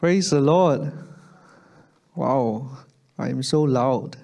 Praise 0.00 0.30
the 0.30 0.40
Lord. 0.40 0.90
Wow, 2.14 2.70
I 3.18 3.28
am 3.28 3.42
so 3.42 3.60
loud. 3.60 4.16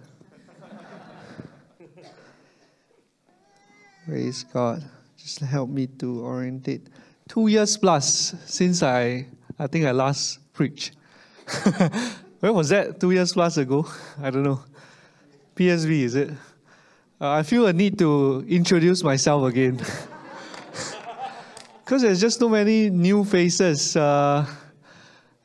Praise 4.07 4.43
God. 4.45 4.83
Just 5.19 5.41
help 5.41 5.69
me 5.69 5.87
to 5.99 6.25
orientate. 6.25 6.87
Two 7.29 7.49
years 7.49 7.77
plus 7.77 8.35
since 8.47 8.83
I, 8.83 9.27
I 9.59 9.67
think 9.67 9.85
I 9.85 9.91
last 9.91 10.39
preached. 10.55 10.93
Where 12.41 12.55
was 12.55 12.71
that? 12.71 12.99
Two 12.99 13.11
years 13.11 13.35
plus 13.35 13.59
ago? 13.59 13.87
I 14.23 14.31
don't 14.31 14.45
know. 14.45 14.61
PSV, 15.57 15.91
is 15.91 16.15
it? 16.15 16.31
Uh, 17.21 17.33
I 17.33 17.43
feel 17.43 17.67
a 17.67 17.73
need 17.75 17.99
to 17.99 18.47
introduce 18.49 19.05
myself 19.05 19.47
again. 19.47 19.85
Because 21.85 22.03
there's 22.03 22.21
just 22.21 22.41
so 22.41 22.49
many 22.49 22.91
new 22.91 23.25
faces. 23.25 23.95
Uh, 23.95 24.45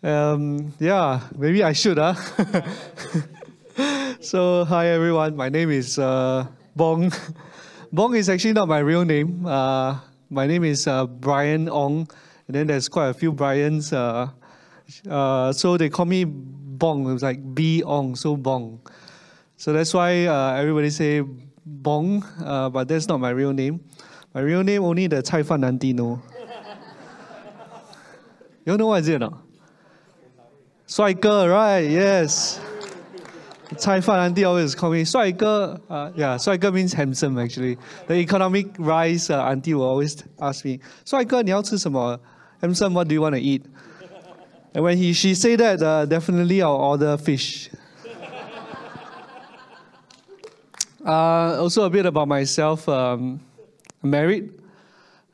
um, 0.03 0.73
yeah, 0.79 1.21
maybe 1.37 1.63
I 1.63 1.73
should, 1.73 1.97
huh? 1.97 2.13
so, 4.19 4.65
hi 4.65 4.87
everyone. 4.87 5.35
My 5.35 5.49
name 5.49 5.69
is 5.69 5.99
uh, 5.99 6.47
Bong. 6.75 7.13
Bong 7.93 8.15
is 8.15 8.29
actually 8.29 8.53
not 8.53 8.67
my 8.67 8.79
real 8.79 9.05
name. 9.05 9.45
Uh, 9.45 9.99
my 10.29 10.47
name 10.47 10.63
is 10.63 10.87
uh, 10.87 11.05
Brian 11.05 11.69
Ong, 11.69 12.07
and 12.47 12.55
then 12.55 12.67
there's 12.67 12.89
quite 12.89 13.09
a 13.09 13.13
few 13.13 13.31
Brians. 13.31 13.93
Uh, 13.93 14.29
uh, 15.09 15.53
so 15.53 15.77
they 15.77 15.89
call 15.89 16.05
me 16.05 16.23
Bong. 16.25 17.07
It 17.07 17.13
was 17.13 17.23
like 17.23 17.53
B 17.53 17.83
Ong, 17.83 18.15
so 18.15 18.35
Bong. 18.35 18.81
So 19.57 19.71
that's 19.71 19.93
why 19.93 20.25
uh, 20.25 20.55
everybody 20.55 20.89
say 20.89 21.21
Bong, 21.65 22.25
but 22.39 22.87
that's 22.87 23.07
not 23.07 23.19
my 23.19 23.29
real 23.29 23.53
name. 23.53 23.81
My 24.33 24.41
real 24.41 24.63
name 24.63 24.83
only 24.83 25.07
the 25.07 25.21
Cai 25.21 25.43
Fan 25.43 25.63
auntie 25.63 25.93
know. 25.93 26.21
you 28.65 28.77
know 28.77 28.87
what 28.87 29.01
is 29.01 29.09
it 29.09 29.15
or 29.15 29.19
not? 29.19 29.50
Swaiger, 30.91 31.49
right? 31.49 31.89
Yes. 31.89 32.59
Cai 33.81 34.01
Fan 34.01 34.19
auntie 34.19 34.43
always 34.43 34.75
call 34.75 34.91
me 34.91 35.05
Swaiger. 35.05 35.79
Uh, 35.89 36.11
yeah, 36.17 36.35
means 36.73 36.91
handsome 36.91 37.39
actually. 37.39 37.77
The 38.07 38.15
economic 38.15 38.75
rice, 38.77 39.29
uh, 39.29 39.41
Auntie 39.41 39.73
will 39.73 39.85
always 39.85 40.21
ask 40.41 40.65
me, 40.65 40.81
Handsome, 42.59 42.93
what 42.93 43.07
do 43.07 43.15
you 43.15 43.21
want 43.21 43.35
to 43.35 43.41
eat? 43.41 43.65
And 44.73 44.83
when 44.83 44.97
he, 44.97 45.13
she 45.13 45.33
say 45.33 45.55
that, 45.55 45.81
uh, 45.81 46.05
definitely 46.05 46.61
I'll 46.61 46.75
order 46.75 47.17
fish. 47.17 47.69
Uh, 51.05 51.57
also 51.57 51.85
a 51.85 51.89
bit 51.89 52.05
about 52.05 52.27
myself. 52.27 52.89
Um, 52.89 53.39
married. 54.03 54.60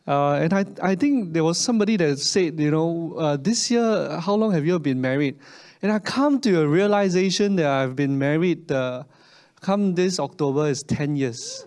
Uh, 0.08 0.36
and 0.36 0.54
I, 0.54 0.66
I 0.82 0.96
think 0.96 1.34
there 1.34 1.44
was 1.44 1.58
somebody 1.58 1.98
that 1.98 2.18
said, 2.20 2.58
you 2.60 2.72
know, 2.72 3.16
uh, 3.18 3.36
this 3.36 3.70
year, 3.70 4.18
how 4.22 4.36
long 4.36 4.54
have 4.54 4.66
you 4.66 4.80
been 4.80 5.02
married? 5.02 5.38
And 5.82 5.92
I 5.92 6.00
come 6.00 6.40
to 6.42 6.62
a 6.62 6.68
realization 6.68 7.58
that 7.58 7.68
I've 7.68 7.96
been 7.96 8.18
married, 8.18 8.72
uh, 8.72 9.04
come 9.60 9.96
this 9.96 10.20
October 10.20 10.68
is 10.68 10.82
10 10.84 11.18
years. 11.18 11.66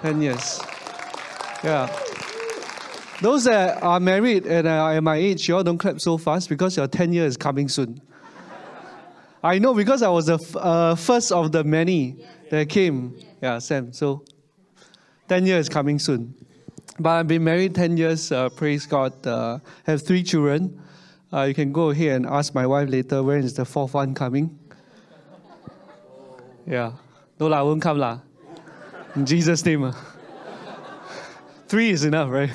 10 0.00 0.22
years. 0.22 0.60
Yeah. 1.62 1.94
Those 3.20 3.44
that 3.44 3.82
are 3.82 4.00
married 4.00 4.46
and 4.46 4.66
are 4.66 4.94
at 4.94 5.02
my 5.02 5.16
age, 5.16 5.46
you 5.46 5.56
all 5.56 5.62
don't 5.62 5.76
clap 5.76 6.00
so 6.00 6.16
fast 6.16 6.48
because 6.48 6.78
your 6.78 6.88
10 6.88 7.12
years 7.12 7.32
is 7.32 7.36
coming 7.36 7.68
soon. 7.68 8.00
I 9.44 9.58
know 9.58 9.74
because 9.74 10.02
I 10.02 10.08
was 10.08 10.26
the 10.26 10.34
f- 10.34 10.56
uh, 10.56 10.94
first 10.94 11.30
of 11.30 11.52
the 11.52 11.62
many 11.64 12.24
that 12.50 12.68
came. 12.70 13.18
Yeah, 13.42 13.58
Sam. 13.58 13.92
So 13.92 14.24
10 15.28 15.44
years 15.44 15.68
coming 15.68 15.98
soon. 15.98 16.34
But 17.00 17.10
I've 17.12 17.28
been 17.28 17.44
married 17.44 17.74
10 17.74 17.96
years, 17.96 18.30
uh, 18.30 18.50
praise 18.50 18.84
God. 18.84 19.26
Uh, 19.26 19.58
have 19.84 20.02
three 20.02 20.22
children. 20.22 20.82
Uh, 21.32 21.44
you 21.44 21.54
can 21.54 21.72
go 21.72 21.92
here 21.92 22.14
and 22.14 22.26
ask 22.26 22.54
my 22.54 22.66
wife 22.66 22.90
later 22.90 23.22
when 23.22 23.42
is 23.42 23.54
the 23.54 23.64
fourth 23.64 23.94
one 23.94 24.12
coming. 24.12 24.58
Yeah. 26.66 26.92
No, 27.38 27.46
la, 27.46 27.64
won't 27.64 27.80
come. 27.80 27.96
La. 27.96 28.18
In 29.16 29.24
Jesus' 29.24 29.64
name. 29.64 29.84
Uh. 29.84 29.94
Three 31.68 31.88
is 31.88 32.04
enough, 32.04 32.28
right? 32.28 32.50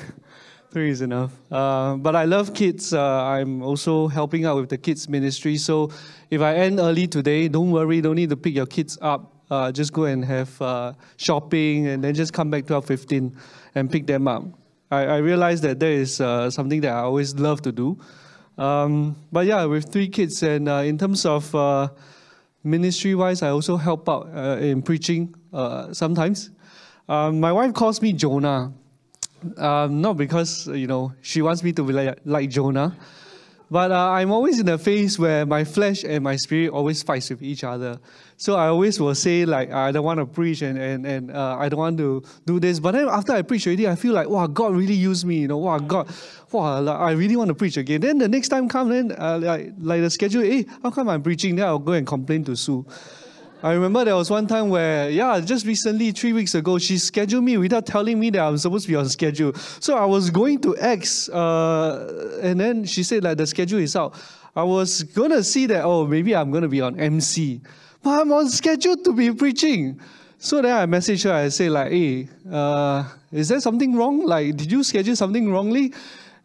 Three 0.70 0.90
is 0.90 1.00
enough. 1.00 1.32
Uh, 1.50 1.96
but 1.96 2.14
I 2.14 2.24
love 2.24 2.54
kids. 2.54 2.92
Uh, 2.92 3.02
I'm 3.02 3.64
also 3.64 4.06
helping 4.06 4.44
out 4.44 4.60
with 4.60 4.68
the 4.68 4.78
kids 4.78 5.08
ministry. 5.08 5.56
So 5.56 5.90
if 6.30 6.40
I 6.40 6.54
end 6.54 6.78
early 6.78 7.08
today, 7.08 7.48
don't 7.48 7.72
worry. 7.72 8.00
Don't 8.00 8.14
need 8.14 8.30
to 8.30 8.36
pick 8.36 8.54
your 8.54 8.66
kids 8.66 8.96
up. 9.02 9.32
Uh, 9.50 9.72
just 9.72 9.92
go 9.92 10.04
and 10.04 10.24
have 10.24 10.60
uh, 10.62 10.92
shopping 11.16 11.88
and 11.88 12.02
then 12.02 12.14
just 12.14 12.32
come 12.32 12.50
back 12.50 12.64
12.15 12.64 13.32
and 13.76 13.92
pick 13.92 14.06
them 14.06 14.26
up. 14.26 14.42
I, 14.90 15.04
I 15.04 15.16
realize 15.18 15.60
that 15.60 15.78
there 15.78 15.92
is 15.92 16.20
uh, 16.20 16.50
something 16.50 16.80
that 16.80 16.92
I 16.92 17.00
always 17.00 17.34
love 17.34 17.62
to 17.62 17.72
do. 17.72 17.98
Um, 18.56 19.14
but 19.30 19.46
yeah, 19.46 19.64
with 19.66 19.92
three 19.92 20.08
kids 20.08 20.42
and 20.42 20.68
uh, 20.68 20.76
in 20.76 20.96
terms 20.96 21.26
of 21.26 21.54
uh, 21.54 21.88
ministry-wise, 22.64 23.42
I 23.42 23.50
also 23.50 23.76
help 23.76 24.08
out 24.08 24.28
uh, 24.34 24.56
in 24.60 24.82
preaching 24.82 25.34
sometimes. 25.92 26.50
Um, 27.08 27.38
my 27.38 27.52
wife 27.52 27.72
calls 27.74 28.02
me 28.02 28.12
Jonah. 28.12 28.72
Um, 29.58 30.00
not 30.00 30.16
because, 30.16 30.66
you 30.66 30.86
know, 30.86 31.12
she 31.20 31.42
wants 31.42 31.62
me 31.62 31.72
to 31.72 31.84
be 31.84 31.92
like, 31.92 32.18
like 32.24 32.50
Jonah, 32.50 32.96
but 33.70 33.90
uh, 33.90 34.10
I'm 34.10 34.30
always 34.30 34.60
in 34.60 34.68
a 34.68 34.78
phase 34.78 35.18
where 35.18 35.44
my 35.44 35.64
flesh 35.64 36.04
and 36.04 36.22
my 36.22 36.36
spirit 36.36 36.70
always 36.70 37.02
fights 37.02 37.30
with 37.30 37.42
each 37.42 37.64
other. 37.64 37.98
So 38.36 38.54
I 38.54 38.68
always 38.68 39.00
will 39.00 39.14
say 39.14 39.44
like 39.44 39.72
I 39.72 39.90
don't 39.92 40.04
want 40.04 40.20
to 40.20 40.26
preach 40.26 40.62
and 40.62 40.78
and, 40.78 41.06
and 41.06 41.30
uh, 41.30 41.56
I 41.58 41.68
don't 41.68 41.80
want 41.80 41.98
to 41.98 42.22
do 42.44 42.60
this. 42.60 42.78
But 42.78 42.92
then 42.92 43.08
after 43.08 43.32
I 43.32 43.42
preach 43.42 43.66
already, 43.66 43.88
I 43.88 43.96
feel 43.96 44.12
like 44.12 44.28
wow, 44.28 44.46
God 44.46 44.74
really 44.74 44.94
used 44.94 45.24
me. 45.24 45.38
You 45.38 45.48
know, 45.48 45.58
wow, 45.58 45.78
God, 45.78 46.08
wow, 46.52 46.80
like, 46.80 46.98
I 46.98 47.12
really 47.12 47.36
want 47.36 47.48
to 47.48 47.54
preach 47.54 47.76
again. 47.76 48.02
Then 48.02 48.18
the 48.18 48.28
next 48.28 48.48
time 48.48 48.68
come, 48.68 48.90
then 48.90 49.12
uh, 49.18 49.38
like 49.42 49.72
like 49.78 50.02
the 50.02 50.10
schedule, 50.10 50.42
hey, 50.42 50.66
how 50.82 50.90
come 50.90 51.08
I'm 51.08 51.22
preaching? 51.22 51.56
Then 51.56 51.66
I'll 51.66 51.78
go 51.78 51.92
and 51.92 52.06
complain 52.06 52.44
to 52.44 52.56
Sue. 52.56 52.86
I 53.62 53.72
remember 53.72 54.04
there 54.04 54.16
was 54.16 54.30
one 54.30 54.46
time 54.46 54.68
where, 54.68 55.08
yeah, 55.08 55.40
just 55.40 55.64
recently, 55.64 56.12
three 56.12 56.34
weeks 56.34 56.54
ago, 56.54 56.78
she 56.78 56.98
scheduled 56.98 57.42
me 57.42 57.56
without 57.56 57.86
telling 57.86 58.20
me 58.20 58.28
that 58.30 58.40
I'm 58.40 58.58
supposed 58.58 58.84
to 58.84 58.92
be 58.92 58.96
on 58.96 59.08
schedule. 59.08 59.54
So 59.54 59.96
I 59.96 60.04
was 60.04 60.28
going 60.28 60.60
to 60.60 60.76
X, 60.76 61.30
uh, 61.30 62.38
and 62.42 62.60
then 62.60 62.84
she 62.84 63.02
said 63.02 63.24
like 63.24 63.38
the 63.38 63.46
schedule 63.46 63.78
is 63.78 63.96
out. 63.96 64.14
I 64.54 64.62
was 64.62 65.02
gonna 65.02 65.42
see 65.42 65.66
that, 65.66 65.84
oh, 65.84 66.06
maybe 66.06 66.36
I'm 66.36 66.50
gonna 66.50 66.68
be 66.68 66.82
on 66.82 67.00
MC, 67.00 67.62
but 68.02 68.20
I'm 68.20 68.30
on 68.32 68.50
schedule 68.50 68.96
to 68.98 69.12
be 69.12 69.32
preaching. 69.32 70.00
So 70.38 70.60
then 70.60 70.76
I 70.76 70.84
messaged 70.84 71.24
her, 71.24 71.32
I 71.32 71.48
say 71.48 71.70
like, 71.70 71.92
hey, 71.92 72.28
uh, 72.50 73.04
is 73.32 73.48
there 73.48 73.60
something 73.60 73.96
wrong? 73.96 74.24
Like, 74.26 74.56
did 74.56 74.70
you 74.70 74.84
schedule 74.84 75.16
something 75.16 75.50
wrongly? 75.50 75.94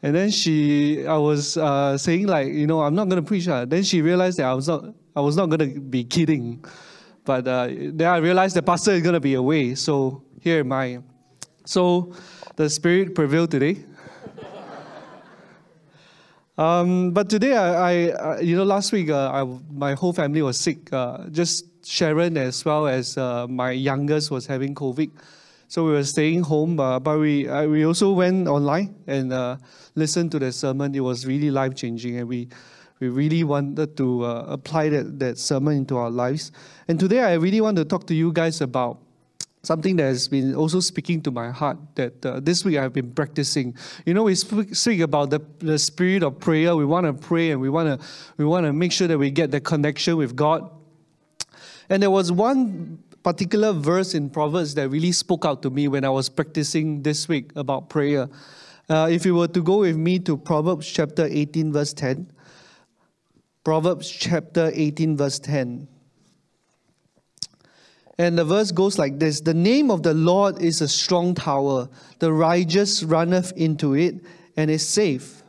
And 0.01 0.15
then 0.15 0.31
she, 0.31 1.05
I 1.05 1.17
was 1.17 1.57
uh, 1.57 1.97
saying 1.97 2.27
like, 2.27 2.47
you 2.47 2.67
know, 2.67 2.81
I'm 2.81 2.95
not 2.95 3.09
gonna 3.09 3.21
preach. 3.21 3.47
Uh. 3.49 3.65
Then 3.65 3.83
she 3.83 4.01
realized 4.01 4.39
that 4.39 4.45
I 4.45 4.53
was 4.53 4.67
not, 4.67 4.85
I 5.15 5.19
was 5.19 5.35
not 5.35 5.49
gonna 5.49 5.67
be 5.67 6.05
kidding. 6.05 6.63
But 7.23 7.47
uh, 7.47 7.67
then 7.69 8.07
I 8.07 8.17
realized 8.17 8.55
the 8.55 8.63
pastor 8.63 8.91
is 8.91 9.01
going 9.01 9.13
to 9.13 9.19
be 9.19 9.35
away. 9.35 9.75
So 9.75 10.23
here 10.39 10.59
am 10.61 10.71
I. 10.71 10.99
So 11.65 12.13
the 12.55 12.69
spirit 12.69 13.13
prevailed 13.13 13.51
today. 13.51 13.85
um, 16.57 17.11
but 17.11 17.29
today, 17.29 17.55
I, 17.55 18.07
I, 18.09 18.39
you 18.39 18.55
know, 18.55 18.63
last 18.63 18.91
week, 18.91 19.09
uh, 19.09 19.29
I, 19.31 19.43
my 19.71 19.93
whole 19.93 20.13
family 20.13 20.41
was 20.41 20.59
sick. 20.59 20.91
Uh, 20.91 21.29
just 21.29 21.85
Sharon 21.85 22.37
as 22.37 22.65
well 22.65 22.87
as 22.87 23.17
uh, 23.17 23.47
my 23.47 23.71
youngest 23.71 24.31
was 24.31 24.47
having 24.47 24.73
COVID. 24.73 25.11
So 25.67 25.85
we 25.85 25.91
were 25.91 26.03
staying 26.03 26.41
home, 26.43 26.79
uh, 26.79 26.99
but 26.99 27.19
we, 27.19 27.47
we 27.67 27.85
also 27.85 28.11
went 28.11 28.47
online 28.49 28.93
and 29.07 29.31
uh, 29.31 29.55
listened 29.95 30.31
to 30.31 30.39
the 30.39 30.51
sermon. 30.51 30.93
It 30.93 30.99
was 30.99 31.25
really 31.25 31.49
life 31.49 31.75
changing, 31.75 32.17
and 32.17 32.27
we 32.27 32.49
we 33.01 33.09
really 33.09 33.43
wanted 33.43 33.97
to 33.97 34.23
uh, 34.23 34.45
apply 34.47 34.87
that, 34.89 35.19
that 35.19 35.37
sermon 35.39 35.75
into 35.75 35.97
our 35.97 36.11
lives. 36.11 36.51
And 36.87 36.99
today 36.99 37.19
I 37.21 37.33
really 37.33 37.59
want 37.59 37.77
to 37.77 37.83
talk 37.83 38.05
to 38.07 38.13
you 38.13 38.31
guys 38.31 38.61
about 38.61 38.99
something 39.63 39.95
that 39.95 40.03
has 40.03 40.27
been 40.27 40.53
also 40.53 40.79
speaking 40.79 41.19
to 41.23 41.31
my 41.31 41.49
heart 41.49 41.79
that 41.95 42.23
uh, 42.23 42.39
this 42.39 42.63
week 42.63 42.77
I've 42.77 42.93
been 42.93 43.11
practicing. 43.11 43.75
You 44.05 44.13
know, 44.13 44.23
we 44.23 44.35
speak, 44.35 44.99
about 45.01 45.31
the, 45.31 45.41
the 45.59 45.79
spirit 45.79 46.21
of 46.21 46.39
prayer. 46.39 46.75
We 46.75 46.85
want 46.85 47.07
to 47.07 47.13
pray 47.13 47.49
and 47.49 47.59
we 47.59 47.69
want 47.69 47.99
to 47.99 48.07
we 48.37 48.45
want 48.45 48.67
to 48.67 48.73
make 48.73 48.91
sure 48.91 49.07
that 49.07 49.17
we 49.17 49.31
get 49.31 49.49
the 49.49 49.59
connection 49.59 50.15
with 50.17 50.35
God. 50.35 50.69
And 51.89 52.03
there 52.03 52.11
was 52.11 52.31
one 52.31 52.99
particular 53.23 53.73
verse 53.73 54.13
in 54.13 54.29
Proverbs 54.29 54.75
that 54.75 54.89
really 54.89 55.11
spoke 55.11 55.43
out 55.43 55.63
to 55.63 55.71
me 55.71 55.87
when 55.87 56.05
I 56.05 56.09
was 56.09 56.29
practicing 56.29 57.01
this 57.01 57.27
week 57.27 57.51
about 57.55 57.89
prayer. 57.89 58.29
Uh, 58.89 59.07
if 59.09 59.25
you 59.25 59.33
were 59.35 59.47
to 59.47 59.61
go 59.63 59.79
with 59.79 59.97
me 59.97 60.19
to 60.19 60.37
Proverbs 60.37 60.87
chapter 60.87 61.25
18, 61.25 61.71
verse 61.71 61.93
10, 61.93 62.31
Proverbs 63.63 64.09
chapter 64.09 64.71
18, 64.73 65.17
verse 65.17 65.39
10. 65.39 65.87
And 68.17 68.37
the 68.37 68.45
verse 68.45 68.71
goes 68.71 68.99
like 68.99 69.19
this 69.19 69.41
The 69.41 69.53
name 69.53 69.89
of 69.89 70.03
the 70.03 70.13
Lord 70.13 70.61
is 70.61 70.81
a 70.81 70.87
strong 70.87 71.35
tower, 71.35 71.89
the 72.19 72.33
righteous 72.33 73.03
runneth 73.03 73.53
into 73.55 73.93
it 73.95 74.15
and 74.57 74.69
is 74.69 74.87
safe. 74.87 75.40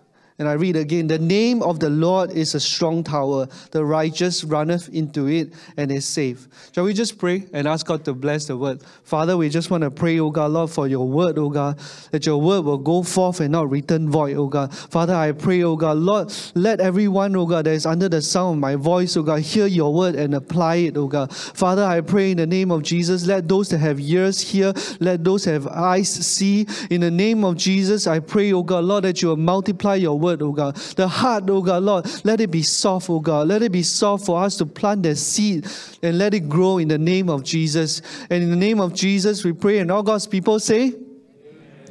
And 0.42 0.48
I 0.48 0.54
read 0.54 0.74
again 0.74 1.06
The 1.06 1.20
name 1.20 1.62
of 1.62 1.78
the 1.78 1.88
Lord 1.88 2.32
is 2.32 2.56
a 2.56 2.58
strong 2.58 3.04
tower. 3.04 3.46
The 3.70 3.84
righteous 3.84 4.42
runneth 4.42 4.88
into 4.88 5.28
it 5.28 5.52
and 5.76 5.92
is 5.92 6.04
safe. 6.04 6.48
Shall 6.74 6.82
we 6.82 6.94
just 6.94 7.16
pray 7.16 7.46
and 7.52 7.68
ask 7.68 7.86
God 7.86 8.04
to 8.06 8.12
bless 8.12 8.46
the 8.46 8.56
word? 8.56 8.82
Father, 9.04 9.36
we 9.36 9.48
just 9.50 9.70
want 9.70 9.84
to 9.84 9.90
pray, 9.92 10.18
oh 10.18 10.30
God, 10.30 10.50
Lord, 10.50 10.70
for 10.70 10.88
your 10.88 11.06
word, 11.06 11.38
oh 11.38 11.48
God, 11.48 11.78
that 12.10 12.26
your 12.26 12.40
word 12.40 12.64
will 12.64 12.78
go 12.78 13.04
forth 13.04 13.38
and 13.38 13.52
not 13.52 13.70
return 13.70 14.10
void, 14.10 14.36
oh 14.36 14.48
God. 14.48 14.74
Father, 14.74 15.14
I 15.14 15.30
pray, 15.30 15.62
oh 15.62 15.76
God, 15.76 15.98
Lord, 15.98 16.34
let 16.56 16.80
everyone, 16.80 17.36
oh 17.36 17.46
God, 17.46 17.66
that 17.66 17.74
is 17.74 17.86
under 17.86 18.08
the 18.08 18.20
sound 18.20 18.56
of 18.56 18.60
my 18.60 18.74
voice, 18.74 19.16
oh 19.16 19.22
God, 19.22 19.42
hear 19.42 19.66
your 19.66 19.94
word 19.94 20.16
and 20.16 20.34
apply 20.34 20.76
it, 20.76 20.96
oh 20.96 21.06
God. 21.06 21.32
Father, 21.32 21.84
I 21.84 22.00
pray 22.00 22.32
in 22.32 22.38
the 22.38 22.48
name 22.48 22.72
of 22.72 22.82
Jesus, 22.82 23.28
let 23.28 23.46
those 23.46 23.68
that 23.68 23.78
have 23.78 24.00
ears 24.00 24.40
hear, 24.40 24.72
let 24.98 25.22
those 25.22 25.44
that 25.44 25.52
have 25.52 25.68
eyes 25.68 26.08
see. 26.08 26.66
In 26.90 27.00
the 27.00 27.12
name 27.12 27.44
of 27.44 27.56
Jesus, 27.56 28.08
I 28.08 28.18
pray, 28.18 28.52
oh 28.52 28.64
God, 28.64 28.82
Lord, 28.82 29.04
that 29.04 29.22
you 29.22 29.28
will 29.28 29.36
multiply 29.36 29.94
your 29.94 30.18
word 30.18 30.31
word, 30.32 30.42
oh 30.42 30.52
God. 30.52 30.76
The 30.76 31.08
heart, 31.08 31.44
oh 31.48 31.62
God, 31.62 31.82
Lord, 31.82 32.06
let 32.24 32.40
it 32.40 32.50
be 32.50 32.62
soft, 32.62 33.08
oh 33.10 33.20
God. 33.20 33.48
Let 33.48 33.62
it 33.62 33.72
be 33.72 33.82
soft 33.82 34.26
for 34.26 34.42
us 34.42 34.56
to 34.58 34.66
plant 34.66 35.02
the 35.02 35.14
seed 35.16 35.66
and 36.02 36.18
let 36.18 36.34
it 36.34 36.48
grow 36.48 36.78
in 36.78 36.88
the 36.88 36.98
name 36.98 37.28
of 37.28 37.44
Jesus. 37.44 38.02
And 38.30 38.42
in 38.42 38.50
the 38.50 38.56
name 38.56 38.80
of 38.80 38.94
Jesus, 38.94 39.44
we 39.44 39.52
pray, 39.52 39.78
and 39.78 39.90
all 39.90 40.02
God's 40.02 40.26
people 40.26 40.58
say, 40.58 40.94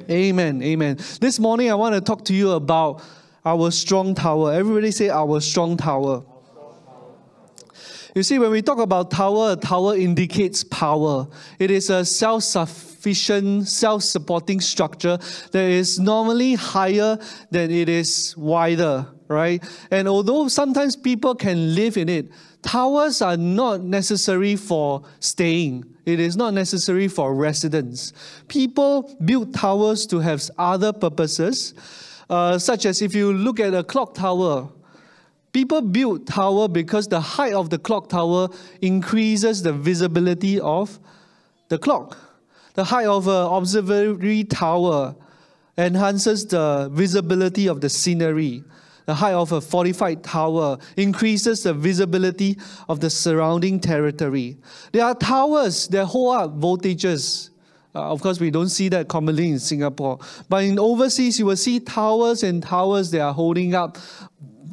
Amen. 0.09 0.61
Amen. 0.61 0.63
Amen. 0.63 0.97
This 1.19 1.39
morning, 1.39 1.71
I 1.71 1.75
want 1.75 1.95
to 1.95 2.01
talk 2.01 2.25
to 2.25 2.33
you 2.33 2.51
about 2.51 3.03
our 3.45 3.71
strong 3.71 4.15
tower. 4.15 4.53
Everybody 4.53 4.91
say, 4.91 5.09
Our 5.09 5.39
strong 5.39 5.77
tower. 5.77 6.23
You 8.13 8.23
see, 8.23 8.39
when 8.39 8.51
we 8.51 8.61
talk 8.61 8.79
about 8.79 9.09
tower, 9.09 9.53
a 9.53 9.55
tower 9.55 9.95
indicates 9.95 10.65
power. 10.65 11.27
It 11.59 11.71
is 11.71 11.89
a 11.89 12.03
self 12.03 12.43
sufficient, 12.43 12.90
self 13.65 14.03
supporting 14.03 14.61
structure 14.61 15.17
that 15.51 15.63
is 15.63 15.99
normally 15.99 16.53
higher 16.55 17.17
than 17.49 17.71
it 17.71 17.89
is 17.89 18.35
wider, 18.37 19.07
right? 19.27 19.63
And 19.89 20.07
although 20.07 20.47
sometimes 20.47 20.95
people 20.95 21.35
can 21.35 21.75
live 21.75 21.97
in 21.97 22.09
it, 22.09 22.31
towers 22.61 23.21
are 23.21 23.37
not 23.37 23.81
necessary 23.81 24.55
for 24.55 25.03
staying. 25.19 25.85
It 26.05 26.19
is 26.19 26.35
not 26.35 26.53
necessary 26.53 27.07
for 27.07 27.35
residence. 27.35 28.13
People 28.47 29.17
build 29.25 29.53
towers 29.53 30.05
to 30.07 30.19
have 30.19 30.41
other 30.57 30.93
purposes, 30.93 31.73
uh, 32.29 32.57
such 32.57 32.85
as 32.85 33.01
if 33.01 33.13
you 33.13 33.33
look 33.33 33.59
at 33.59 33.73
a 33.73 33.83
clock 33.83 34.15
tower, 34.15 34.69
People 35.53 35.81
build 35.81 36.27
tower 36.27 36.67
because 36.67 37.07
the 37.07 37.19
height 37.19 37.53
of 37.53 37.69
the 37.69 37.77
clock 37.77 38.07
tower 38.07 38.47
increases 38.81 39.61
the 39.61 39.73
visibility 39.73 40.59
of 40.59 40.97
the 41.67 41.77
clock. 41.77 42.17
The 42.73 42.83
height 42.83 43.07
of 43.07 43.27
an 43.27 43.47
observatory 43.47 44.43
tower 44.45 45.15
enhances 45.77 46.45
the 46.45 46.89
visibility 46.91 47.67
of 47.67 47.81
the 47.81 47.89
scenery. 47.89 48.63
The 49.05 49.15
height 49.15 49.33
of 49.33 49.51
a 49.51 49.59
fortified 49.59 50.23
tower 50.23 50.77
increases 50.95 51.63
the 51.63 51.73
visibility 51.73 52.57
of 52.87 52.99
the 52.99 53.09
surrounding 53.09 53.79
territory. 53.79 54.57
There 54.91 55.03
are 55.03 55.15
towers 55.15 55.87
that 55.89 56.05
hold 56.05 56.35
up 56.35 56.59
voltages. 56.59 57.49
Uh, 57.93 58.11
of 58.11 58.21
course, 58.21 58.39
we 58.39 58.51
don't 58.51 58.69
see 58.69 58.87
that 58.89 59.09
commonly 59.09 59.49
in 59.49 59.59
Singapore. 59.59 60.19
But 60.47 60.63
in 60.63 60.79
overseas, 60.79 61.39
you 61.39 61.47
will 61.47 61.57
see 61.57 61.79
towers 61.79 62.43
and 62.43 62.63
towers 62.63 63.11
that 63.11 63.21
are 63.21 63.33
holding 63.33 63.75
up 63.75 63.97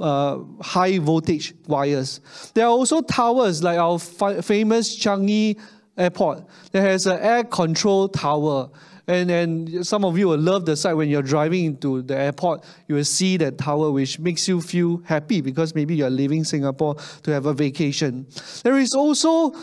uh, 0.00 0.38
high 0.60 0.98
voltage 0.98 1.54
wires. 1.66 2.20
There 2.54 2.64
are 2.64 2.70
also 2.70 3.00
towers 3.00 3.62
like 3.64 3.78
our 3.78 3.98
famous 3.98 4.96
Changi 4.96 5.58
Airport 5.98 6.44
that 6.72 6.82
has 6.82 7.06
an 7.06 7.18
air 7.20 7.44
control 7.44 8.08
tower. 8.08 8.70
And, 9.06 9.30
and 9.30 9.86
some 9.86 10.04
of 10.04 10.18
you 10.18 10.28
will 10.28 10.38
love 10.38 10.66
the 10.66 10.76
sight 10.76 10.92
when 10.92 11.08
you're 11.08 11.22
driving 11.22 11.64
into 11.64 12.02
the 12.02 12.14
airport. 12.16 12.62
You 12.88 12.96
will 12.96 13.04
see 13.04 13.38
that 13.38 13.56
tower, 13.56 13.90
which 13.90 14.18
makes 14.18 14.46
you 14.46 14.60
feel 14.60 15.02
happy 15.04 15.40
because 15.40 15.74
maybe 15.74 15.96
you're 15.96 16.10
leaving 16.10 16.44
Singapore 16.44 16.96
to 17.22 17.30
have 17.32 17.46
a 17.46 17.54
vacation. 17.54 18.26
There 18.64 18.78
is 18.78 18.92
also 18.94 19.54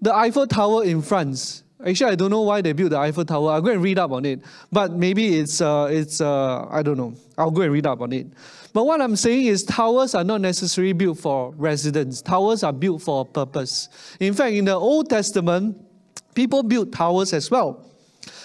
the 0.00 0.14
Eiffel 0.14 0.46
Tower 0.46 0.84
in 0.84 1.02
France. 1.02 1.64
Actually, 1.84 2.12
I 2.12 2.14
don't 2.14 2.30
know 2.30 2.42
why 2.42 2.62
they 2.62 2.72
built 2.72 2.90
the 2.90 2.98
Eiffel 2.98 3.24
Tower. 3.24 3.50
I'll 3.50 3.60
go 3.60 3.72
and 3.72 3.82
read 3.82 3.98
up 3.98 4.12
on 4.12 4.24
it. 4.24 4.40
But 4.70 4.92
maybe 4.92 5.36
it's, 5.36 5.60
uh, 5.60 5.88
it's 5.90 6.20
uh, 6.20 6.66
I 6.70 6.82
don't 6.82 6.96
know. 6.96 7.14
I'll 7.36 7.50
go 7.50 7.62
and 7.62 7.72
read 7.72 7.86
up 7.86 8.00
on 8.00 8.12
it. 8.12 8.28
But 8.76 8.84
what 8.84 9.00
I'm 9.00 9.16
saying 9.16 9.46
is, 9.46 9.64
towers 9.64 10.14
are 10.14 10.22
not 10.22 10.42
necessarily 10.42 10.92
built 10.92 11.18
for 11.18 11.54
residence, 11.56 12.20
towers 12.20 12.62
are 12.62 12.74
built 12.74 13.00
for 13.00 13.22
a 13.22 13.24
purpose. 13.24 13.88
In 14.20 14.34
fact, 14.34 14.52
in 14.52 14.66
the 14.66 14.74
Old 14.74 15.08
Testament, 15.08 15.80
people 16.34 16.62
built 16.62 16.92
towers 16.92 17.32
as 17.32 17.50
well. 17.50 17.86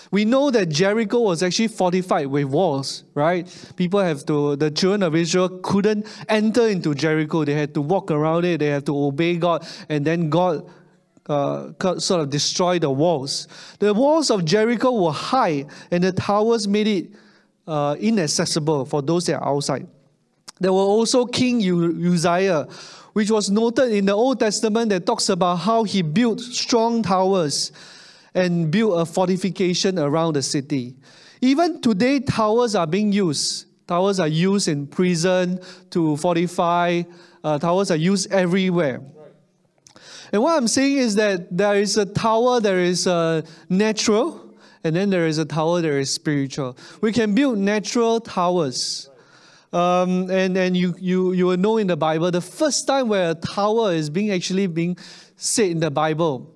We 0.09 0.23
know 0.23 0.49
that 0.49 0.69
Jericho 0.69 1.19
was 1.19 1.43
actually 1.43 1.67
fortified 1.67 2.27
with 2.27 2.45
walls, 2.45 3.03
right? 3.13 3.45
People 3.75 3.99
have 3.99 4.25
to, 4.27 4.55
the 4.55 4.71
children 4.71 5.03
of 5.03 5.17
Israel 5.17 5.49
couldn't 5.63 6.07
enter 6.29 6.65
into 6.65 6.95
Jericho. 6.95 7.43
They 7.43 7.55
had 7.55 7.73
to 7.73 7.81
walk 7.81 8.09
around 8.09 8.45
it, 8.45 8.61
they 8.61 8.67
had 8.67 8.85
to 8.85 8.97
obey 8.97 9.35
God, 9.35 9.67
and 9.89 10.05
then 10.05 10.29
God 10.29 10.65
uh, 11.25 11.73
sort 11.99 12.21
of 12.21 12.29
destroyed 12.29 12.83
the 12.83 12.89
walls. 12.89 13.49
The 13.79 13.93
walls 13.93 14.31
of 14.31 14.45
Jericho 14.45 14.93
were 14.93 15.11
high, 15.11 15.65
and 15.91 16.01
the 16.01 16.13
towers 16.13 16.69
made 16.69 16.87
it 16.87 17.11
uh, 17.67 17.97
inaccessible 17.99 18.85
for 18.85 19.01
those 19.01 19.25
that 19.25 19.41
are 19.41 19.55
outside. 19.55 19.89
There 20.61 20.71
were 20.71 20.79
also 20.79 21.25
King 21.25 21.57
Uzziah, 21.57 22.67
which 23.13 23.31
was 23.31 23.49
noted 23.49 23.91
in 23.93 24.05
the 24.05 24.13
Old 24.13 24.39
Testament 24.39 24.89
that 24.89 25.07
talks 25.07 25.27
about 25.29 25.55
how 25.55 25.83
he 25.83 26.03
built 26.03 26.39
strong 26.39 27.01
towers 27.01 27.71
and 28.35 28.69
built 28.69 29.01
a 29.01 29.11
fortification 29.11 29.97
around 29.97 30.33
the 30.33 30.43
city. 30.43 30.95
Even 31.41 31.81
today, 31.81 32.19
towers 32.19 32.75
are 32.75 32.85
being 32.85 33.11
used. 33.11 33.65
Towers 33.87 34.19
are 34.19 34.27
used 34.27 34.67
in 34.67 34.85
prison 34.85 35.59
to 35.89 36.15
fortify. 36.17 37.01
Uh, 37.43 37.57
towers 37.57 37.89
are 37.89 37.97
used 37.97 38.31
everywhere. 38.31 39.01
And 40.31 40.43
what 40.43 40.55
I'm 40.55 40.67
saying 40.67 40.97
is 40.99 41.15
that 41.15 41.57
there 41.57 41.75
is 41.75 41.97
a 41.97 42.05
tower, 42.05 42.59
there 42.59 42.79
is 42.79 43.07
a 43.07 43.43
natural, 43.67 44.53
and 44.83 44.95
then 44.95 45.09
there 45.09 45.25
is 45.25 45.39
a 45.39 45.45
tower, 45.45 45.81
that 45.81 45.91
is 45.91 46.13
spiritual. 46.13 46.77
We 47.01 47.11
can 47.11 47.33
build 47.33 47.57
natural 47.57 48.19
towers 48.19 49.09
um, 49.73 50.29
and 50.29 50.57
and 50.57 50.75
you, 50.75 50.95
you, 50.99 51.31
you 51.31 51.45
will 51.45 51.57
know 51.57 51.77
in 51.77 51.87
the 51.87 51.97
Bible, 51.97 52.31
the 52.31 52.41
first 52.41 52.87
time 52.87 53.07
where 53.07 53.31
a 53.31 53.35
tower 53.35 53.93
is 53.93 54.09
being 54.09 54.31
actually 54.31 54.67
being 54.67 54.97
said 55.35 55.71
in 55.71 55.79
the 55.79 55.91
Bible, 55.91 56.53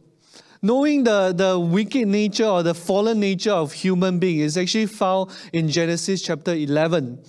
knowing 0.61 1.03
the, 1.03 1.33
the 1.35 1.59
wicked 1.59 2.07
nature 2.07 2.45
or 2.45 2.63
the 2.63 2.73
fallen 2.73 3.19
nature 3.19 3.51
of 3.51 3.73
human 3.73 4.19
being 4.19 4.39
is 4.39 4.57
actually 4.57 4.85
found 4.85 5.31
in 5.53 5.69
Genesis 5.69 6.21
chapter 6.21 6.53
11. 6.53 7.19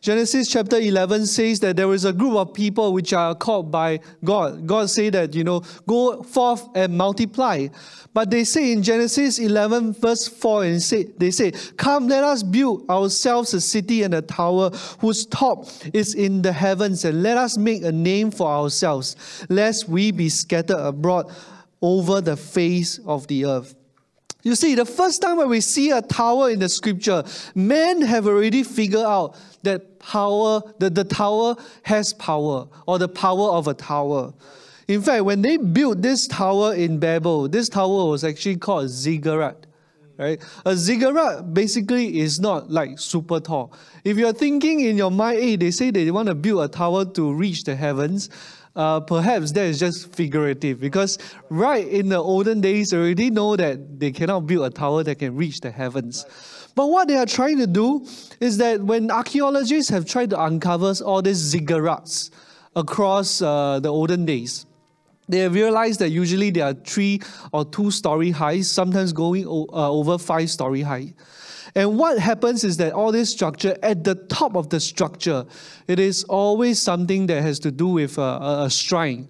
Genesis 0.00 0.48
chapter 0.48 0.78
11 0.78 1.26
says 1.26 1.60
that 1.60 1.76
there 1.76 1.92
is 1.92 2.04
a 2.04 2.12
group 2.12 2.34
of 2.34 2.52
people 2.52 2.92
which 2.92 3.12
are 3.12 3.36
called 3.36 3.70
by 3.70 4.00
God. 4.24 4.66
God 4.66 4.90
say 4.90 5.10
that, 5.10 5.32
you 5.32 5.44
know, 5.44 5.60
go 5.86 6.24
forth 6.24 6.68
and 6.74 6.98
multiply. 6.98 7.68
But 8.12 8.30
they 8.30 8.42
say 8.42 8.72
in 8.72 8.82
Genesis 8.82 9.38
11 9.38 9.94
verse 9.94 10.26
4 10.26 10.64
and 10.64 10.82
say, 10.82 11.04
they 11.04 11.30
say, 11.30 11.52
come 11.76 12.08
let 12.08 12.24
us 12.24 12.42
build 12.42 12.88
ourselves 12.90 13.54
a 13.54 13.60
city 13.60 14.02
and 14.02 14.12
a 14.14 14.22
tower 14.22 14.70
whose 15.00 15.24
top 15.24 15.66
is 15.94 16.14
in 16.14 16.42
the 16.42 16.52
heavens 16.52 17.04
and 17.04 17.22
let 17.22 17.36
us 17.36 17.56
make 17.56 17.84
a 17.84 17.92
name 17.92 18.30
for 18.30 18.48
ourselves 18.48 19.46
lest 19.48 19.88
we 19.88 20.10
be 20.10 20.28
scattered 20.28 20.78
abroad 20.78 21.32
over 21.82 22.20
the 22.20 22.36
face 22.36 22.98
of 23.04 23.26
the 23.26 23.44
earth. 23.44 23.74
You 24.42 24.56
see, 24.56 24.74
the 24.74 24.84
first 24.84 25.22
time 25.22 25.36
when 25.36 25.48
we 25.48 25.60
see 25.60 25.90
a 25.90 26.02
tower 26.02 26.50
in 26.50 26.58
the 26.58 26.68
scripture, 26.68 27.22
men 27.54 28.02
have 28.02 28.26
already 28.26 28.62
figured 28.62 29.04
out 29.04 29.36
that 29.62 30.00
power, 30.00 30.62
that 30.78 30.94
the 30.94 31.04
tower 31.04 31.54
has 31.82 32.12
power, 32.12 32.68
or 32.86 32.98
the 32.98 33.08
power 33.08 33.50
of 33.50 33.68
a 33.68 33.74
tower. 33.74 34.32
In 34.88 35.00
fact, 35.00 35.24
when 35.24 35.42
they 35.42 35.58
built 35.58 36.02
this 36.02 36.26
tower 36.26 36.74
in 36.74 36.98
Babel, 36.98 37.48
this 37.48 37.68
tower 37.68 38.10
was 38.10 38.24
actually 38.24 38.56
called 38.56 38.88
ziggurat. 38.88 39.66
Right? 40.18 40.42
A 40.66 40.76
ziggurat 40.76 41.54
basically 41.54 42.18
is 42.18 42.38
not 42.38 42.70
like 42.70 42.98
super 42.98 43.40
tall. 43.40 43.72
If 44.04 44.18
you're 44.18 44.32
thinking 44.32 44.80
in 44.80 44.96
your 44.96 45.10
mind, 45.10 45.40
hey, 45.40 45.56
they 45.56 45.70
say 45.70 45.90
they 45.90 46.10
want 46.10 46.28
to 46.28 46.34
build 46.34 46.64
a 46.64 46.68
tower 46.68 47.04
to 47.04 47.32
reach 47.32 47.64
the 47.64 47.76
heavens, 47.76 48.28
uh, 48.74 49.00
perhaps 49.00 49.52
that 49.52 49.64
is 49.64 49.78
just 49.78 50.14
figurative 50.14 50.80
because 50.80 51.18
right 51.50 51.86
in 51.86 52.08
the 52.08 52.16
olden 52.18 52.60
days, 52.60 52.92
already 52.92 53.30
know 53.30 53.56
that 53.56 54.00
they 54.00 54.10
cannot 54.10 54.46
build 54.46 54.66
a 54.66 54.70
tower 54.70 55.02
that 55.02 55.18
can 55.18 55.36
reach 55.36 55.60
the 55.60 55.70
heavens. 55.70 56.24
But 56.74 56.86
what 56.86 57.08
they 57.08 57.16
are 57.16 57.26
trying 57.26 57.58
to 57.58 57.66
do 57.66 58.06
is 58.40 58.56
that 58.58 58.80
when 58.82 59.10
archaeologists 59.10 59.90
have 59.90 60.06
tried 60.06 60.30
to 60.30 60.42
uncover 60.42 60.94
all 61.04 61.20
these 61.20 61.54
ziggurats 61.54 62.30
across 62.74 63.42
uh, 63.42 63.78
the 63.80 63.90
olden 63.90 64.24
days, 64.24 64.64
they 65.28 65.38
have 65.38 65.54
realized 65.54 66.00
that 66.00 66.10
usually 66.10 66.50
they 66.50 66.60
are 66.60 66.74
three 66.74 67.20
or 67.52 67.64
two 67.64 67.90
story 67.90 68.30
high, 68.30 68.60
sometimes 68.62 69.12
going 69.12 69.46
uh, 69.46 69.90
over 69.90 70.18
five 70.18 70.50
story 70.50 70.82
high. 70.82 71.14
And 71.74 71.98
what 71.98 72.18
happens 72.18 72.64
is 72.64 72.76
that 72.76 72.92
all 72.92 73.12
this 73.12 73.30
structure, 73.30 73.76
at 73.82 74.04
the 74.04 74.14
top 74.14 74.56
of 74.56 74.68
the 74.68 74.78
structure, 74.78 75.46
it 75.88 75.98
is 75.98 76.24
always 76.24 76.80
something 76.80 77.26
that 77.26 77.42
has 77.42 77.58
to 77.60 77.70
do 77.70 77.88
with 77.88 78.18
a, 78.18 78.20
a, 78.20 78.64
a 78.64 78.70
shrine. 78.70 79.28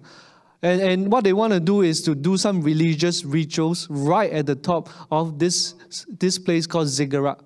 And, 0.61 0.81
and 0.81 1.11
what 1.11 1.23
they 1.23 1.33
want 1.33 1.53
to 1.53 1.59
do 1.59 1.81
is 1.81 2.01
to 2.03 2.15
do 2.15 2.37
some 2.37 2.61
religious 2.61 3.23
rituals 3.23 3.89
right 3.89 4.31
at 4.31 4.45
the 4.45 4.55
top 4.55 4.89
of 5.11 5.39
this, 5.39 5.75
this 6.07 6.37
place 6.37 6.67
called 6.67 6.87
ziggurat. 6.87 7.39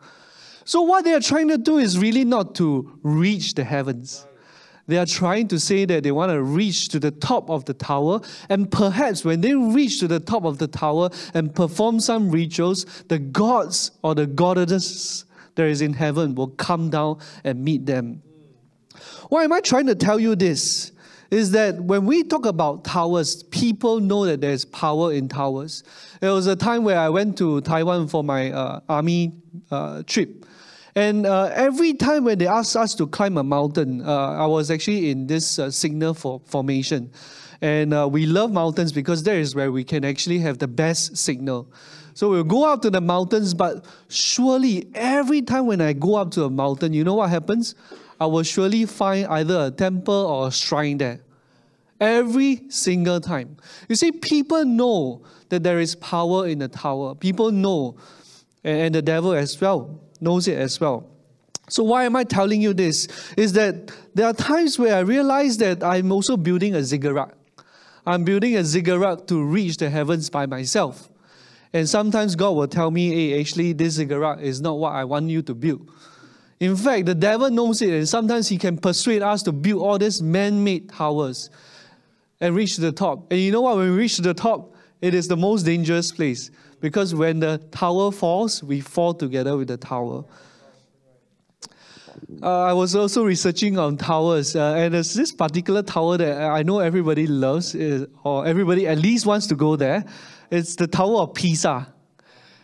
So, 0.66 0.82
what 0.82 1.06
they 1.06 1.14
are 1.14 1.22
trying 1.22 1.48
to 1.48 1.58
do 1.58 1.78
is 1.78 1.98
really 1.98 2.26
not 2.26 2.54
to 2.56 3.00
reach 3.02 3.54
the 3.54 3.64
heavens. 3.64 4.26
They 4.88 4.98
are 4.98 5.06
trying 5.06 5.50
to 5.50 5.60
say 5.60 5.86
that 5.86 6.04
they 6.04 6.12
want 6.12 6.32
to 6.32 6.42
reach 6.42 6.88
to 6.90 7.00
the 7.00 7.12
top 7.12 7.50
of 7.50 7.66
the 7.66 7.74
tower, 7.74 8.22
and 8.50 8.72
perhaps 8.72 9.26
when 9.26 9.42
they 9.42 9.54
reach 9.54 10.00
to 10.00 10.08
the 10.08 10.22
top 10.22 10.46
of 10.46 10.58
the 10.58 10.68
tower 10.68 11.10
and 11.34 11.54
perform 11.54 12.00
some 12.00 12.32
rituals, 12.32 12.86
the 13.10 13.20
gods 13.20 13.92
or 14.02 14.16
the 14.16 14.26
goddesses 14.26 15.26
that 15.56 15.66
is 15.66 15.82
in 15.82 15.94
heaven 15.94 16.36
will 16.36 16.48
come 16.48 16.90
down 16.90 17.20
and 17.44 17.64
meet 17.64 17.86
them. 17.86 18.22
Why 19.30 19.44
am 19.44 19.52
I 19.52 19.60
trying 19.60 19.88
to 19.88 19.96
tell 19.96 20.20
you 20.20 20.36
this? 20.36 20.94
Is 21.30 21.52
that 21.52 21.82
when 21.82 22.06
we 22.06 22.24
talk 22.24 22.46
about 22.46 22.86
towers, 22.86 23.44
people 23.44 24.00
know 24.00 24.26
that 24.26 24.40
there's 24.40 24.64
power 24.64 25.12
in 25.12 25.28
towers. 25.28 25.84
There 26.22 26.32
was 26.32 26.48
a 26.48 26.56
time 26.56 26.86
where 26.86 26.98
I 26.98 27.10
went 27.10 27.38
to 27.40 27.60
Taiwan 27.60 28.08
for 28.08 28.24
my 28.24 28.52
uh, 28.52 28.80
army 28.88 29.34
uh, 29.70 30.04
trip. 30.08 30.46
And 30.98 31.28
uh, 31.28 31.52
every 31.54 31.94
time 31.94 32.24
when 32.24 32.40
they 32.40 32.48
asked 32.48 32.76
us 32.76 32.96
to 32.96 33.06
climb 33.06 33.38
a 33.38 33.44
mountain, 33.44 34.02
uh, 34.02 34.32
I 34.32 34.48
was 34.48 34.72
actually 34.72 35.12
in 35.12 35.28
this 35.28 35.60
uh, 35.60 35.70
signal 35.70 36.16
for 36.16 36.42
formation. 36.46 37.12
And 37.62 37.94
uh, 37.94 38.10
we 38.12 38.26
love 38.26 38.52
mountains 38.52 38.92
because 38.92 39.22
there 39.22 39.40
is 39.40 39.54
where 39.54 39.72
we 39.72 39.84
can 39.84 40.04
actually 40.04 40.40
have 40.40 40.58
the 40.58 40.68
best 40.68 41.16
signal. 41.16 41.72
So 42.16 42.32
we'll 42.32 42.44
go 42.44 42.66
up 42.66 42.82
to 42.82 42.90
the 42.90 43.00
mountains, 43.00 43.54
but 43.54 43.86
surely 44.10 44.88
every 44.96 45.44
time 45.44 45.68
when 45.68 45.82
I 45.82 45.94
go 45.94 46.16
up 46.16 46.32
to 46.32 46.46
a 46.46 46.50
mountain, 46.50 46.94
you 46.94 47.04
know 47.04 47.14
what 47.14 47.30
happens? 47.30 47.76
I 48.20 48.26
will 48.26 48.42
surely 48.42 48.88
find 48.88 49.28
either 49.28 49.68
a 49.68 49.70
temple 49.70 50.16
or 50.16 50.48
a 50.48 50.52
shrine 50.52 50.98
there. 50.98 51.20
Every 52.02 52.64
single 52.70 53.22
time. 53.22 53.58
You 53.88 53.96
see, 53.96 54.12
people 54.12 54.66
know 54.66 55.22
that 55.50 55.62
there 55.62 55.80
is 55.80 55.94
power 55.94 56.48
in 56.48 56.58
the 56.58 56.70
tower. 56.70 57.14
People 57.14 57.52
know, 57.52 57.98
and 58.64 58.96
the 58.96 59.04
devil 59.04 59.34
as 59.34 59.62
well 59.62 60.02
knows 60.20 60.48
it 60.48 60.58
as 60.58 60.80
well. 60.80 61.10
So, 61.70 61.84
why 61.84 62.06
am 62.06 62.16
I 62.16 62.24
telling 62.24 62.62
you 62.62 62.74
this? 62.74 63.08
Is 63.36 63.54
that 63.54 63.92
there 64.14 64.26
are 64.26 64.34
times 64.34 64.80
where 64.80 64.96
I 64.96 65.00
realize 65.00 65.58
that 65.58 65.84
I'm 65.84 66.12
also 66.12 66.38
building 66.38 66.76
a 66.76 66.84
ziggurat. 66.84 67.34
I'm 68.06 68.24
building 68.24 68.56
a 68.56 68.64
ziggurat 68.64 69.28
to 69.28 69.44
reach 69.44 69.78
the 69.78 69.90
heavens 69.90 70.30
by 70.30 70.46
myself. 70.46 71.10
And 71.74 71.88
sometimes 71.88 72.36
God 72.36 72.52
will 72.52 72.68
tell 72.68 72.90
me, 72.90 73.10
hey, 73.10 73.40
actually, 73.42 73.74
this 73.74 73.96
ziggurat 73.96 74.42
is 74.42 74.62
not 74.62 74.80
what 74.80 74.94
I 74.94 75.04
want 75.04 75.30
you 75.30 75.42
to 75.42 75.54
build. 75.54 75.92
In 76.60 76.76
fact, 76.78 77.06
the 77.06 77.14
devil 77.16 77.50
knows 77.50 77.82
it, 77.82 77.90
and 77.90 78.08
sometimes 78.08 78.48
he 78.48 78.58
can 78.58 78.78
persuade 78.78 79.22
us 79.22 79.44
to 79.44 79.52
build 79.52 79.82
all 79.82 80.00
these 80.00 80.22
man 80.22 80.64
made 80.64 80.90
towers 80.90 81.50
and 82.40 82.56
reach 82.56 82.78
the 82.78 82.94
top. 82.94 83.32
And 83.32 83.42
you 83.42 83.52
know 83.52 83.62
what? 83.62 83.76
When 83.76 83.92
we 83.92 83.96
reach 83.96 84.18
the 84.18 84.34
top, 84.34 84.74
it 85.02 85.14
is 85.14 85.28
the 85.28 85.38
most 85.38 85.64
dangerous 85.64 86.12
place 86.12 86.50
because 86.80 87.16
when 87.16 87.40
the 87.40 87.58
tower 87.72 88.12
falls, 88.12 88.64
we 88.64 88.82
fall 88.82 89.14
together 89.14 89.58
with 89.58 89.68
the 89.68 89.78
tower. 89.78 90.26
Uh, 92.42 92.64
I 92.64 92.74
was 92.74 92.96
also 92.96 93.24
researching 93.24 93.78
on 93.78 93.98
towers, 93.98 94.56
uh, 94.56 94.74
and 94.76 94.94
there's 94.94 95.14
this 95.14 95.32
particular 95.32 95.84
tower 95.84 96.18
that 96.18 96.42
I 96.42 96.64
know 96.64 96.80
everybody 96.80 97.28
loves, 97.28 97.76
or 98.24 98.46
everybody 98.46 98.88
at 98.88 98.98
least 98.98 99.26
wants 99.26 99.48
to 99.48 99.56
go 99.56 99.76
there. 99.76 100.04
It's 100.50 100.76
the 100.76 100.88
Tower 100.88 101.22
of 101.22 101.34
Pisa. 101.34 101.94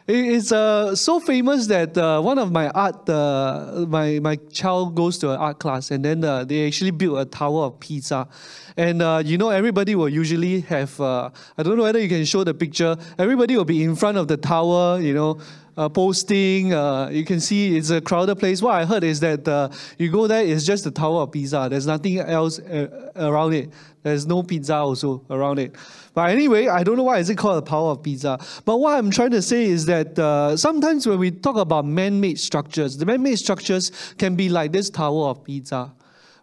It's 0.05 0.51
uh, 0.51 0.97
so 0.97 1.21
famous 1.21 1.67
that 1.67 1.97
uh, 1.97 2.19
one 2.19 2.37
of 2.37 2.51
my 2.51 2.67
art, 2.71 3.07
uh, 3.07 3.85
my, 3.87 4.19
my 4.19 4.35
child 4.51 4.95
goes 4.95 5.17
to 5.19 5.31
an 5.31 5.37
art 5.37 5.59
class, 5.59 5.91
and 5.91 6.03
then 6.03 6.25
uh, 6.25 6.43
they 6.43 6.67
actually 6.67 6.91
built 6.91 7.19
a 7.19 7.23
Tower 7.23 7.67
of 7.67 7.79
pizza. 7.79 8.27
And 8.75 9.01
uh, 9.01 9.23
you 9.23 9.37
know, 9.37 9.49
everybody 9.49 9.95
will 9.95 10.09
usually 10.09 10.59
have, 10.61 10.99
uh, 10.99 11.29
I 11.57 11.63
don't 11.63 11.77
know 11.77 11.83
whether 11.83 11.99
you 11.99 12.09
can 12.09 12.25
show 12.25 12.43
the 12.43 12.53
picture, 12.53 12.97
everybody 13.17 13.55
will 13.55 13.63
be 13.63 13.81
in 13.81 13.95
front 13.95 14.17
of 14.17 14.27
the 14.27 14.35
tower, 14.35 14.99
you 14.99 15.13
know, 15.13 15.39
uh, 15.77 15.89
posting. 15.89 16.73
Uh, 16.73 17.09
you 17.09 17.25
can 17.25 17.39
see 17.39 17.77
it's 17.77 17.89
a 17.89 18.01
crowded 18.01 18.35
place. 18.35 18.61
What 18.61 18.75
I 18.75 18.85
heard 18.85 19.03
is 19.03 19.19
that 19.21 19.47
uh, 19.47 19.69
you 19.97 20.11
go 20.11 20.27
there, 20.27 20.45
it's 20.45 20.65
just 20.65 20.83
the 20.83 20.91
Tower 20.91 21.21
of 21.21 21.31
Pisa. 21.31 21.67
There's 21.69 21.87
nothing 21.87 22.19
else 22.19 22.59
uh, 22.59 23.11
around 23.15 23.53
it. 23.53 23.71
There's 24.03 24.27
no 24.27 24.43
pizza 24.43 24.75
also 24.75 25.23
around 25.29 25.59
it. 25.59 25.75
But 26.13 26.29
anyway, 26.29 26.67
I 26.67 26.83
don't 26.83 26.97
know 26.97 27.03
why 27.03 27.19
is 27.19 27.29
it 27.29 27.37
called 27.37 27.65
the 27.65 27.69
Tower 27.69 27.91
of 27.91 28.03
Pisa. 28.03 28.37
But 28.65 28.77
what 28.77 28.97
I'm 28.97 29.09
trying 29.09 29.31
to 29.31 29.41
say 29.41 29.63
is 29.65 29.85
that 29.85 30.19
uh, 30.19 30.57
sometimes 30.57 31.07
when 31.07 31.19
we 31.19 31.31
talk 31.31 31.55
about 31.55 31.85
man-made 31.85 32.39
structures, 32.39 32.97
the 32.97 33.05
man-made 33.05 33.37
structures 33.37 33.91
can 34.17 34.35
be 34.35 34.49
like 34.49 34.71
this 34.71 34.89
Tower 34.89 35.29
of 35.29 35.43
Pisa 35.43 35.91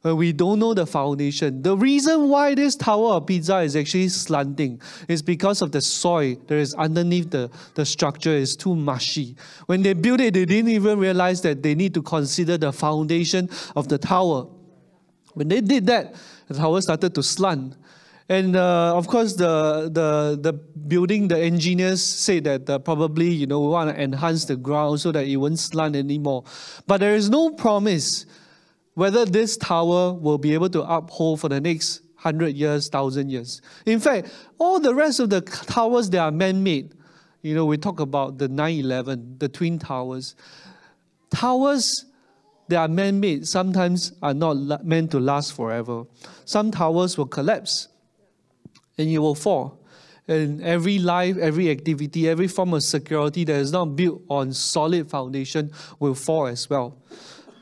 when 0.03 0.17
we 0.17 0.33
don't 0.33 0.59
know 0.59 0.73
the 0.73 0.87
foundation. 0.87 1.63
The 1.63 1.77
reason 1.77 2.29
why 2.29 2.55
this 2.55 2.75
tower 2.75 3.15
of 3.15 3.27
pizza 3.27 3.59
is 3.59 3.77
actually 3.77 4.09
slanting 4.09 4.81
is 5.09 5.21
because 5.21 5.61
of 5.61 5.73
the 5.73 5.81
soil 5.81 6.37
that 6.47 6.55
is 6.55 6.75
underneath 6.75 7.31
the, 7.31 7.51
the 7.75 7.85
structure 7.85 8.31
is 8.31 8.57
too 8.57 8.75
mushy. 8.75 9.37
When 9.67 9.83
they 9.83 9.93
built 9.93 10.21
it, 10.21 10.35
they 10.35 10.47
didn't 10.47 10.71
even 10.71 10.99
realize 10.99 11.43
that 11.43 11.63
they 11.63 11.75
need 11.75 11.93
to 11.95 12.03
consider 12.03 12.57
the 12.57 12.73
foundation 12.73 13.51
of 13.77 13.89
the 13.89 13.99
tower. 13.99 14.47
When 15.35 15.49
they 15.49 15.61
did 15.61 15.87
that, 15.87 16.15
the 16.49 16.55
tower 16.55 16.81
started 16.81 17.15
to 17.15 17.23
slant. 17.23 17.77
And 18.29 18.55
uh, 18.55 18.97
of 18.97 19.09
course, 19.09 19.35
the, 19.35 19.91
the, 19.93 20.39
the 20.41 20.53
building, 20.53 21.27
the 21.27 21.39
engineers 21.39 22.03
say 22.03 22.39
that 22.41 22.71
uh, 22.71 22.79
probably, 22.79 23.29
you 23.29 23.47
know, 23.47 23.61
we 23.61 23.69
want 23.69 23.95
to 23.95 24.01
enhance 24.01 24.45
the 24.45 24.57
ground 24.57 25.01
so 25.01 25.11
that 25.13 25.27
it 25.27 25.37
won't 25.37 25.59
slant 25.59 25.97
anymore. 25.97 26.45
But 26.87 26.99
there 26.99 27.17
is 27.17 27.29
no 27.29 27.51
promise 27.51 28.27
whether 29.01 29.25
this 29.25 29.57
tower 29.57 30.13
will 30.13 30.37
be 30.37 30.53
able 30.53 30.69
to 30.69 30.83
uphold 30.83 31.41
for 31.41 31.49
the 31.49 31.59
next 31.59 32.03
100 32.17 32.55
years, 32.55 32.87
1,000 32.91 33.31
years. 33.31 33.63
In 33.87 33.99
fact, 33.99 34.31
all 34.59 34.79
the 34.79 34.95
rest 34.95 35.21
of 35.21 35.31
the 35.31 35.41
towers, 35.41 36.11
they 36.11 36.19
are 36.19 36.31
man-made. 36.31 36.93
You 37.41 37.55
know, 37.55 37.65
we 37.65 37.79
talk 37.79 37.99
about 37.99 38.37
the 38.37 38.47
9-11, 38.47 39.39
the 39.39 39.49
Twin 39.49 39.79
Towers. 39.79 40.35
Towers, 41.35 42.05
they 42.69 42.77
are 42.77 42.89
man-made, 42.89 43.49
sometimes 43.49 44.13
are 44.21 44.35
not 44.35 44.85
meant 44.85 45.13
to 45.13 45.19
last 45.19 45.55
forever. 45.55 46.05
Some 46.45 46.71
towers 46.71 47.17
will 47.17 47.25
collapse 47.25 47.89
and 48.99 49.11
you 49.11 49.23
will 49.23 49.35
fall. 49.35 49.81
And 50.29 50.63
every 50.63 50.99
life, 50.99 51.39
every 51.39 51.71
activity, 51.71 52.29
every 52.29 52.49
form 52.49 52.75
of 52.75 52.83
security 52.83 53.45
that 53.45 53.55
is 53.55 53.73
not 53.73 53.97
built 53.97 54.21
on 54.29 54.53
solid 54.53 55.09
foundation 55.09 55.73
will 55.99 56.15
fall 56.15 56.49
as 56.49 56.69
well. 56.69 56.99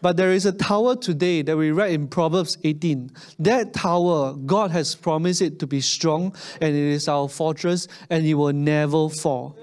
But 0.01 0.17
there 0.17 0.33
is 0.33 0.47
a 0.47 0.53
tower 0.53 0.97
today 0.97 1.43
that 1.43 1.57
we 1.57 1.71
read 1.71 1.91
in 1.91 2.09
Proverbs 2.09 2.57
18. 2.63 3.11
That 3.41 3.73
tower, 3.73 4.35
God 4.35 4.71
has 4.71 4.95
promised 4.95 5.43
it 5.43 5.59
to 5.59 5.67
be 5.67 5.81
strong, 5.81 6.35
and 6.61 6.75
it 6.75 6.93
is 6.93 7.09
our 7.09 7.29
fortress, 7.29 7.89
and 8.11 8.25
it 8.25 8.35
will 8.35 8.53
never 8.53 9.09
fall. 9.09 9.59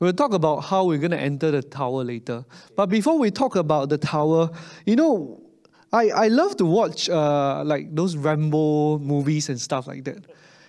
We'll 0.00 0.12
talk 0.12 0.34
about 0.34 0.60
how 0.60 0.84
we're 0.84 0.98
going 0.98 1.12
to 1.12 1.20
enter 1.20 1.50
the 1.50 1.62
tower 1.62 2.04
later. 2.04 2.44
But 2.76 2.86
before 2.86 3.18
we 3.18 3.30
talk 3.30 3.56
about 3.56 3.88
the 3.88 3.98
tower, 3.98 4.50
you 4.84 4.96
know, 4.96 5.40
I, 5.92 6.08
I 6.08 6.28
love 6.28 6.56
to 6.56 6.64
watch 6.64 7.08
uh, 7.08 7.62
like 7.64 7.94
those 7.94 8.16
Rambo 8.16 8.98
movies 8.98 9.48
and 9.48 9.60
stuff 9.60 9.86
like 9.86 10.04
that. 10.04 10.26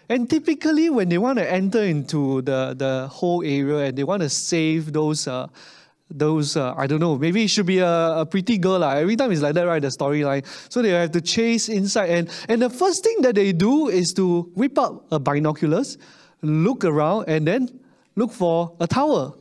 And 0.07 0.29
typically, 0.29 0.91
when 0.91 1.09
they 1.09 1.17
want 1.17 1.39
to 1.39 1.51
enter 1.51 1.81
into 1.81 2.43
the, 2.43 2.75
the 2.77 3.07
whole 3.07 3.43
area 3.43 3.87
and 3.87 3.97
they 3.97 4.03
want 4.03 4.21
to 4.21 4.29
save 4.29 4.93
those 4.93 5.27
uh, 5.27 5.47
those 6.09 6.55
uh, 6.55 6.73
I 6.77 6.87
don't 6.87 6.99
know 6.99 7.17
maybe 7.17 7.43
it 7.43 7.49
should 7.49 7.65
be 7.65 7.79
a, 7.79 8.19
a 8.19 8.25
pretty 8.25 8.57
girl 8.57 8.79
like. 8.79 8.97
every 8.97 9.15
time 9.15 9.31
it's 9.31 9.41
like 9.41 9.55
that 9.55 9.63
right 9.63 9.81
the 9.81 9.87
storyline. 9.87 10.45
So 10.71 10.81
they 10.81 10.89
have 10.89 11.11
to 11.11 11.21
chase 11.21 11.69
inside 11.69 12.09
and 12.09 12.29
and 12.47 12.61
the 12.61 12.69
first 12.69 13.03
thing 13.03 13.21
that 13.21 13.35
they 13.35 13.51
do 13.51 13.89
is 13.89 14.13
to 14.13 14.43
whip 14.55 14.77
out 14.77 15.05
a 15.11 15.19
binoculars 15.19 15.97
look 16.41 16.85
around 16.85 17.25
and 17.27 17.47
then 17.47 17.79
look 18.15 18.31
for 18.31 18.75
a 18.79 18.87
tower. 18.87 19.33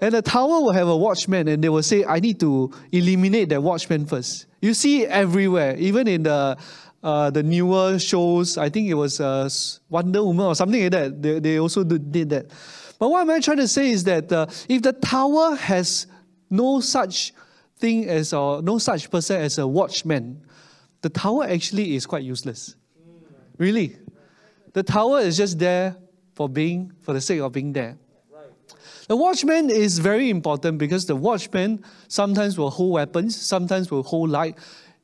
And 0.00 0.14
the 0.14 0.22
tower 0.22 0.60
will 0.60 0.72
have 0.72 0.88
a 0.88 0.96
watchman 0.96 1.48
and 1.48 1.64
they 1.64 1.68
will 1.68 1.82
say 1.82 2.04
I 2.04 2.20
need 2.20 2.38
to 2.40 2.70
eliminate 2.92 3.48
that 3.48 3.62
watchman 3.62 4.06
first. 4.06 4.46
You 4.60 4.74
see 4.74 5.06
everywhere. 5.06 5.76
Even 5.76 6.06
in 6.06 6.22
the 6.24 6.56
uh, 7.02 7.30
the 7.30 7.42
newer 7.42 7.98
shows 7.98 8.58
I 8.58 8.68
think 8.68 8.88
it 8.88 8.94
was 8.94 9.20
uh, 9.20 9.48
Wonder 9.88 10.24
Woman 10.24 10.46
or 10.46 10.54
something 10.54 10.82
like 10.82 10.92
that 10.92 11.22
they, 11.22 11.38
they 11.38 11.58
also 11.58 11.84
did 11.84 12.30
that 12.30 12.46
but 12.98 13.10
what 13.10 13.20
am 13.20 13.30
I 13.30 13.40
trying 13.40 13.58
to 13.58 13.68
say 13.68 13.90
is 13.90 14.04
that 14.04 14.32
uh, 14.32 14.46
if 14.68 14.82
the 14.82 14.92
tower 14.92 15.54
has 15.56 16.06
no 16.50 16.80
such 16.80 17.32
thing 17.78 18.08
as 18.08 18.32
or 18.32 18.62
no 18.62 18.78
such 18.78 19.10
person 19.10 19.40
as 19.40 19.58
a 19.58 19.66
watchman, 19.66 20.42
the 21.02 21.10
tower 21.10 21.44
actually 21.44 21.94
is 21.94 22.06
quite 22.06 22.24
useless. 22.24 22.74
Really. 23.58 23.96
The 24.72 24.82
tower 24.82 25.20
is 25.20 25.36
just 25.36 25.58
there 25.58 25.96
for 26.34 26.48
being 26.48 26.92
for 27.00 27.12
the 27.12 27.20
sake 27.20 27.40
of 27.40 27.52
being 27.52 27.72
there. 27.72 27.96
The 29.08 29.16
watchman 29.16 29.70
is 29.70 30.00
very 30.00 30.30
important 30.30 30.78
because 30.78 31.06
the 31.06 31.14
watchman 31.14 31.84
sometimes 32.08 32.58
will 32.58 32.70
hold 32.70 32.92
weapons, 32.92 33.36
sometimes 33.36 33.90
will 33.90 34.02
hold 34.02 34.30
light. 34.30 34.58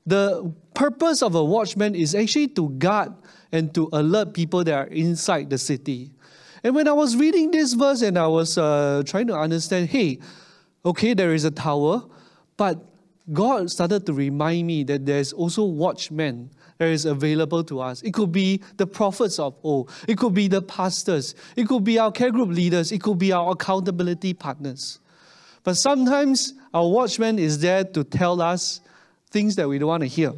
The 0.07 0.53
purpose 0.75 1.23
of 1.23 1.37
a 1.37 1.45
watchman 1.45 1.95
is 1.95 2.15
actually 2.15 2.49
to 2.49 2.71
guard 2.71 3.13
and 3.53 3.73
to 3.75 3.89
alert 3.93 4.35
people 4.35 4.65
that 4.65 4.75
are 4.75 4.87
inside 4.87 5.51
the 5.51 5.59
city. 5.59 6.11
And 6.65 6.75
when 6.75 6.87
I 6.87 6.93
was 6.93 7.17
reading 7.17 7.51
this 7.51 7.73
verse 7.73 8.03
and 8.03 8.19
I 8.19 8.27
was 8.27 8.57
uh, 8.57 9.03
trying 9.05 9.27
to 9.29 9.37
understand, 9.37 9.89
hey, 9.89 10.21
okay, 10.85 11.15
there 11.15 11.35
is 11.35 11.45
a 11.45 11.51
tower, 11.51 12.05
but 12.57 12.85
God 13.33 13.71
started 13.71 14.07
to 14.07 14.13
remind 14.13 14.67
me 14.67 14.85
that 14.85 15.07
there's 15.07 15.33
also 15.33 15.65
watchmen 15.65 16.51
that 16.79 16.89
is 16.89 17.05
available 17.05 17.63
to 17.65 17.81
us. 17.81 18.03
It 18.03 18.13
could 18.13 18.33
be 18.33 18.61
the 18.77 18.87
prophets 18.87 19.39
of 19.39 19.57
old, 19.63 19.91
it 20.09 20.19
could 20.19 20.35
be 20.35 20.49
the 20.49 20.63
pastors, 20.63 21.35
it 21.57 21.69
could 21.69 21.85
be 21.85 21.99
our 21.99 22.11
care 22.11 22.31
group 22.31 22.49
leaders, 22.49 22.93
it 22.93 23.03
could 23.03 23.19
be 23.19 23.33
our 23.33 23.53
accountability 23.53 24.35
partners. 24.35 24.99
But 25.65 25.77
sometimes 25.77 26.55
our 26.75 26.89
watchman 26.89 27.39
is 27.39 27.61
there 27.61 27.85
to 27.85 28.03
tell 28.03 28.41
us 28.41 28.81
things 29.31 29.57
that 29.57 29.69
we 29.69 29.79
don't 29.79 29.89
want 29.89 30.03
to 30.03 30.09
hear. 30.09 30.33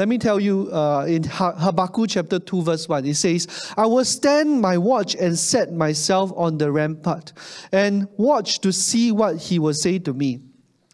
Let 0.00 0.08
me 0.08 0.16
tell 0.16 0.40
you 0.40 0.72
uh, 0.72 1.04
in 1.06 1.24
Habakkuk 1.24 2.08
chapter 2.08 2.38
2, 2.38 2.62
verse 2.62 2.88
1, 2.88 3.04
it 3.04 3.16
says, 3.16 3.70
I 3.76 3.84
will 3.84 4.06
stand 4.06 4.58
my 4.58 4.78
watch 4.78 5.14
and 5.14 5.38
set 5.38 5.74
myself 5.74 6.32
on 6.36 6.56
the 6.56 6.72
rampart 6.72 7.34
and 7.70 8.08
watch 8.16 8.60
to 8.60 8.72
see 8.72 9.12
what 9.12 9.36
he 9.36 9.58
will 9.58 9.74
say 9.74 9.98
to 9.98 10.14
me 10.14 10.40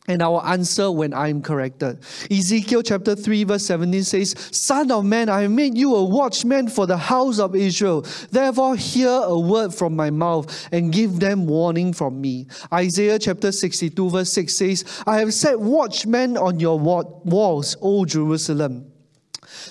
and 0.09 0.25
I 0.25 0.27
will 0.27 0.43
answer 0.43 0.91
when 0.91 1.15
I 1.15 1.29
am 1.29 1.41
corrected. 1.41 2.01
Ezekiel 2.33 2.83
chapter 2.83 3.15
3, 3.15 3.45
verse 3.45 3.67
17 3.67 4.03
says, 4.03 4.35
Son 4.51 4.91
of 4.91 5.05
man, 5.05 5.29
I 5.29 5.43
have 5.43 5.53
made 5.53 5.79
you 5.79 5.95
a 5.95 6.05
watchman 6.05 6.67
for 6.67 6.87
the 6.87 6.97
house 6.97 7.39
of 7.39 7.55
Israel. 7.55 8.05
Therefore, 8.33 8.75
hear 8.75 9.09
a 9.09 9.39
word 9.39 9.73
from 9.73 9.95
my 9.95 10.11
mouth 10.11 10.69
and 10.73 10.93
give 10.93 11.21
them 11.21 11.47
warning 11.47 11.93
from 11.93 12.21
me. 12.21 12.49
Isaiah 12.73 13.21
chapter 13.21 13.53
62, 13.53 14.11
verse 14.11 14.33
6 14.33 14.53
says, 14.53 15.03
I 15.07 15.19
have 15.19 15.33
set 15.33 15.61
watchmen 15.61 16.37
on 16.37 16.59
your 16.59 16.81
walls, 16.81 17.77
O 17.81 18.05
Jerusalem. 18.05 18.93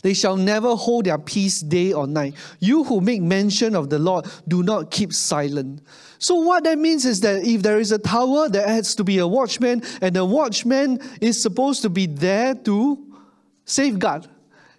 They 0.03 0.13
shall 0.13 0.37
never 0.37 0.75
hold 0.75 1.05
their 1.05 1.17
peace 1.17 1.61
day 1.61 1.93
or 1.93 2.07
night. 2.07 2.35
You 2.59 2.83
who 2.83 3.01
make 3.01 3.21
mention 3.21 3.75
of 3.75 3.89
the 3.89 3.99
Lord, 3.99 4.25
do 4.47 4.63
not 4.63 4.91
keep 4.91 5.13
silent. 5.13 5.81
So, 6.17 6.35
what 6.35 6.63
that 6.63 6.77
means 6.77 7.05
is 7.05 7.21
that 7.21 7.45
if 7.45 7.61
there 7.61 7.79
is 7.79 7.91
a 7.91 7.99
tower, 7.99 8.49
there 8.49 8.67
has 8.67 8.95
to 8.95 9.03
be 9.03 9.17
a 9.19 9.27
watchman, 9.27 9.83
and 10.01 10.15
the 10.15 10.25
watchman 10.25 10.99
is 11.21 11.41
supposed 11.41 11.81
to 11.83 11.89
be 11.89 12.05
there 12.05 12.55
to 12.55 12.97
safeguard. 13.65 14.27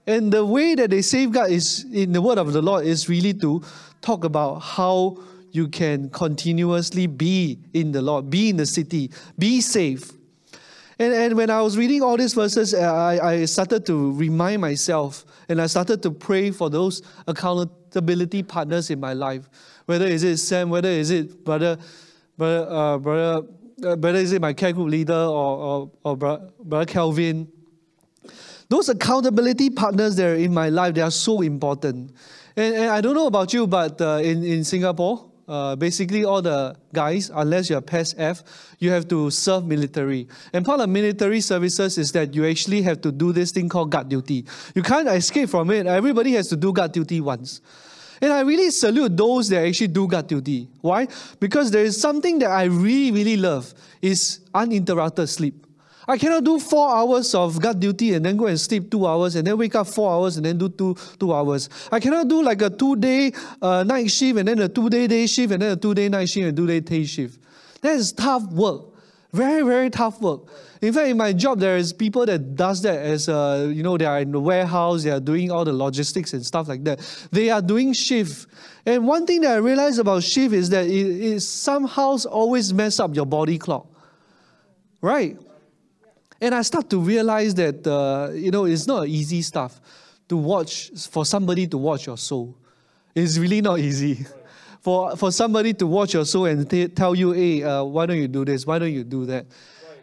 And 0.07 0.33
the 0.33 0.45
way 0.45 0.75
that 0.77 0.91
they 0.91 1.03
safeguard 1.03 1.51
is 1.51 1.85
in 1.93 2.13
the 2.13 2.23
word 2.23 2.39
of 2.39 2.53
the 2.53 2.63
Lord 2.63 2.87
is 2.87 3.09
really 3.09 3.35
to 3.35 3.63
talk 4.01 4.25
about 4.25 4.61
how 4.61 5.19
you 5.51 5.69
can 5.69 6.11
continuously 6.11 7.07
be 7.07 7.59
in 7.73 7.91
the 7.91 8.03
Lord, 8.03 8.31
be 8.31 8.51
in 8.51 8.57
the 8.57 8.67
city, 8.67 9.11
be 9.39 9.61
safe. 9.61 10.13
And, 10.99 11.13
and 11.13 11.37
when 11.37 11.51
I 11.51 11.61
was 11.61 11.77
reading 11.77 12.03
all 12.03 12.17
these 12.17 12.33
verses, 12.33 12.73
uh, 12.73 12.79
I, 12.81 13.33
I 13.33 13.45
started 13.45 13.85
to 13.87 14.13
remind 14.13 14.63
myself 14.63 15.27
and 15.49 15.61
I 15.61 15.67
started 15.67 16.03
to 16.03 16.11
pray 16.11 16.51
for 16.51 16.71
those 16.71 17.03
accountability 17.27 18.43
partners 18.43 18.89
in 18.91 18.99
my 18.99 19.13
life. 19.13 19.49
Whether 19.85 20.07
is 20.07 20.23
it 20.23 20.39
Sam, 20.39 20.71
whether 20.71 20.89
is 20.89 21.11
it 21.11 21.45
brother, 21.45 21.77
brother, 22.39 22.71
uh, 22.71 22.99
brother, 22.99 23.47
uh, 23.85 23.97
whether 23.97 24.19
is 24.19 24.33
it 24.33 24.41
my 24.41 24.55
care 24.55 24.73
group 24.73 24.89
leader 24.89 25.13
or, 25.13 25.59
or, 25.59 25.91
or 26.03 26.17
brother, 26.17 26.87
Kelvin. 26.87 27.49
Those 28.69 28.89
accountability 28.89 29.71
partners 29.71 30.17
that 30.17 30.27
are 30.27 30.35
in 30.35 30.53
my 30.53 30.71
life, 30.71 30.95
they 30.95 31.03
are 31.03 31.11
so 31.11 31.43
important. 31.43 32.13
And, 32.57 32.75
and 32.75 32.91
I 32.91 33.03
don't 33.03 33.15
know 33.15 33.27
about 33.27 33.53
you, 33.53 33.67
but 33.67 34.01
uh, 34.01 34.21
in, 34.23 34.43
in 34.43 34.65
Singapore, 34.65 35.31
uh, 35.49 35.77
basically 35.77 36.25
all 36.25 36.43
the 36.43 36.77
guys, 36.93 37.31
unless 37.35 37.71
you're 37.71 37.81
PES 37.81 38.15
F, 38.19 38.43
you 38.79 38.91
have 38.91 39.07
to 39.09 39.31
serve 39.31 39.67
military. 39.67 40.29
And 40.53 40.65
part 40.65 40.81
of 40.81 40.89
military 40.89 41.41
services 41.41 41.99
is 41.99 42.13
that 42.13 42.35
you 42.35 42.47
actually 42.47 42.83
have 42.83 43.01
to 43.03 43.13
do 43.13 43.33
this 43.33 43.53
thing 43.53 43.69
called 43.69 43.91
guard 43.91 44.09
duty. 44.09 44.45
You 44.75 44.83
can't 44.83 45.09
escape 45.09 45.49
from 45.49 45.71
it. 45.71 45.87
Everybody 45.87 46.33
has 46.33 46.49
to 46.49 46.57
do 46.57 46.73
guard 46.73 46.93
duty 46.93 47.21
once. 47.21 47.61
And 48.21 48.33
I 48.33 48.41
really 48.41 48.71
salute 48.71 49.17
those 49.17 49.49
that 49.51 49.67
actually 49.67 49.89
do 49.89 50.07
guard 50.09 50.27
duty. 50.27 50.69
Why? 50.81 51.07
Because 51.39 51.71
there 51.71 51.85
is 51.85 52.01
something 52.01 52.39
that 52.39 52.51
I 52.51 52.65
really, 52.65 53.13
really 53.13 53.37
love 53.37 53.75
is 54.01 54.41
uninterrupted 54.55 55.29
sleep. 55.29 55.66
I 56.09 56.17
cannot 56.19 56.45
do 56.45 56.59
four 56.61 56.89
hours 56.89 57.35
of 57.35 57.61
guard 57.61 57.81
duty 57.81 58.15
and 58.15 58.25
then 58.25 58.37
go 58.37 58.47
and 58.47 58.59
sleep 58.61 58.91
two 58.91 59.07
hours 59.07 59.35
and 59.35 59.47
then 59.47 59.59
wake 59.59 59.75
up 59.75 59.89
four 59.89 60.13
hours 60.13 60.37
and 60.37 60.47
then 60.47 60.57
do 60.57 60.69
two, 60.69 60.97
two 61.19 61.35
hours. 61.35 61.69
I 61.91 61.99
cannot 61.99 62.29
do 62.29 62.43
like 62.43 62.63
a 62.63 62.71
two 62.71 62.95
day 62.97 63.33
uh, 63.61 63.83
night 63.83 64.11
shift 64.11 64.39
and 64.39 64.47
then 64.47 64.61
a 64.61 64.69
two 64.69 64.89
day 64.89 65.07
day 65.09 65.27
shift 65.27 65.53
and 65.53 65.63
then 65.63 65.73
a 65.73 65.77
two 65.77 65.95
day 65.95 66.09
night 66.09 66.29
shift 66.29 66.47
and 66.47 66.57
two 66.57 66.67
day 66.67 66.81
day 66.81 67.05
shift. 67.05 67.41
That 67.81 67.95
is 67.95 68.13
tough 68.13 68.45
work. 68.53 68.83
Very, 69.33 69.63
very 69.63 69.91
tough 69.91 70.21
work. 70.21 70.43
In 70.81 70.93
fact, 70.93 71.09
in 71.09 71.17
my 71.17 71.33
job, 71.33 71.59
there 71.59 71.77
is 71.77 71.93
people 71.93 72.25
that 72.27 72.55
does 72.55 72.83
that 72.83 72.99
as, 72.99 73.29
uh, 73.29 73.71
you 73.75 73.83
know, 73.83 73.99
they 73.99 74.05
are 74.05 74.21
in 74.21 74.31
the 74.31 74.41
warehouse, 74.41 75.03
they 75.03 75.11
are 75.11 75.21
doing 75.21 75.51
all 75.51 75.65
the 75.65 75.73
logistics 75.73 76.33
and 76.33 76.47
stuff 76.47 76.69
like 76.69 76.85
that. 76.85 77.01
They 77.33 77.51
are 77.51 77.61
doing 77.61 77.93
shift. 77.93 78.47
And 78.87 79.07
one 79.07 79.27
thing 79.27 79.41
that 79.41 79.53
I 79.53 79.57
realized 79.57 79.99
about 79.99 80.23
shift 80.23 80.55
is 80.55 80.71
that 80.71 80.87
it, 80.87 80.91
it 80.91 81.41
somehow 81.41 82.17
always 82.31 82.73
mess 82.73 83.01
up 83.01 83.15
your 83.15 83.27
body 83.27 83.59
clock. 83.59 83.89
Right? 85.03 85.37
And 86.41 86.55
I 86.55 86.63
start 86.63 86.91
to 86.91 86.99
realize 86.99 87.55
that, 87.55 87.87
uh, 87.87 88.33
you 88.33 88.51
know, 88.51 88.65
it's 88.65 88.87
not 88.87 89.09
easy 89.09 89.43
stuff 89.43 89.81
to 90.29 90.37
watch, 90.37 90.91
for 91.11 91.25
somebody 91.25 91.67
to 91.69 91.79
watch 91.79 92.07
your 92.07 92.19
soul. 92.19 92.57
It's 93.15 93.39
really 93.39 93.61
not 93.61 93.79
easy. 93.79 94.27
For, 94.83 95.17
for 95.17 95.33
somebody 95.33 95.75
to 95.75 95.87
watch 95.89 96.15
your 96.15 96.25
soul 96.25 96.45
and 96.45 96.71
t- 96.71 96.87
tell 96.87 97.13
you, 97.13 97.33
hey, 97.33 97.61
uh, 97.61 97.83
why 97.83 98.07
don't 98.07 98.19
you 98.19 98.29
do 98.29 98.45
this? 98.45 98.65
Why 98.65 98.79
don't 98.79 98.93
you 98.93 99.03
do 99.03 99.27
that? 99.27 99.47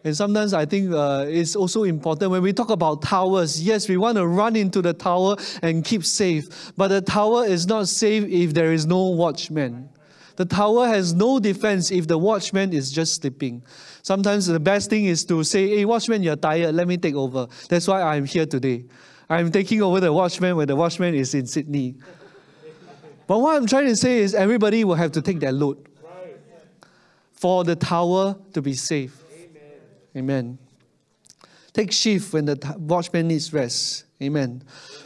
And 0.03 0.15
sometimes 0.15 0.53
I 0.53 0.65
think 0.65 0.91
uh, 0.91 1.25
it's 1.29 1.55
also 1.55 1.83
important 1.83 2.31
when 2.31 2.41
we 2.41 2.51
talk 2.51 2.69
about 2.69 3.01
towers. 3.01 3.63
Yes, 3.63 3.87
we 3.87 3.95
want 3.95 4.17
to 4.17 4.27
run 4.27 4.57
into 4.57 4.81
the 4.81 4.93
tower 4.93 5.37
and 5.61 5.85
keep 5.85 6.03
safe, 6.03 6.73
but 6.75 6.89
the 6.89 6.99
tower 6.99 7.45
is 7.45 7.65
not 7.65 7.87
safe 7.87 8.25
if 8.25 8.53
there 8.53 8.73
is 8.73 8.85
no 8.85 9.05
watchman. 9.07 9.87
The 10.35 10.45
tower 10.45 10.87
has 10.87 11.13
no 11.13 11.39
defense 11.39 11.89
if 11.89 12.07
the 12.07 12.17
watchman 12.17 12.73
is 12.73 12.91
just 12.91 13.21
sleeping. 13.21 13.63
Sometimes 14.03 14.47
the 14.47 14.59
best 14.59 14.89
thing 14.89 15.05
is 15.05 15.23
to 15.25 15.45
say, 15.45 15.69
hey, 15.69 15.85
watchman, 15.85 16.21
you're 16.21 16.35
tired, 16.35 16.75
let 16.75 16.89
me 16.89 16.97
take 16.97 17.15
over. 17.15 17.47
That's 17.69 17.87
why 17.87 18.01
I'm 18.01 18.25
here 18.25 18.45
today. 18.45 18.83
I'm 19.29 19.49
taking 19.49 19.81
over 19.81 20.01
the 20.01 20.11
watchman 20.11 20.57
when 20.57 20.67
the 20.67 20.75
watchman 20.75 21.15
is 21.15 21.33
in 21.33 21.47
Sydney. 21.47 21.95
But 23.25 23.39
what 23.39 23.55
I'm 23.55 23.65
trying 23.65 23.87
to 23.87 23.95
say 23.95 24.19
is 24.19 24.35
everybody 24.35 24.83
will 24.83 24.95
have 24.95 25.13
to 25.13 25.21
take 25.21 25.39
that 25.39 25.53
load 25.53 25.87
for 27.31 27.63
the 27.63 27.77
tower 27.77 28.35
to 28.53 28.61
be 28.61 28.73
safe. 28.73 29.23
Amen. 29.33 29.71
Amen. 30.17 30.57
Take 31.71 31.93
shift 31.93 32.33
when 32.33 32.43
the 32.43 32.75
watchman 32.77 33.29
needs 33.29 33.53
rest. 33.53 34.03
Amen. 34.21 34.63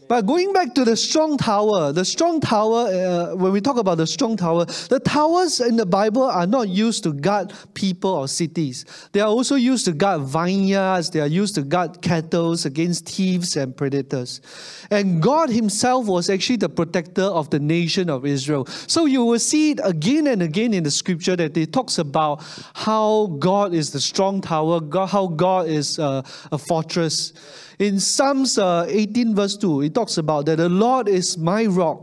But 0.07 0.25
going 0.25 0.53
back 0.53 0.73
to 0.75 0.85
the 0.85 0.95
strong 0.95 1.37
tower, 1.37 1.91
the 1.91 2.05
strong 2.05 2.39
tower, 2.39 2.87
uh, 2.87 3.35
when 3.35 3.51
we 3.51 3.61
talk 3.61 3.77
about 3.77 3.97
the 3.97 4.07
strong 4.07 4.37
tower, 4.37 4.65
the 4.65 4.99
towers 4.99 5.59
in 5.59 5.75
the 5.75 5.85
Bible 5.85 6.23
are 6.23 6.47
not 6.47 6.69
used 6.69 7.03
to 7.03 7.13
guard 7.13 7.53
people 7.73 8.11
or 8.11 8.27
cities. 8.27 8.85
They 9.11 9.19
are 9.19 9.27
also 9.27 9.55
used 9.55 9.85
to 9.85 9.91
guard 9.91 10.21
vineyards, 10.21 11.09
they 11.09 11.19
are 11.19 11.27
used 11.27 11.55
to 11.55 11.63
guard 11.63 12.01
cattle 12.01 12.47
against 12.65 13.09
thieves 13.09 13.57
and 13.57 13.75
predators. 13.75 14.41
And 14.89 15.21
God 15.21 15.49
Himself 15.49 16.07
was 16.07 16.29
actually 16.29 16.57
the 16.57 16.69
protector 16.69 17.23
of 17.23 17.49
the 17.49 17.59
nation 17.59 18.09
of 18.09 18.25
Israel. 18.25 18.65
So 18.65 19.05
you 19.05 19.23
will 19.25 19.39
see 19.39 19.71
it 19.71 19.79
again 19.83 20.27
and 20.27 20.41
again 20.41 20.73
in 20.73 20.83
the 20.83 20.91
scripture 20.91 21.35
that 21.35 21.57
it 21.57 21.73
talks 21.73 21.97
about 21.97 22.43
how 22.73 23.27
God 23.39 23.73
is 23.73 23.91
the 23.91 23.99
strong 23.99 24.41
tower, 24.41 24.79
how 25.07 25.27
God 25.27 25.67
is 25.67 25.99
uh, 25.99 26.21
a 26.51 26.57
fortress. 26.57 27.33
In 27.79 27.99
Psalms 27.99 28.57
uh, 28.57 28.87
18, 28.89 29.35
verse 29.35 29.55
2, 29.55 29.83
it 29.83 29.93
talks 29.97 30.19
about 30.19 30.45
that 30.45 30.57
the 30.57 30.69
Lord 30.69 31.07
is 31.07 31.39
my 31.39 31.65
rock 31.65 31.99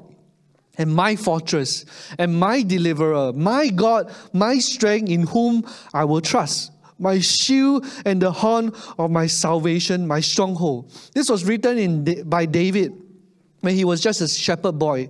and 0.79 0.93
my 0.93 1.15
fortress 1.15 1.85
and 2.19 2.37
my 2.37 2.61
deliverer, 2.61 3.33
my 3.33 3.69
God, 3.69 4.13
my 4.33 4.59
strength 4.59 5.09
in 5.09 5.29
whom 5.29 5.65
I 5.93 6.05
will 6.05 6.21
trust, 6.21 6.73
my 6.99 7.21
shield 7.21 7.87
and 8.05 8.21
the 8.21 8.33
horn 8.33 8.73
of 8.99 9.13
my 9.13 9.29
salvation, 9.29 10.09
my 10.09 10.19
stronghold. 10.19 10.91
This 11.15 11.31
was 11.31 11.45
written 11.45 11.79
in, 11.79 12.29
by 12.29 12.47
David 12.47 12.93
when 13.61 13.77
he 13.77 13.85
was 13.85 14.01
just 14.01 14.21
a 14.21 14.27
shepherd 14.27 14.77
boy. 14.77 15.09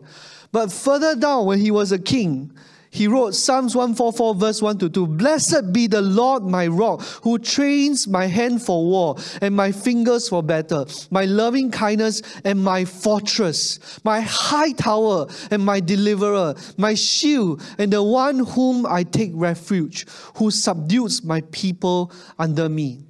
But 0.53 0.71
further 0.71 1.17
down, 1.17 1.47
when 1.47 1.61
he 1.61 1.71
was 1.71 1.91
a 1.91 1.99
king, 1.99 2.53
he 2.95 3.09
wrote 3.09 3.35
Psalms 3.35 3.75
144, 3.75 4.37
verse 4.37 4.63
1 4.63 4.79
to 4.79 4.89
2 4.89 5.07
Blessed 5.09 5.73
be 5.73 5.89
the 5.89 6.01
Lord 6.01 6.45
my 6.45 6.69
rock, 6.69 7.03
who 7.25 7.41
trains 7.41 8.07
my 8.07 8.27
hand 8.27 8.63
for 8.63 8.85
war 8.85 9.17
and 9.43 9.57
my 9.57 9.73
fingers 9.73 10.29
for 10.29 10.45
battle, 10.45 10.87
my 11.11 11.25
loving 11.25 11.73
kindness 11.73 12.23
and 12.45 12.63
my 12.63 12.85
fortress, 12.85 13.81
my 14.05 14.21
high 14.21 14.71
tower 14.71 15.27
and 15.51 15.65
my 15.65 15.81
deliverer, 15.81 16.55
my 16.77 16.95
shield 16.95 17.61
and 17.79 17.93
the 17.93 18.01
one 18.01 18.39
whom 18.39 18.87
I 18.87 19.03
take 19.03 19.33
refuge, 19.35 20.07
who 20.37 20.53
subdues 20.53 21.25
my 21.25 21.41
people 21.51 22.13
under 22.39 22.69
me. 22.69 23.07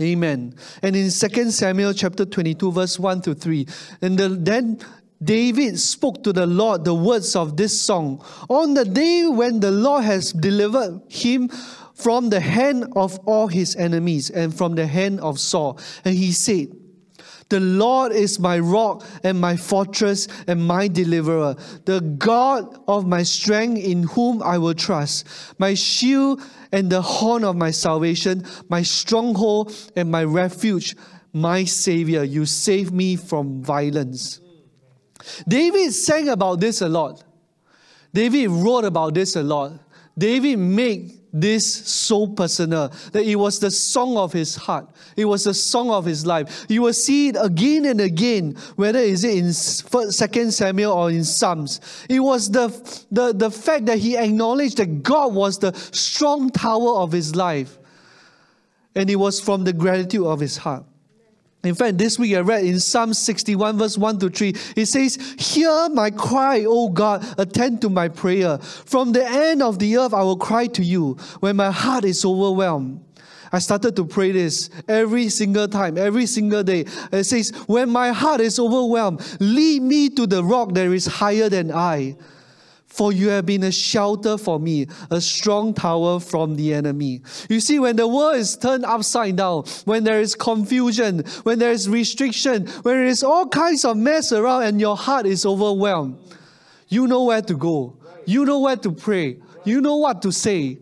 Amen. 0.00 0.56
And 0.82 0.96
in 0.96 1.10
2 1.12 1.50
Samuel 1.52 1.94
chapter 1.94 2.24
22, 2.24 2.72
verse 2.72 2.98
1 2.98 3.22
to 3.22 3.34
3, 3.36 3.68
and 4.02 4.18
the, 4.18 4.28
then 4.30 4.80
David 5.22 5.78
spoke 5.78 6.22
to 6.24 6.32
the 6.32 6.46
Lord 6.46 6.84
the 6.84 6.94
words 6.94 7.36
of 7.36 7.56
this 7.56 7.80
song. 7.80 8.22
On 8.48 8.74
the 8.74 8.84
day 8.84 9.26
when 9.26 9.60
the 9.60 9.70
Lord 9.70 10.04
has 10.04 10.32
delivered 10.32 11.00
him 11.08 11.48
from 11.96 12.28
the 12.28 12.40
hand 12.40 12.92
of 12.94 13.18
all 13.20 13.48
his 13.48 13.74
enemies 13.76 14.28
and 14.28 14.54
from 14.54 14.74
the 14.74 14.86
hand 14.86 15.20
of 15.20 15.40
Saul. 15.40 15.80
And 16.04 16.14
he 16.14 16.32
said, 16.32 16.68
The 17.48 17.60
Lord 17.60 18.12
is 18.12 18.38
my 18.38 18.58
rock 18.58 19.04
and 19.24 19.40
my 19.40 19.56
fortress 19.56 20.28
and 20.46 20.66
my 20.66 20.88
deliverer, 20.88 21.56
the 21.86 22.02
God 22.02 22.78
of 22.86 23.06
my 23.06 23.22
strength 23.22 23.82
in 23.82 24.02
whom 24.02 24.42
I 24.42 24.58
will 24.58 24.74
trust, 24.74 25.26
my 25.58 25.72
shield 25.72 26.42
and 26.70 26.90
the 26.90 27.00
horn 27.00 27.44
of 27.44 27.56
my 27.56 27.70
salvation, 27.70 28.44
my 28.68 28.82
stronghold 28.82 29.74
and 29.96 30.10
my 30.10 30.24
refuge, 30.24 30.94
my 31.32 31.64
Savior. 31.64 32.22
You 32.22 32.44
save 32.44 32.92
me 32.92 33.16
from 33.16 33.62
violence. 33.62 34.40
David 35.46 35.92
sang 35.92 36.28
about 36.28 36.60
this 36.60 36.80
a 36.80 36.88
lot. 36.88 37.22
David 38.12 38.48
wrote 38.50 38.84
about 38.84 39.14
this 39.14 39.36
a 39.36 39.42
lot. 39.42 39.72
David 40.18 40.58
made 40.58 41.12
this 41.32 41.86
so 41.86 42.26
personal 42.26 42.88
that 43.12 43.24
it 43.24 43.36
was 43.36 43.60
the 43.60 43.70
song 43.70 44.16
of 44.16 44.32
his 44.32 44.56
heart. 44.56 44.88
It 45.16 45.26
was 45.26 45.44
the 45.44 45.52
song 45.52 45.90
of 45.90 46.06
his 46.06 46.24
life. 46.24 46.64
You 46.68 46.82
will 46.82 46.94
see 46.94 47.28
it 47.28 47.36
again 47.38 47.84
and 47.84 48.00
again, 48.00 48.56
whether 48.76 48.98
is 48.98 49.24
it 49.24 49.36
in 49.36 49.52
Second 49.52 50.52
Samuel 50.52 50.92
or 50.92 51.10
in 51.10 51.24
Psalms. 51.24 51.80
It 52.08 52.20
was 52.20 52.50
the, 52.50 52.68
the, 53.10 53.34
the 53.34 53.50
fact 53.50 53.86
that 53.86 53.98
he 53.98 54.16
acknowledged 54.16 54.78
that 54.78 55.02
God 55.02 55.34
was 55.34 55.58
the 55.58 55.74
strong 55.74 56.50
tower 56.50 57.00
of 57.00 57.12
his 57.12 57.36
life. 57.36 57.78
And 58.94 59.10
it 59.10 59.16
was 59.16 59.38
from 59.38 59.64
the 59.64 59.74
gratitude 59.74 60.24
of 60.24 60.40
his 60.40 60.56
heart. 60.56 60.84
In 61.66 61.74
fact, 61.74 61.98
this 61.98 62.18
week 62.18 62.34
I 62.34 62.40
read 62.40 62.64
in 62.64 62.78
Psalm 62.80 63.12
61, 63.12 63.78
verse 63.78 63.98
1 63.98 64.18
to 64.20 64.30
3, 64.30 64.54
it 64.76 64.86
says, 64.86 65.16
Hear 65.38 65.88
my 65.90 66.10
cry, 66.10 66.64
O 66.66 66.88
God, 66.88 67.26
attend 67.38 67.80
to 67.82 67.90
my 67.90 68.08
prayer. 68.08 68.58
From 68.58 69.12
the 69.12 69.26
end 69.26 69.62
of 69.62 69.78
the 69.78 69.96
earth 69.98 70.14
I 70.14 70.22
will 70.22 70.36
cry 70.36 70.66
to 70.68 70.84
you 70.84 71.14
when 71.40 71.56
my 71.56 71.70
heart 71.70 72.04
is 72.04 72.24
overwhelmed. 72.24 73.02
I 73.52 73.58
started 73.58 73.96
to 73.96 74.04
pray 74.04 74.32
this 74.32 74.70
every 74.88 75.28
single 75.28 75.68
time, 75.68 75.96
every 75.96 76.26
single 76.26 76.62
day. 76.62 76.84
It 77.12 77.24
says, 77.24 77.50
When 77.66 77.90
my 77.90 78.10
heart 78.10 78.40
is 78.40 78.58
overwhelmed, 78.58 79.20
lead 79.40 79.82
me 79.82 80.10
to 80.10 80.26
the 80.26 80.42
rock 80.42 80.72
that 80.74 80.86
is 80.86 81.06
higher 81.06 81.48
than 81.48 81.72
I 81.72 82.16
for 82.96 83.12
you 83.12 83.28
have 83.28 83.44
been 83.44 83.62
a 83.62 83.70
shelter 83.70 84.38
for 84.38 84.58
me, 84.58 84.86
a 85.10 85.20
strong 85.20 85.74
tower 85.74 86.18
from 86.18 86.56
the 86.56 86.72
enemy. 86.72 87.20
You 87.50 87.60
see, 87.60 87.78
when 87.78 87.96
the 87.96 88.08
world 88.08 88.36
is 88.36 88.56
turned 88.56 88.86
upside 88.86 89.36
down, 89.36 89.64
when 89.84 90.04
there 90.04 90.18
is 90.18 90.34
confusion, 90.34 91.18
when 91.42 91.58
there 91.58 91.72
is 91.72 91.90
restriction, 91.90 92.66
when 92.66 92.96
there 92.96 93.04
is 93.04 93.22
all 93.22 93.46
kinds 93.48 93.84
of 93.84 93.98
mess 93.98 94.32
around 94.32 94.62
and 94.62 94.80
your 94.80 94.96
heart 94.96 95.26
is 95.26 95.44
overwhelmed, 95.44 96.18
you 96.88 97.06
know 97.06 97.24
where 97.24 97.42
to 97.42 97.54
go. 97.54 97.94
You 98.24 98.46
know 98.46 98.60
where 98.60 98.76
to 98.76 98.90
pray. 98.90 99.36
You 99.64 99.82
know 99.82 99.96
what 99.96 100.22
to 100.22 100.32
say. 100.32 100.78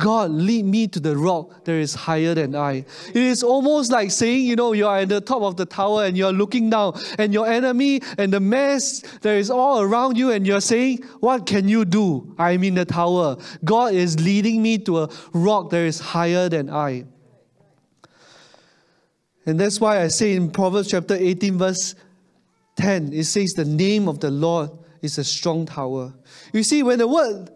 God, 0.00 0.30
lead 0.30 0.64
me 0.64 0.88
to 0.88 0.98
the 0.98 1.14
rock 1.16 1.64
that 1.64 1.74
is 1.74 1.94
higher 1.94 2.34
than 2.34 2.56
I. 2.56 2.86
It 3.08 3.16
is 3.16 3.42
almost 3.42 3.92
like 3.92 4.10
saying, 4.10 4.46
you 4.46 4.56
know, 4.56 4.72
you 4.72 4.86
are 4.86 5.00
at 5.00 5.10
the 5.10 5.20
top 5.20 5.42
of 5.42 5.56
the 5.56 5.66
tower 5.66 6.06
and 6.06 6.16
you're 6.16 6.32
looking 6.32 6.70
down, 6.70 6.98
and 7.18 7.34
your 7.34 7.46
enemy 7.46 8.00
and 8.16 8.32
the 8.32 8.40
mess 8.40 9.02
that 9.20 9.34
is 9.34 9.50
all 9.50 9.82
around 9.82 10.16
you, 10.16 10.30
and 10.30 10.46
you're 10.46 10.62
saying, 10.62 11.02
What 11.20 11.44
can 11.46 11.68
you 11.68 11.84
do? 11.84 12.34
I'm 12.38 12.64
in 12.64 12.74
the 12.74 12.86
tower. 12.86 13.36
God 13.62 13.92
is 13.92 14.18
leading 14.18 14.62
me 14.62 14.78
to 14.78 15.00
a 15.00 15.10
rock 15.34 15.68
that 15.70 15.82
is 15.82 16.00
higher 16.00 16.48
than 16.48 16.70
I. 16.70 17.04
And 19.44 19.60
that's 19.60 19.80
why 19.80 20.00
I 20.00 20.08
say 20.08 20.32
in 20.32 20.50
Proverbs 20.50 20.88
chapter 20.88 21.14
18, 21.14 21.58
verse 21.58 21.94
10, 22.76 23.12
it 23.12 23.24
says, 23.24 23.52
The 23.52 23.66
name 23.66 24.08
of 24.08 24.20
the 24.20 24.30
Lord 24.30 24.70
is 25.02 25.18
a 25.18 25.24
strong 25.24 25.66
tower. 25.66 26.14
You 26.54 26.62
see, 26.62 26.82
when 26.82 26.98
the 26.98 27.08
word 27.08 27.50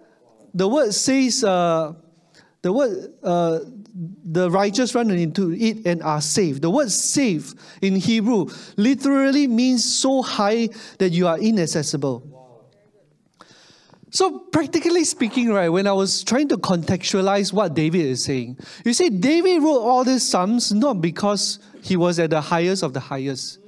the 0.54 0.68
word 0.68 0.94
says 0.94 1.42
uh, 1.42 1.92
the 2.64 2.72
word, 2.72 3.12
uh, 3.22 3.60
the 4.24 4.50
righteous 4.50 4.94
run 4.94 5.10
into 5.10 5.52
it 5.52 5.84
and 5.84 6.02
are 6.02 6.22
saved. 6.22 6.62
The 6.62 6.70
word 6.70 6.90
saved 6.90 7.58
in 7.82 7.94
Hebrew 7.94 8.46
literally 8.78 9.46
means 9.46 9.84
so 9.84 10.22
high 10.22 10.70
that 10.98 11.10
you 11.10 11.26
are 11.26 11.38
inaccessible. 11.38 12.26
So, 14.08 14.38
practically 14.50 15.04
speaking, 15.04 15.50
right, 15.50 15.68
when 15.68 15.86
I 15.86 15.92
was 15.92 16.24
trying 16.24 16.48
to 16.48 16.56
contextualize 16.56 17.52
what 17.52 17.74
David 17.74 18.06
is 18.06 18.24
saying, 18.24 18.56
you 18.82 18.94
see, 18.94 19.10
David 19.10 19.62
wrote 19.62 19.80
all 19.80 20.02
these 20.02 20.26
Psalms 20.26 20.72
not 20.72 21.02
because 21.02 21.58
he 21.82 21.98
was 21.98 22.18
at 22.18 22.30
the 22.30 22.40
highest 22.40 22.82
of 22.82 22.94
the 22.94 23.00
highest 23.00 23.58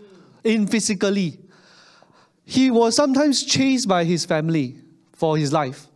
in 0.43 0.67
physically. 0.67 1.39
He 2.47 2.71
was 2.71 2.97
sometimes 2.97 3.45
chased 3.45 3.89
by 3.89 4.05
his 4.05 4.25
family 4.25 4.79
for 5.13 5.37
his 5.37 5.53
life. 5.53 5.87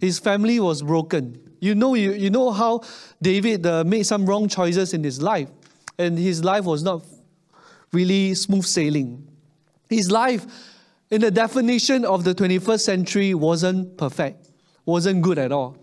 His 0.00 0.18
family 0.18 0.58
was 0.58 0.80
broken. 0.80 1.45
You 1.60 1.74
know, 1.74 1.94
you, 1.94 2.12
you 2.12 2.30
know 2.30 2.50
how 2.50 2.82
David 3.20 3.66
uh, 3.66 3.84
made 3.84 4.04
some 4.04 4.26
wrong 4.26 4.48
choices 4.48 4.94
in 4.94 5.02
his 5.02 5.22
life, 5.22 5.48
and 5.98 6.18
his 6.18 6.44
life 6.44 6.64
was 6.64 6.82
not 6.82 7.02
really 7.92 8.34
smooth 8.34 8.64
sailing. 8.64 9.26
His 9.88 10.10
life, 10.10 10.46
in 11.10 11.20
the 11.20 11.30
definition 11.30 12.04
of 12.04 12.24
the 12.24 12.34
21st 12.34 12.80
century, 12.80 13.34
wasn't 13.34 13.96
perfect, 13.96 14.50
wasn't 14.84 15.22
good 15.22 15.38
at 15.38 15.52
all. 15.52 15.76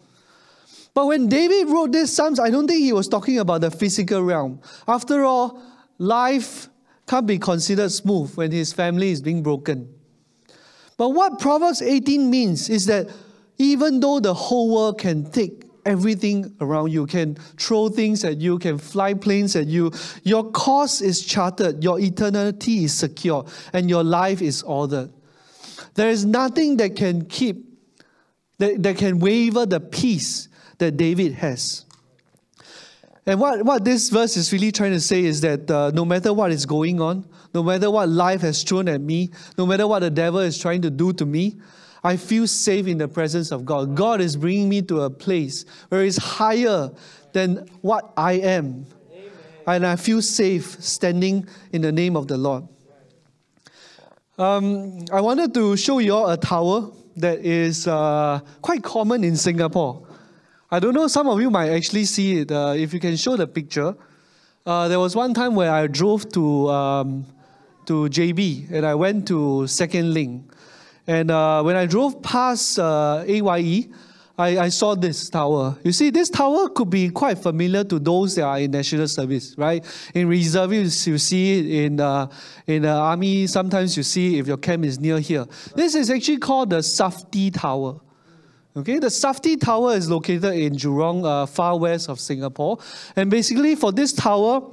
But 0.93 1.07
when 1.07 1.27
David 1.27 1.69
wrote 1.69 1.91
these 1.91 2.12
Psalms, 2.12 2.39
I 2.39 2.51
don't 2.51 2.67
think 2.67 2.81
he 2.81 2.93
was 2.93 3.07
talking 3.07 3.39
about 3.39 3.62
the 3.62 3.71
physical 3.71 4.21
realm. 4.21 4.62
After 4.88 5.23
all, 5.23 5.59
life 5.97 6.69
can't 7.07 7.25
be 7.25 7.39
considered 7.39 7.91
smooth 7.91 8.36
when 8.36 8.51
his 8.51 8.73
family 8.73 9.09
is 9.09 9.21
being 9.21 9.41
broken. 9.41 9.91
But 10.97 11.09
what 11.09 11.39
Proverbs 11.39 11.81
18 11.81 12.29
means 12.29 12.69
is 12.69 12.86
that 12.86 13.09
even 13.57 13.99
though 13.99 14.19
the 14.19 14.33
whole 14.33 14.73
world 14.73 14.99
can 14.99 15.29
take 15.31 15.62
everything 15.86 16.56
around 16.62 16.91
you, 16.91 17.06
can 17.06 17.36
throw 17.58 17.89
things 17.89 18.24
at 18.24 18.38
you, 18.41 18.60
can 18.60 18.78
fly 18.78 19.13
planes 19.13 19.56
at 19.56 19.67
you, 19.67 19.91
your 20.24 20.52
course 20.52 21.02
is 21.02 21.26
charted, 21.26 21.84
your 21.84 22.00
eternity 22.00 22.86
is 22.86 22.93
secure, 22.93 23.46
and 23.74 23.89
your 23.89 24.04
life 24.04 24.41
is 24.41 24.63
ordered. 24.63 25.12
There 25.96 26.10
is 26.10 26.26
nothing 26.26 26.78
that 26.78 26.96
can 26.96 27.26
keep, 27.26 27.65
that, 28.58 28.82
that 28.84 28.98
can 28.98 29.19
waver 29.19 29.65
the 29.65 29.80
peace 29.80 30.48
that 30.80 30.98
David 30.98 31.34
has. 31.34 31.86
And 33.26 33.39
what, 33.39 33.63
what 33.63 33.86
this 33.86 34.10
verse 34.10 34.36
is 34.36 34.52
really 34.52 34.72
trying 34.72 34.91
to 34.91 35.00
say 35.00 35.24
is 35.24 35.41
that 35.41 35.72
uh, 35.72 35.91
no 35.93 36.04
matter 36.04 36.34
what 36.34 36.52
is 36.52 36.65
going 36.65 37.00
on, 37.00 37.26
no 37.54 37.63
matter 37.63 37.89
what 37.89 38.10
life 38.10 38.41
has 38.41 38.63
thrown 38.63 38.89
at 38.89 39.00
me, 39.00 39.32
no 39.58 39.65
matter 39.65 39.88
what 39.88 40.00
the 40.00 40.10
devil 40.10 40.39
is 40.39 40.58
trying 40.58 40.82
to 40.82 40.89
do 40.89 41.13
to 41.13 41.26
me, 41.26 41.56
I 42.04 42.18
feel 42.18 42.48
safe 42.48 42.88
in 42.88 42.98
the 42.98 43.08
presence 43.08 43.52
of 43.52 43.66
God. 43.66 43.96
God 43.96 44.20
is 44.20 44.36
bringing 44.36 44.68
me 44.68 44.82
to 44.84 45.02
a 45.02 45.10
place 45.10 45.66
where 45.89 46.04
it's 46.04 46.18
higher 46.18 46.92
than 47.32 47.68
what 47.82 48.12
I 48.18 48.34
am. 48.34 48.86
Amen. 49.12 49.32
And 49.68 49.86
I 49.86 49.96
feel 49.96 50.22
safe 50.22 50.84
standing 50.84 51.48
in 51.72 51.82
the 51.82 51.92
name 51.92 52.18
of 52.18 52.28
the 52.28 52.38
Lord. 52.38 52.68
Um, 54.38 55.06
I 55.13 55.22
wanted 55.22 55.54
to 55.54 55.78
show 55.78 56.00
you 56.00 56.13
all 56.13 56.30
a 56.30 56.38
tower 56.38 56.92
that 57.18 57.39
is 57.39 57.88
uh, 57.88 58.39
quite 58.62 58.84
common 58.84 59.24
in 59.24 59.38
Singapore. 59.38 60.06
I 60.72 60.80
don't 60.80 60.96
know, 60.96 61.08
some 61.08 61.30
of 61.30 61.39
you 61.39 61.52
might 61.52 61.70
actually 61.70 62.06
see 62.06 62.39
it. 62.39 62.52
Uh, 62.52 62.74
if 62.76 62.94
you 62.94 63.00
can 63.00 63.16
show 63.16 63.38
the 63.38 63.48
picture. 63.48 63.96
Uh, 64.66 64.88
there 64.88 65.00
was 65.00 65.16
one 65.16 65.34
time 65.34 65.56
where 65.56 65.72
I 65.72 65.88
drove 65.88 66.32
to, 66.34 66.70
um, 66.70 67.26
to 67.86 68.10
JB 68.10 68.72
and 68.72 68.86
I 68.86 68.96
went 68.96 69.28
to 69.28 69.68
Second 69.68 70.13
Link. 70.13 70.53
And 71.08 71.32
uh, 71.32 71.62
when 71.63 71.76
I 71.76 71.86
drove 71.86 72.22
past 72.22 72.80
uh, 72.80 73.24
AYE, 73.28 73.89
I, 74.38 74.58
I, 74.58 74.70
saw 74.70 74.96
this 74.96 75.30
tower. 75.30 75.78
You 75.84 75.92
see, 75.92 76.10
this 76.10 76.28
tower 76.28 76.68
could 76.70 76.89
be 76.89 77.10
quite 77.10 77.38
familiar 77.38 77.84
to 77.84 78.00
those 78.00 78.36
that 78.36 78.44
are 78.44 78.60
in 78.60 78.72
national 78.72 79.08
service, 79.08 79.56
right? 79.60 79.86
In 80.16 80.28
reservists, 80.28 81.06
you 81.06 81.20
see 81.20 81.60
it 81.60 81.86
in 81.86 82.00
uh, 82.00 82.28
in 82.66 82.82
the 82.82 82.89
army. 82.89 83.46
Sometimes 83.46 83.96
you 83.96 84.02
see 84.02 84.39
if 84.39 84.48
your 84.48 84.58
camp 84.58 84.86
is 84.86 85.00
near 85.00 85.20
here. 85.20 85.46
This 85.76 85.94
is 85.94 86.10
actually 86.10 86.39
called 86.39 86.72
the 86.72 86.82
Safti 86.82 87.54
Tower. 87.54 88.00
Okay, 88.76 88.98
the 88.98 89.12
Safti 89.12 89.60
Tower 89.60 89.94
is 89.94 90.10
located 90.10 90.56
in 90.56 90.74
Jurong, 90.74 91.24
uh, 91.24 91.46
far 91.46 91.78
west 91.78 92.10
of 92.10 92.20
Singapore, 92.20 92.80
and 93.16 93.30
basically 93.30 93.76
for 93.76 93.92
this 93.92 94.13
tower 94.13 94.68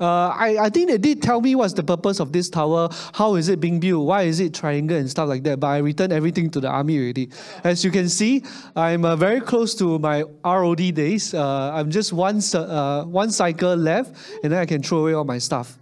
uh, 0.00 0.28
I, 0.28 0.56
I 0.60 0.70
think 0.70 0.90
they 0.90 0.98
did 0.98 1.22
tell 1.22 1.40
me 1.40 1.54
what's 1.54 1.72
the 1.72 1.82
purpose 1.82 2.20
of 2.20 2.32
this 2.32 2.50
tower, 2.50 2.88
how 3.14 3.34
is 3.36 3.48
it 3.48 3.60
being 3.60 3.80
built, 3.80 4.06
why 4.06 4.22
is 4.22 4.40
it 4.40 4.54
triangle 4.54 4.96
and 4.96 5.08
stuff 5.10 5.28
like 5.28 5.42
that. 5.44 5.60
But 5.60 5.68
I 5.68 5.78
returned 5.78 6.12
everything 6.12 6.50
to 6.50 6.60
the 6.60 6.68
army 6.68 6.98
already. 6.98 7.30
As 7.64 7.84
you 7.84 7.90
can 7.90 8.08
see, 8.08 8.42
I'm 8.74 9.04
uh, 9.04 9.16
very 9.16 9.40
close 9.40 9.74
to 9.76 9.98
my 9.98 10.24
ROD 10.44 10.94
days. 10.94 11.32
Uh, 11.32 11.72
I'm 11.72 11.90
just 11.90 12.12
one, 12.12 12.40
uh, 12.54 13.04
one 13.04 13.30
cycle 13.30 13.74
left, 13.74 14.14
and 14.42 14.52
then 14.52 14.60
I 14.60 14.66
can 14.66 14.82
throw 14.82 14.98
away 14.98 15.14
all 15.14 15.24
my 15.24 15.38
stuff. 15.38 15.78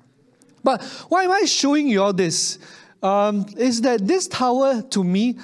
But 0.62 0.82
why 1.08 1.24
am 1.24 1.32
I 1.32 1.42
showing 1.44 1.88
you 1.88 2.02
all 2.02 2.12
this? 2.12 2.58
Um, 3.02 3.46
is 3.58 3.82
that 3.82 4.06
this 4.06 4.26
tower 4.26 4.80
to 4.80 5.04
me, 5.04 5.36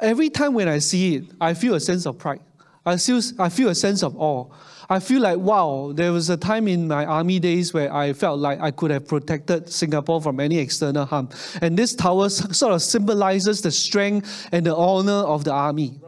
every 0.00 0.28
time 0.28 0.52
when 0.52 0.68
I 0.68 0.78
see 0.78 1.16
it, 1.16 1.24
I 1.40 1.54
feel 1.54 1.74
a 1.74 1.80
sense 1.80 2.06
of 2.06 2.18
pride. 2.18 2.40
I 2.84 2.96
feel, 2.96 3.20
I 3.38 3.48
feel 3.48 3.68
a 3.68 3.74
sense 3.74 4.02
of 4.02 4.16
awe. 4.16 4.46
I 4.92 4.98
feel 4.98 5.20
like, 5.20 5.38
wow, 5.38 5.92
there 5.94 6.10
was 6.10 6.30
a 6.30 6.36
time 6.36 6.66
in 6.66 6.88
my 6.88 7.06
army 7.06 7.38
days 7.38 7.72
where 7.72 7.94
I 7.94 8.12
felt 8.12 8.40
like 8.40 8.60
I 8.60 8.72
could 8.72 8.90
have 8.90 9.06
protected 9.06 9.70
Singapore 9.70 10.20
from 10.20 10.40
any 10.40 10.58
external 10.58 11.06
harm. 11.06 11.28
And 11.62 11.78
this 11.78 11.94
tower 11.94 12.28
sort 12.28 12.72
of 12.72 12.82
symbolizes 12.82 13.62
the 13.62 13.70
strength 13.70 14.48
and 14.50 14.66
the 14.66 14.74
honor 14.74 15.12
of 15.12 15.44
the 15.44 15.52
army. 15.52 16.00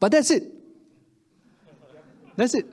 But 0.00 0.10
that's 0.10 0.32
it. 0.32 0.52
That's 2.34 2.54
it. 2.54 2.66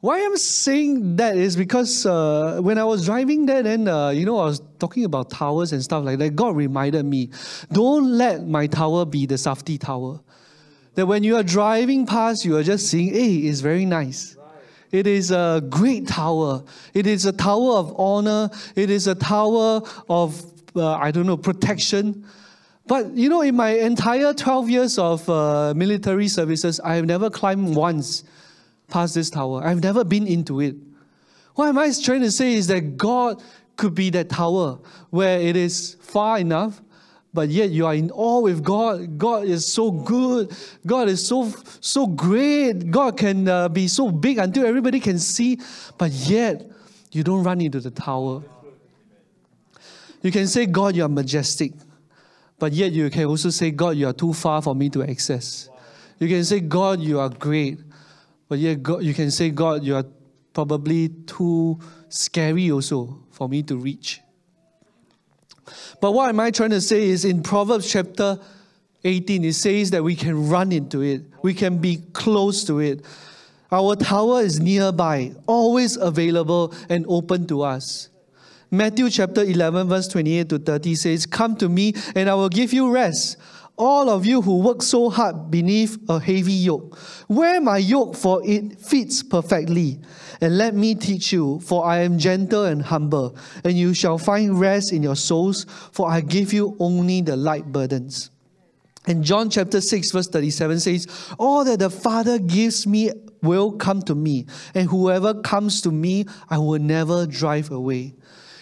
Why 0.00 0.24
I'm 0.24 0.36
saying 0.36 1.16
that 1.16 1.36
is 1.36 1.56
because 1.56 2.06
uh, 2.06 2.58
when 2.60 2.76
I 2.76 2.84
was 2.84 3.06
driving 3.06 3.46
there, 3.46 3.62
then 3.62 3.86
uh, 3.86 4.10
you 4.10 4.26
know 4.26 4.38
I 4.38 4.46
was 4.46 4.60
talking 4.80 5.04
about 5.04 5.30
towers 5.30 5.72
and 5.72 5.82
stuff 5.82 6.04
like 6.04 6.18
that. 6.18 6.34
God 6.36 6.56
reminded 6.56 7.04
me, 7.06 7.30
don't 7.72 8.10
let 8.18 8.46
my 8.46 8.66
tower 8.66 9.04
be 9.04 9.26
the 9.26 9.36
Safti 9.36 9.78
tower 9.78 10.20
that 10.96 11.06
when 11.06 11.22
you 11.22 11.36
are 11.36 11.42
driving 11.42 12.06
past, 12.06 12.44
you 12.44 12.56
are 12.56 12.62
just 12.62 12.88
seeing, 12.88 13.14
hey, 13.14 13.36
it's 13.36 13.60
very 13.60 13.84
nice. 13.84 14.36
It 14.90 15.06
is 15.06 15.30
a 15.30 15.62
great 15.68 16.08
tower. 16.08 16.64
It 16.94 17.06
is 17.06 17.26
a 17.26 17.32
tower 17.32 17.76
of 17.76 17.94
honor. 17.98 18.50
It 18.74 18.90
is 18.90 19.06
a 19.06 19.14
tower 19.14 19.82
of, 20.08 20.44
uh, 20.74 20.94
I 20.94 21.10
don't 21.10 21.26
know, 21.26 21.36
protection. 21.36 22.24
But 22.86 23.10
you 23.12 23.28
know, 23.28 23.42
in 23.42 23.56
my 23.56 23.70
entire 23.70 24.32
12 24.32 24.70
years 24.70 24.98
of 24.98 25.28
uh, 25.28 25.74
military 25.76 26.28
services, 26.28 26.80
I 26.80 26.94
have 26.94 27.04
never 27.04 27.30
climbed 27.30 27.74
once 27.74 28.24
past 28.88 29.14
this 29.14 29.28
tower. 29.28 29.62
I've 29.64 29.82
never 29.82 30.04
been 30.04 30.26
into 30.26 30.60
it. 30.60 30.76
What 31.56 31.68
am 31.68 31.78
I 31.78 31.90
trying 32.02 32.20
to 32.20 32.30
say 32.30 32.54
is 32.54 32.68
that 32.68 32.96
God 32.96 33.42
could 33.76 33.94
be 33.94 34.10
that 34.10 34.30
tower 34.30 34.78
where 35.10 35.40
it 35.40 35.56
is 35.56 35.96
far 36.00 36.38
enough, 36.38 36.80
but 37.36 37.50
yet 37.50 37.68
you 37.68 37.84
are 37.86 37.94
in 37.94 38.10
awe 38.10 38.40
with 38.40 38.64
God. 38.64 39.18
God 39.18 39.44
is 39.44 39.70
so 39.70 39.90
good. 39.90 40.56
God 40.86 41.08
is 41.08 41.24
so 41.24 41.52
so 41.80 42.06
great. 42.06 42.90
God 42.90 43.18
can 43.18 43.46
uh, 43.46 43.68
be 43.68 43.86
so 43.88 44.10
big 44.10 44.38
until 44.38 44.66
everybody 44.66 44.98
can 44.98 45.18
see, 45.18 45.60
but 45.98 46.10
yet 46.10 46.64
you 47.12 47.22
don't 47.22 47.44
run 47.44 47.60
into 47.60 47.78
the 47.78 47.90
tower. 47.90 48.42
You 50.22 50.32
can 50.32 50.48
say, 50.48 50.64
God, 50.64 50.96
you 50.96 51.04
are 51.04 51.08
majestic. 51.08 51.72
But 52.58 52.72
yet 52.72 52.92
you 52.92 53.10
can 53.10 53.26
also 53.26 53.50
say, 53.50 53.70
God, 53.70 53.96
you 53.96 54.08
are 54.08 54.14
too 54.14 54.32
far 54.32 54.62
for 54.62 54.74
me 54.74 54.88
to 54.90 55.04
access. 55.04 55.68
You 56.18 56.28
can 56.28 56.42
say, 56.42 56.60
God, 56.60 57.00
you 57.00 57.20
are 57.20 57.28
great. 57.28 57.78
But 58.48 58.58
yet 58.58 58.82
God, 58.82 59.02
you 59.02 59.12
can 59.12 59.30
say, 59.30 59.50
God, 59.50 59.84
you 59.84 59.94
are 59.94 60.06
probably 60.54 61.10
too 61.26 61.78
scary 62.08 62.70
also 62.70 63.18
for 63.30 63.46
me 63.46 63.62
to 63.64 63.76
reach. 63.76 64.22
But 66.00 66.12
what 66.12 66.28
am 66.28 66.40
I 66.40 66.50
trying 66.50 66.70
to 66.70 66.80
say 66.80 67.08
is 67.08 67.24
in 67.24 67.42
Proverbs 67.42 67.90
chapter 67.90 68.38
18, 69.04 69.44
it 69.44 69.54
says 69.54 69.90
that 69.90 70.02
we 70.02 70.14
can 70.14 70.48
run 70.48 70.72
into 70.72 71.02
it, 71.02 71.22
we 71.42 71.54
can 71.54 71.78
be 71.78 72.02
close 72.12 72.64
to 72.64 72.80
it. 72.80 73.04
Our 73.70 73.96
tower 73.96 74.42
is 74.42 74.60
nearby, 74.60 75.32
always 75.46 75.96
available 75.96 76.72
and 76.88 77.04
open 77.08 77.46
to 77.48 77.62
us. 77.62 78.08
Matthew 78.70 79.10
chapter 79.10 79.42
11, 79.42 79.88
verse 79.88 80.08
28 80.08 80.48
to 80.48 80.58
30 80.58 80.94
says, 80.96 81.26
Come 81.26 81.56
to 81.56 81.68
me, 81.68 81.94
and 82.14 82.28
I 82.28 82.34
will 82.34 82.48
give 82.48 82.72
you 82.72 82.90
rest. 82.90 83.36
All 83.78 84.08
of 84.08 84.24
you 84.24 84.40
who 84.40 84.60
work 84.60 84.80
so 84.80 85.10
hard 85.10 85.50
beneath 85.50 85.98
a 86.08 86.18
heavy 86.18 86.54
yoke, 86.54 86.98
wear 87.28 87.60
my 87.60 87.76
yoke, 87.76 88.16
for 88.16 88.40
it 88.42 88.80
fits 88.80 89.22
perfectly. 89.22 89.98
And 90.40 90.56
let 90.56 90.74
me 90.74 90.94
teach 90.94 91.30
you, 91.30 91.60
for 91.60 91.84
I 91.84 91.98
am 91.98 92.18
gentle 92.18 92.64
and 92.64 92.80
humble, 92.80 93.36
and 93.64 93.76
you 93.76 93.92
shall 93.92 94.16
find 94.16 94.58
rest 94.58 94.92
in 94.92 95.02
your 95.02 95.16
souls, 95.16 95.66
for 95.92 96.10
I 96.10 96.22
give 96.22 96.54
you 96.54 96.74
only 96.78 97.20
the 97.20 97.36
light 97.36 97.70
burdens. 97.70 98.30
And 99.06 99.22
John 99.22 99.50
chapter 99.50 99.80
6, 99.80 100.10
verse 100.10 100.28
37 100.28 100.80
says, 100.80 101.34
All 101.38 101.64
that 101.64 101.78
the 101.78 101.90
Father 101.90 102.38
gives 102.38 102.86
me 102.86 103.12
will 103.42 103.72
come 103.72 104.00
to 104.02 104.14
me, 104.14 104.46
and 104.74 104.88
whoever 104.88 105.34
comes 105.34 105.82
to 105.82 105.90
me, 105.90 106.24
I 106.48 106.58
will 106.58 106.80
never 106.80 107.26
drive 107.26 107.70
away. 107.70 108.14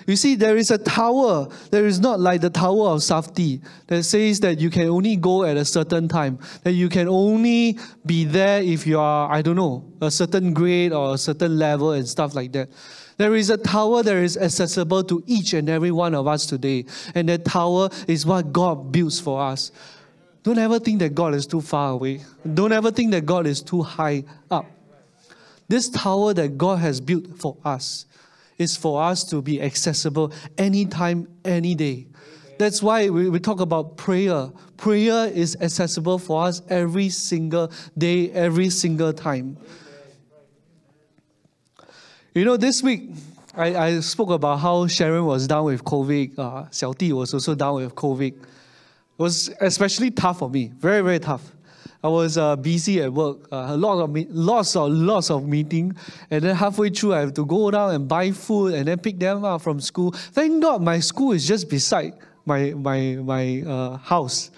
You 0.07 0.17
see, 0.17 0.35
there 0.35 0.57
is 0.57 0.71
a 0.71 0.79
tower. 0.79 1.49
There 1.71 1.87
is 1.87 2.01
not 2.01 2.21
like 2.21 2.41
the 2.41 2.51
Tower 2.51 2.91
of 2.91 3.01
Safti 3.01 3.63
that 3.87 4.03
says 4.03 4.41
that 4.41 4.61
you 4.61 4.71
can 4.71 4.89
only 4.89 5.17
go 5.17 5.45
at 5.45 5.57
a 5.57 5.65
certain 5.65 6.09
time, 6.09 6.39
that 6.63 6.73
you 6.73 6.89
can 6.89 7.09
only 7.09 7.79
be 8.05 8.25
there 8.25 8.63
if 8.63 8.87
you 8.87 8.99
are, 8.99 9.33
I 9.33 9.41
don't 9.43 9.57
know, 9.57 9.85
a 10.01 10.11
certain 10.11 10.53
grade 10.53 10.93
or 10.93 11.15
a 11.15 11.19
certain 11.19 11.59
level 11.59 11.93
and 11.93 12.07
stuff 12.07 12.35
like 12.35 12.53
that. 12.53 12.69
There 13.17 13.35
is 13.35 13.49
a 13.49 13.57
tower 13.57 14.03
that 14.03 14.17
is 14.17 14.37
accessible 14.37 15.05
to 15.05 15.23
each 15.27 15.55
and 15.55 15.69
every 15.69 15.93
one 15.93 16.15
of 16.15 16.27
us 16.27 16.47
today. 16.47 16.85
And 17.15 17.29
that 17.29 17.45
tower 17.45 17.89
is 18.09 18.27
what 18.27 18.53
God 18.53 18.91
builds 18.91 19.21
for 19.21 19.41
us. 19.41 19.71
Don't 20.43 20.59
ever 20.59 20.79
think 20.79 20.99
that 20.99 21.15
God 21.15 21.35
is 21.35 21.47
too 21.47 21.61
far 21.63 21.93
away. 21.93 22.23
Don't 22.53 22.73
ever 22.73 22.91
think 22.91 23.13
that 23.13 23.25
God 23.25 23.47
is 23.47 23.63
too 23.63 23.83
high 23.83 24.25
up. 24.51 24.67
This 25.69 25.89
tower 25.89 26.35
that 26.35 26.59
God 26.59 26.81
has 26.81 27.01
built 27.01 27.39
for 27.39 27.57
us 27.65 28.05
is 28.59 28.77
for 28.77 29.03
us 29.03 29.25
to 29.25 29.43
be 29.43 29.61
accessible 29.61 30.33
anytime, 30.59 31.29
any 31.45 31.75
day. 31.75 32.07
That's 32.59 32.83
why 32.83 33.11
we, 33.11 33.29
we 33.29 33.41
talk 33.41 33.61
about 33.61 33.97
prayer. 33.97 34.51
Prayer 34.77 35.27
is 35.27 35.57
accessible 35.61 36.19
for 36.19 36.45
us 36.45 36.63
every 36.69 37.09
single 37.09 37.73
day, 37.99 38.31
every 38.31 38.71
single 38.71 39.13
time. 39.13 39.57
You 42.35 42.45
know, 42.45 42.57
this 42.57 42.83
week, 42.83 43.11
I, 43.57 43.77
I 43.77 44.01
spoke 44.01 44.31
about 44.31 44.59
how 44.59 44.87
Sharon 44.87 45.25
was 45.25 45.47
down 45.47 45.65
with 45.65 45.85
COVID. 45.85 46.39
Uh, 46.39 46.65
Xiao 46.65 46.97
Di 46.97 47.13
was 47.13 47.33
also 47.33 47.55
down 47.55 47.77
with 47.77 47.95
COVID. 47.95 48.33
It 48.33 48.39
was 49.19 49.51
especially 49.61 50.11
tough 50.11 50.41
for 50.41 50.51
me, 50.51 50.73
very, 50.77 51.01
very 51.03 51.21
tough. 51.21 51.54
I 52.05 52.09
was 52.09 52.37
uh, 52.37 52.55
busy 52.57 53.01
at 53.01 53.11
work, 53.11 53.51
uh, 53.51 53.69
a 53.71 53.77
lot 53.79 53.99
of 53.99 54.15
lots 54.29 54.77
of 54.77 54.93
lots 54.93 55.31
of 55.31 55.49
meeting, 55.49 55.97
and 56.31 56.45
then 56.45 56.55
halfway 56.55 56.91
through 56.91 57.15
I 57.15 57.21
have 57.21 57.33
to 57.33 57.47
go 57.47 57.71
down 57.71 57.95
and 57.95 58.07
buy 58.07 58.31
food 58.31 58.75
and 58.75 58.87
then 58.87 58.99
pick 58.99 59.19
them 59.19 59.43
up 59.43 59.63
from 59.63 59.81
school. 59.81 60.11
Thank 60.13 60.63
God 60.63 60.83
my 60.83 61.01
school 61.01 61.33
is 61.33 61.49
just 61.49 61.71
beside 61.71 62.13
my 62.45 62.75
my 62.77 63.17
my 63.17 63.63
uh, 63.63 63.97
house. 63.97 64.51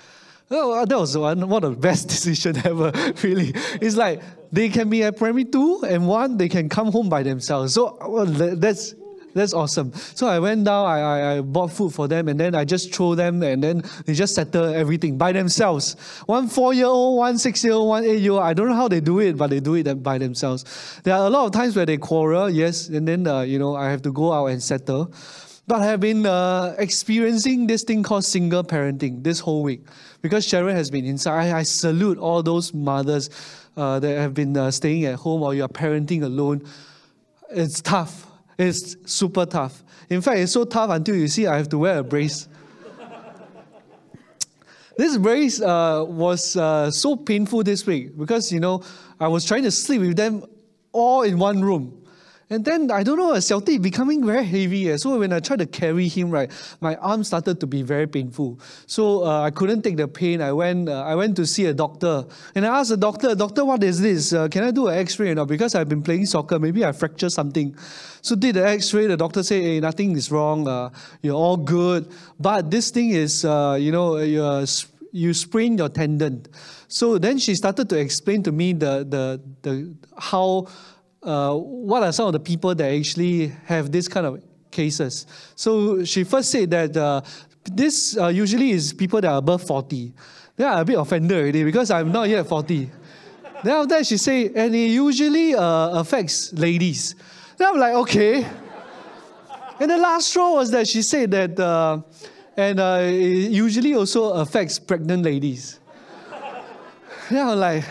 Oh, 0.51 0.85
that 0.85 0.99
was 0.99 1.17
one, 1.17 1.49
one 1.49 1.63
of 1.63 1.75
the 1.77 1.81
best 1.89 2.09
decisions 2.15 2.67
ever, 2.67 2.91
really. 3.23 3.53
It's 3.81 3.95
like 3.95 4.23
they 4.51 4.69
can 4.69 4.91
be 4.91 5.05
at 5.05 5.17
primary 5.17 5.45
two 5.45 5.85
and 5.87 6.09
one, 6.09 6.39
they 6.39 6.49
can 6.49 6.69
come 6.69 6.91
home 6.91 7.09
by 7.09 7.23
themselves. 7.23 7.75
So 7.75 7.97
well, 8.09 8.27
that's 8.27 8.97
that's 9.37 9.53
awesome. 9.53 9.93
So 9.93 10.27
I 10.27 10.39
went 10.39 10.65
down, 10.65 10.87
I, 10.87 11.01
I, 11.01 11.37
I, 11.37 11.41
bought 11.43 11.71
food 11.71 11.93
for 11.93 12.09
them, 12.09 12.29
and 12.29 12.41
then 12.41 12.55
I 12.55 12.65
just 12.65 12.95
throw 12.95 13.15
them, 13.15 13.43
and 13.43 13.63
then 13.63 13.83
they 14.07 14.15
just 14.15 14.35
settle 14.35 14.65
everything 14.75 15.19
by 15.19 15.33
themselves. 15.33 15.95
One 16.25 16.49
four 16.49 16.73
year 16.73 16.87
old, 16.87 17.19
one 17.19 17.37
six 17.37 17.63
year 17.63 17.75
old, 17.75 17.89
one 17.89 18.05
eight 18.05 18.21
year 18.21 18.33
old. 18.33 18.43
I 18.43 18.55
don't 18.55 18.69
know 18.69 18.75
how 18.75 18.89
they 18.89 19.01
do 19.01 19.21
it, 19.21 19.37
but 19.37 19.51
they 19.51 19.61
do 19.61 19.75
it 19.75 20.03
by 20.03 20.17
themselves. 20.17 21.01
There 21.05 21.15
are 21.15 21.27
a 21.27 21.31
lot 21.31 21.45
of 21.45 21.53
times 21.53 21.77
where 21.77 21.85
they 21.85 21.99
quarrel, 21.99 22.49
yes, 22.49 22.89
and 22.89 23.07
then 23.07 23.27
uh, 23.27 23.43
you 23.43 23.59
know 23.59 23.77
I 23.77 23.91
have 23.91 24.03
to 24.03 24.13
go 24.13 24.33
out 24.33 24.47
and 24.47 24.63
settle. 24.63 25.13
But 25.69 25.83
I 25.83 25.87
have 25.87 26.01
been 26.01 26.25
uh, 26.25 26.75
experiencing 26.79 27.67
this 27.67 27.83
thing 27.83 28.05
called 28.05 28.25
single 28.25 28.63
parenting 28.65 29.23
this 29.23 29.41
whole 29.41 29.63
week 29.65 29.83
because 30.23 30.47
Sharon 30.47 30.77
has 30.77 30.91
been 30.91 31.05
inside. 31.05 31.51
I, 31.51 31.59
I 31.59 31.63
salute 31.65 32.19
all 32.19 32.43
those 32.43 32.73
mothers 32.73 33.29
uh, 33.77 33.99
that 33.99 34.17
have 34.17 34.33
been 34.33 34.57
uh, 34.57 34.71
staying 34.71 35.05
at 35.07 35.17
home 35.17 35.43
or 35.43 35.55
you 35.55 35.65
are 35.65 35.69
parenting 35.69 36.23
alone. 36.23 36.63
It's 37.51 37.83
tough 37.83 38.27
it's 38.59 38.97
super 39.11 39.47
tough. 39.47 39.83
In 40.09 40.21
fact, 40.21 40.39
it's 40.39 40.53
so 40.53 40.65
tough 40.65 40.91
until 40.91 41.17
you 41.17 41.29
see 41.29 41.47
I 41.47 41.57
have 41.57 41.69
to 41.71 41.79
wear 41.79 41.99
a 41.99 42.05
brace. 42.05 42.49
this 44.97 45.17
brace 45.19 45.61
uh, 45.61 46.05
was 46.07 46.57
uh, 46.57 46.91
so 46.91 47.17
painful 47.17 47.63
this 47.63 47.87
week 47.87 48.17
because, 48.17 48.51
you 48.53 48.61
know, 48.61 48.83
I 49.21 49.29
was 49.29 49.45
trying 49.45 49.65
to 49.65 49.71
sleep 49.71 50.01
with 50.01 50.17
them 50.17 50.45
all 50.93 51.23
in 51.23 51.39
one 51.39 51.63
room. 51.63 52.06
And 52.49 52.65
then 52.65 52.93
I 52.93 53.03
don't 53.03 53.19
know, 53.19 53.33
Xiao 53.33 53.83
becoming 53.83 54.25
very 54.25 54.45
heavy. 54.45 54.91
Eh? 54.91 54.97
So 54.99 55.19
when 55.19 55.33
I 55.33 55.41
tried 55.41 55.59
to 55.59 55.67
carry 55.67 56.07
him, 56.07 56.31
right, 56.31 56.49
my 56.81 56.95
arm 56.97 57.25
started 57.25 57.59
to 57.59 57.67
be 57.67 57.83
very 57.83 58.07
painful. 58.07 58.61
So 58.87 59.25
uh, 59.25 59.43
I 59.43 59.51
couldn't 59.51 59.83
take 59.83 59.97
the 59.97 60.07
pain. 60.07 60.41
I 60.41 60.53
went, 60.53 60.89
uh, 60.89 61.03
I 61.03 61.17
went 61.17 61.35
to 61.37 61.47
see 61.47 61.67
a 61.67 61.75
doctor, 61.75 62.25
and 62.55 62.65
I 62.65 62.79
asked 62.79 62.91
the 62.91 62.97
doctor, 62.97 63.35
"Doctor, 63.35 63.65
what 63.65 63.83
is 63.83 64.01
this? 64.01 64.33
Uh, 64.33 64.47
can 64.47 64.63
I 64.63 64.71
do 64.71 64.87
an 64.87 64.97
X-ray?" 64.99 65.31
You 65.31 65.35
know, 65.35 65.45
because 65.45 65.75
I've 65.75 65.89
been 65.89 66.03
playing 66.03 66.27
soccer, 66.27 66.61
maybe 66.61 66.85
I 66.85 66.93
fractured 66.93 67.33
something. 67.33 67.75
So 68.23 68.37
did 68.37 68.55
the 68.55 68.67
X-ray. 68.69 69.09
The 69.09 69.17
doctor 69.17 69.43
said, 69.43 69.63
"Hey, 69.63 69.81
nothing 69.81 70.17
is 70.17 70.31
wrong. 70.31 70.69
Uh, 70.69 70.91
you're 71.23 71.35
all 71.35 71.57
good. 71.57 72.09
But 72.39 72.71
this 72.71 72.91
thing 72.93 73.11
is, 73.11 73.45
uh, 73.45 73.77
you 73.81 73.91
know, 73.91 74.19
you're." 74.19 74.65
you 75.13 75.33
sprained 75.33 75.79
your 75.79 75.89
tendon." 75.89 76.45
So 76.89 77.19
then 77.19 77.39
she 77.39 77.55
started 77.55 77.89
to 77.89 77.99
explain 77.99 78.43
to 78.45 78.53
me 78.53 78.75
the 78.75 79.07
the 79.09 79.41
the 79.63 79.95
how 80.19 80.69
uh, 81.27 81.55
what 81.55 82.03
are 82.03 82.13
some 82.13 82.29
of 82.29 82.33
the 82.33 82.41
people 82.41 82.75
that 82.75 82.91
actually 82.91 83.49
have 83.65 83.91
this 83.91 84.07
kind 84.07 84.27
of 84.27 84.43
cases. 84.71 85.27
So 85.57 86.05
she 86.05 86.23
first 86.25 86.51
said 86.51 86.71
that 86.71 86.97
uh, 86.97 87.23
this 87.65 88.17
uh, 88.17 88.29
usually 88.29 88.71
is 88.71 88.93
people 88.93 89.21
that 89.21 89.31
are 89.31 89.39
above 89.39 89.63
40. 89.63 90.13
They 90.57 90.65
are 90.65 90.81
a 90.81 90.85
bit 90.85 90.99
offended 90.99 91.37
already 91.37 91.65
because 91.65 91.91
I'm 91.91 92.13
not 92.13 92.29
yet 92.29 92.47
40. 92.47 92.91
then 93.65 93.75
after 93.75 93.89
that 93.97 94.07
she 94.07 94.17
said, 94.17 94.53
and 94.55 94.75
it 94.75 94.91
usually 94.91 95.55
uh, 95.55 96.01
affects 96.01 96.53
ladies. 96.53 97.15
Then 97.57 97.69
I'm 97.69 97.79
like, 97.79 97.95
okay. 97.95 98.47
and 99.81 99.91
the 99.91 99.99
last 99.99 100.29
straw 100.29 100.55
was 100.55 100.71
that 100.71 100.87
she 100.87 101.03
said 101.03 101.31
that, 101.33 101.59
uh, 101.59 102.01
and 102.57 102.79
uh, 102.79 103.01
it 103.03 103.51
usually 103.51 103.95
also 103.95 104.33
affects 104.35 104.79
pregnant 104.79 105.25
ladies. 105.25 105.81
then 107.31 107.49
I'm 107.49 107.59
like, 107.59 107.85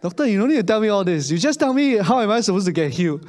Doctor, 0.00 0.26
you 0.26 0.38
don't 0.38 0.48
need 0.48 0.56
to 0.56 0.62
tell 0.62 0.80
me 0.80 0.88
all 0.88 1.02
this. 1.02 1.30
You 1.30 1.38
just 1.38 1.58
tell 1.58 1.72
me 1.72 1.96
how 1.96 2.20
am 2.20 2.30
I 2.30 2.40
supposed 2.40 2.66
to 2.66 2.72
get 2.72 2.92
healed. 2.92 3.28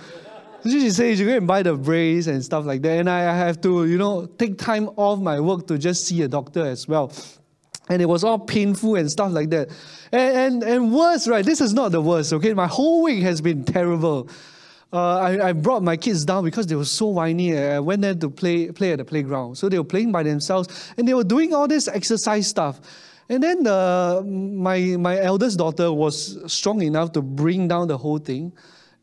So 0.64 0.70
she 0.70 0.92
says 0.92 1.20
you 1.20 1.26
go 1.26 1.38
and 1.38 1.48
buy 1.48 1.64
the 1.64 1.74
brace 1.74 2.28
and 2.28 2.44
stuff 2.44 2.66
like 2.66 2.82
that. 2.84 3.00
And 3.00 3.10
I 3.10 3.22
have 3.36 3.60
to, 3.62 3.86
you 3.86 3.98
know, 3.98 4.26
take 4.26 4.58
time 4.58 4.90
off 4.98 5.20
my 5.20 5.40
work 5.40 5.68
to 5.68 5.78
just 5.78 6.06
see 6.06 6.22
a 6.22 6.28
doctor 6.28 6.66
as 6.66 6.88
well. 6.88 7.12
And 7.88 8.02
it 8.04 8.06
was 8.06 8.24
all 8.24 8.38
painful 8.38 8.96
and 8.96 9.10
stuff 9.10 9.32
like 9.32 9.50
that. 9.50 9.70
And, 10.12 10.38
and, 10.38 10.64
and 10.64 10.94
worse, 10.94 11.28
right? 11.28 11.44
This 11.44 11.60
is 11.60 11.74
not 11.74 11.92
the 11.92 12.02
worst, 12.02 12.34
okay? 12.34 12.54
My 12.54 12.68
whole 12.68 13.04
week 13.04 13.24
has 13.24 13.42
been 13.42 13.64
terrible. 13.64 14.30
Uh, 14.94 15.18
I, 15.18 15.50
I 15.50 15.54
brought 15.54 15.82
my 15.82 15.98
kids 15.98 16.24
down 16.24 16.44
because 16.44 16.68
they 16.68 16.76
were 16.76 16.86
so 16.86 17.08
whiny. 17.08 17.58
I 17.58 17.80
went 17.80 18.04
there 18.04 18.14
to 18.14 18.30
play, 18.30 18.72
play 18.72 18.92
at 18.92 19.00
the 19.00 19.06
playground. 19.06 19.56
So 19.56 19.70
they 19.70 19.78
were 19.80 19.84
playing 19.84 20.12
by 20.12 20.22
themselves 20.22 20.94
and 20.98 21.08
they 21.08 21.16
were 21.16 21.24
doing 21.24 21.54
all 21.54 21.68
this 21.68 21.88
exercise 21.88 22.48
stuff. 22.48 22.80
And 23.30 23.44
then 23.44 23.68
uh, 23.68 24.22
my, 24.26 24.80
my 24.98 25.20
eldest 25.22 25.60
daughter 25.60 25.92
was 25.94 26.38
strong 26.52 26.82
enough 26.82 27.12
to 27.14 27.22
bring 27.22 27.68
down 27.68 27.88
the 27.88 27.98
whole 27.98 28.18
thing. 28.18 28.52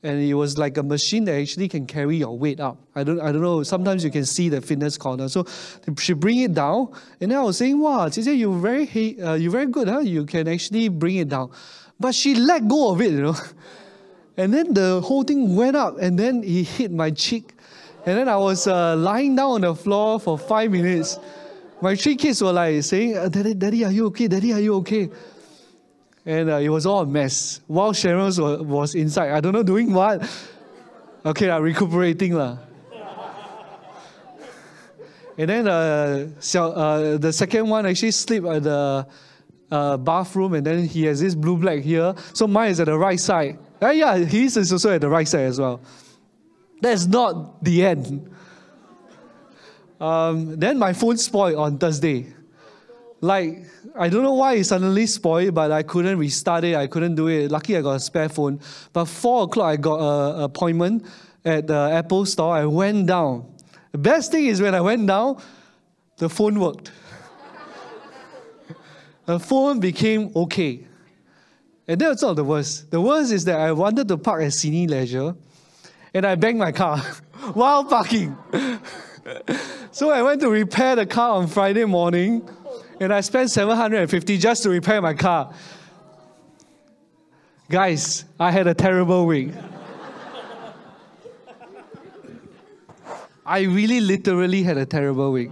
and 0.03 0.23
it 0.23 0.35
was 0.35 0.57
like 0.57 0.77
a 0.77 0.83
machine 0.83 1.25
that 1.25 1.35
actually 1.35 1.69
can 1.69 1.87
carry 1.87 2.19
your 2.19 2.39
weight 2.39 2.61
up. 2.61 2.79
I 2.95 3.03
don't, 3.03 3.21
I 3.21 3.33
don't 3.33 3.43
know. 3.43 3.63
Sometimes 3.65 4.05
you 4.05 4.11
can 4.11 4.25
see 4.25 4.49
the 4.49 4.61
fitness 4.61 4.97
corner. 4.97 5.29
So 5.29 5.45
she 5.99 6.13
bring 6.13 6.39
it 6.39 6.55
down, 6.55 6.93
and 7.21 7.31
then 7.31 7.39
I 7.39 7.43
was 7.43 7.57
saying, 7.57 7.79
"Wow, 7.79 8.09
Cici, 8.09 8.39
you're 8.39 8.59
very, 8.59 9.21
uh, 9.21 9.35
you 9.35 9.51
very 9.51 9.67
good, 9.67 9.89
huh? 9.89 10.01
You 10.01 10.25
can 10.25 10.47
actually 10.47 10.89
bring 10.89 11.17
it 11.17 11.29
down." 11.29 11.51
But 11.99 12.15
she 12.15 12.35
let 12.35 12.69
go 12.69 12.93
of 12.93 13.01
it, 13.01 13.13
you 13.13 13.23
know. 13.23 13.37
And 14.39 14.53
then 14.53 14.75
the 14.75 15.01
whole 15.01 15.23
thing 15.23 15.57
went 15.57 15.77
up, 15.77 15.97
and 15.99 16.19
then 16.19 16.45
it 16.45 16.65
hit 16.65 16.93
my 16.93 17.11
cheek. 17.11 17.55
And 18.05 18.19
then 18.19 18.29
I 18.29 18.37
was 18.37 18.67
uh, 18.67 18.95
lying 18.95 19.35
down 19.35 19.51
on 19.53 19.61
the 19.63 19.75
floor 19.75 20.21
for 20.21 20.37
five 20.39 20.71
minutes. 20.71 21.19
My 21.81 21.95
three 21.95 22.17
kids 22.17 22.43
were 22.43 22.53
like 22.53 22.83
saying, 22.83 23.17
uh, 23.17 23.29
Daddy, 23.29 23.55
Daddy, 23.55 23.85
are 23.85 23.93
you 23.93 24.07
okay? 24.07 24.29
Daddy, 24.29 24.53
are 24.53 24.61
you 24.61 24.75
okay? 24.77 25.11
And 26.25 26.51
uh, 26.51 26.57
it 26.57 26.69
was 26.71 26.87
all 26.87 27.03
a 27.03 27.07
mess. 27.07 27.61
While 27.67 27.93
Sharon 27.93 28.25
was, 28.25 28.41
was 28.41 28.95
inside, 28.95 29.31
I 29.31 29.41
don't 29.41 29.53
know 29.53 29.63
doing 29.63 29.93
what. 29.93 30.29
Okay, 31.25 31.51
I'm 31.51 31.63
recuperating. 31.63 32.35
La. 32.35 32.59
And 35.39 35.51
then 35.51 35.69
uh, 35.69 36.29
uh, 36.55 37.19
the 37.19 37.33
second 37.33 37.69
one 37.69 37.85
actually 37.85 38.13
slept 38.13 38.47
at 38.47 38.63
the 38.63 39.07
uh, 39.71 39.97
bathroom, 39.99 40.55
and 40.55 40.65
then 40.65 40.87
he 40.87 41.05
has 41.05 41.21
this 41.21 41.35
blue 41.35 41.59
black 41.59 41.81
here. 41.81 42.15
So 42.33 42.47
mine 42.47 42.71
is 42.71 42.81
at 42.81 42.87
the 42.87 42.97
right 42.97 43.21
side. 43.21 43.59
Uh, 43.83 43.91
yeah, 43.91 44.17
his 44.17 44.57
is 44.57 44.73
also 44.73 44.93
at 44.93 45.03
the 45.03 45.11
right 45.11 45.29
side 45.29 45.47
as 45.47 45.61
well. 45.61 45.83
That's 46.81 47.07
not 47.07 47.63
the 47.63 47.85
end. 47.85 48.31
Um, 50.01 50.57
then 50.57 50.79
my 50.79 50.93
phone 50.93 51.17
spoiled 51.17 51.57
on 51.57 51.79
Thursday. 51.79 52.27
Like, 53.21 53.65
I 53.99 54.09
don't 54.09 54.23
know 54.23 54.35
why 54.35 54.55
it 54.55 54.65
suddenly 54.65 55.07
spoiled, 55.07 55.55
but 55.55 55.73
I 55.73 55.83
couldn't 55.83 56.19
restart 56.19 56.65
it. 56.65 56.77
I 56.77 56.87
couldn't 56.87 57.15
do 57.15 57.29
it. 57.29 57.51
Lucky 57.51 57.77
I 57.77 57.83
got 57.83 57.93
a 57.93 58.01
spare 58.01 58.29
phone. 58.29 58.61
But 58.93 59.07
4 59.07 59.45
o'clock, 59.45 59.67
I 59.67 59.77
got 59.77 60.01
an 60.01 60.43
appointment 60.43 61.07
at 61.45 61.67
the 61.67 61.91
Apple 61.93 62.27
store. 62.27 62.55
I 62.55 62.67
went 62.67 63.07
down. 63.07 63.55
The 63.93 63.99
best 63.99 64.33
thing 64.33 64.47
is 64.47 64.61
when 64.61 64.75
I 64.75 64.81
went 64.81 65.07
down, 65.07 65.41
the 66.19 66.29
phone 66.29 66.61
worked. 66.61 66.93
the 69.27 69.41
phone 69.41 69.81
became 69.81 70.31
okay. 70.37 70.87
And 71.89 72.01
that's 72.01 72.23
not 72.23 72.37
the 72.37 72.45
worst. 72.45 72.91
The 72.91 73.01
worst 73.01 73.33
is 73.33 73.45
that 73.45 73.61
I 73.61 73.73
wanted 73.73 74.09
to 74.09 74.19
park 74.19 74.43
at 74.43 74.51
Cineleisure 74.51 75.37
and 76.13 76.27
I 76.27 76.35
banged 76.35 76.59
my 76.59 76.73
car 76.73 76.99
while 77.55 77.85
parking. 77.85 78.37
so 79.91 80.11
I 80.11 80.23
went 80.23 80.41
to 80.43 80.51
repair 80.51 80.97
the 80.97 81.07
car 81.07 81.31
on 81.31 81.47
Friday 81.47 81.85
morning 81.85 82.49
and 83.01 83.13
I 83.13 83.21
spent 83.21 83.51
750 83.51 84.39
just 84.39 84.63
to 84.63 84.71
repair 84.71 85.03
my 85.03 85.15
car. 85.15 85.53
Guys, 87.69 88.25
I 88.39 88.51
had 88.51 88.67
a 88.67 88.75
terrible 88.75 89.27
week. 89.27 89.51
I 93.45 93.61
really 93.61 94.01
literally 94.01 94.63
had 94.63 94.77
a 94.77 94.87
terrible 94.87 95.33
week. 95.33 95.51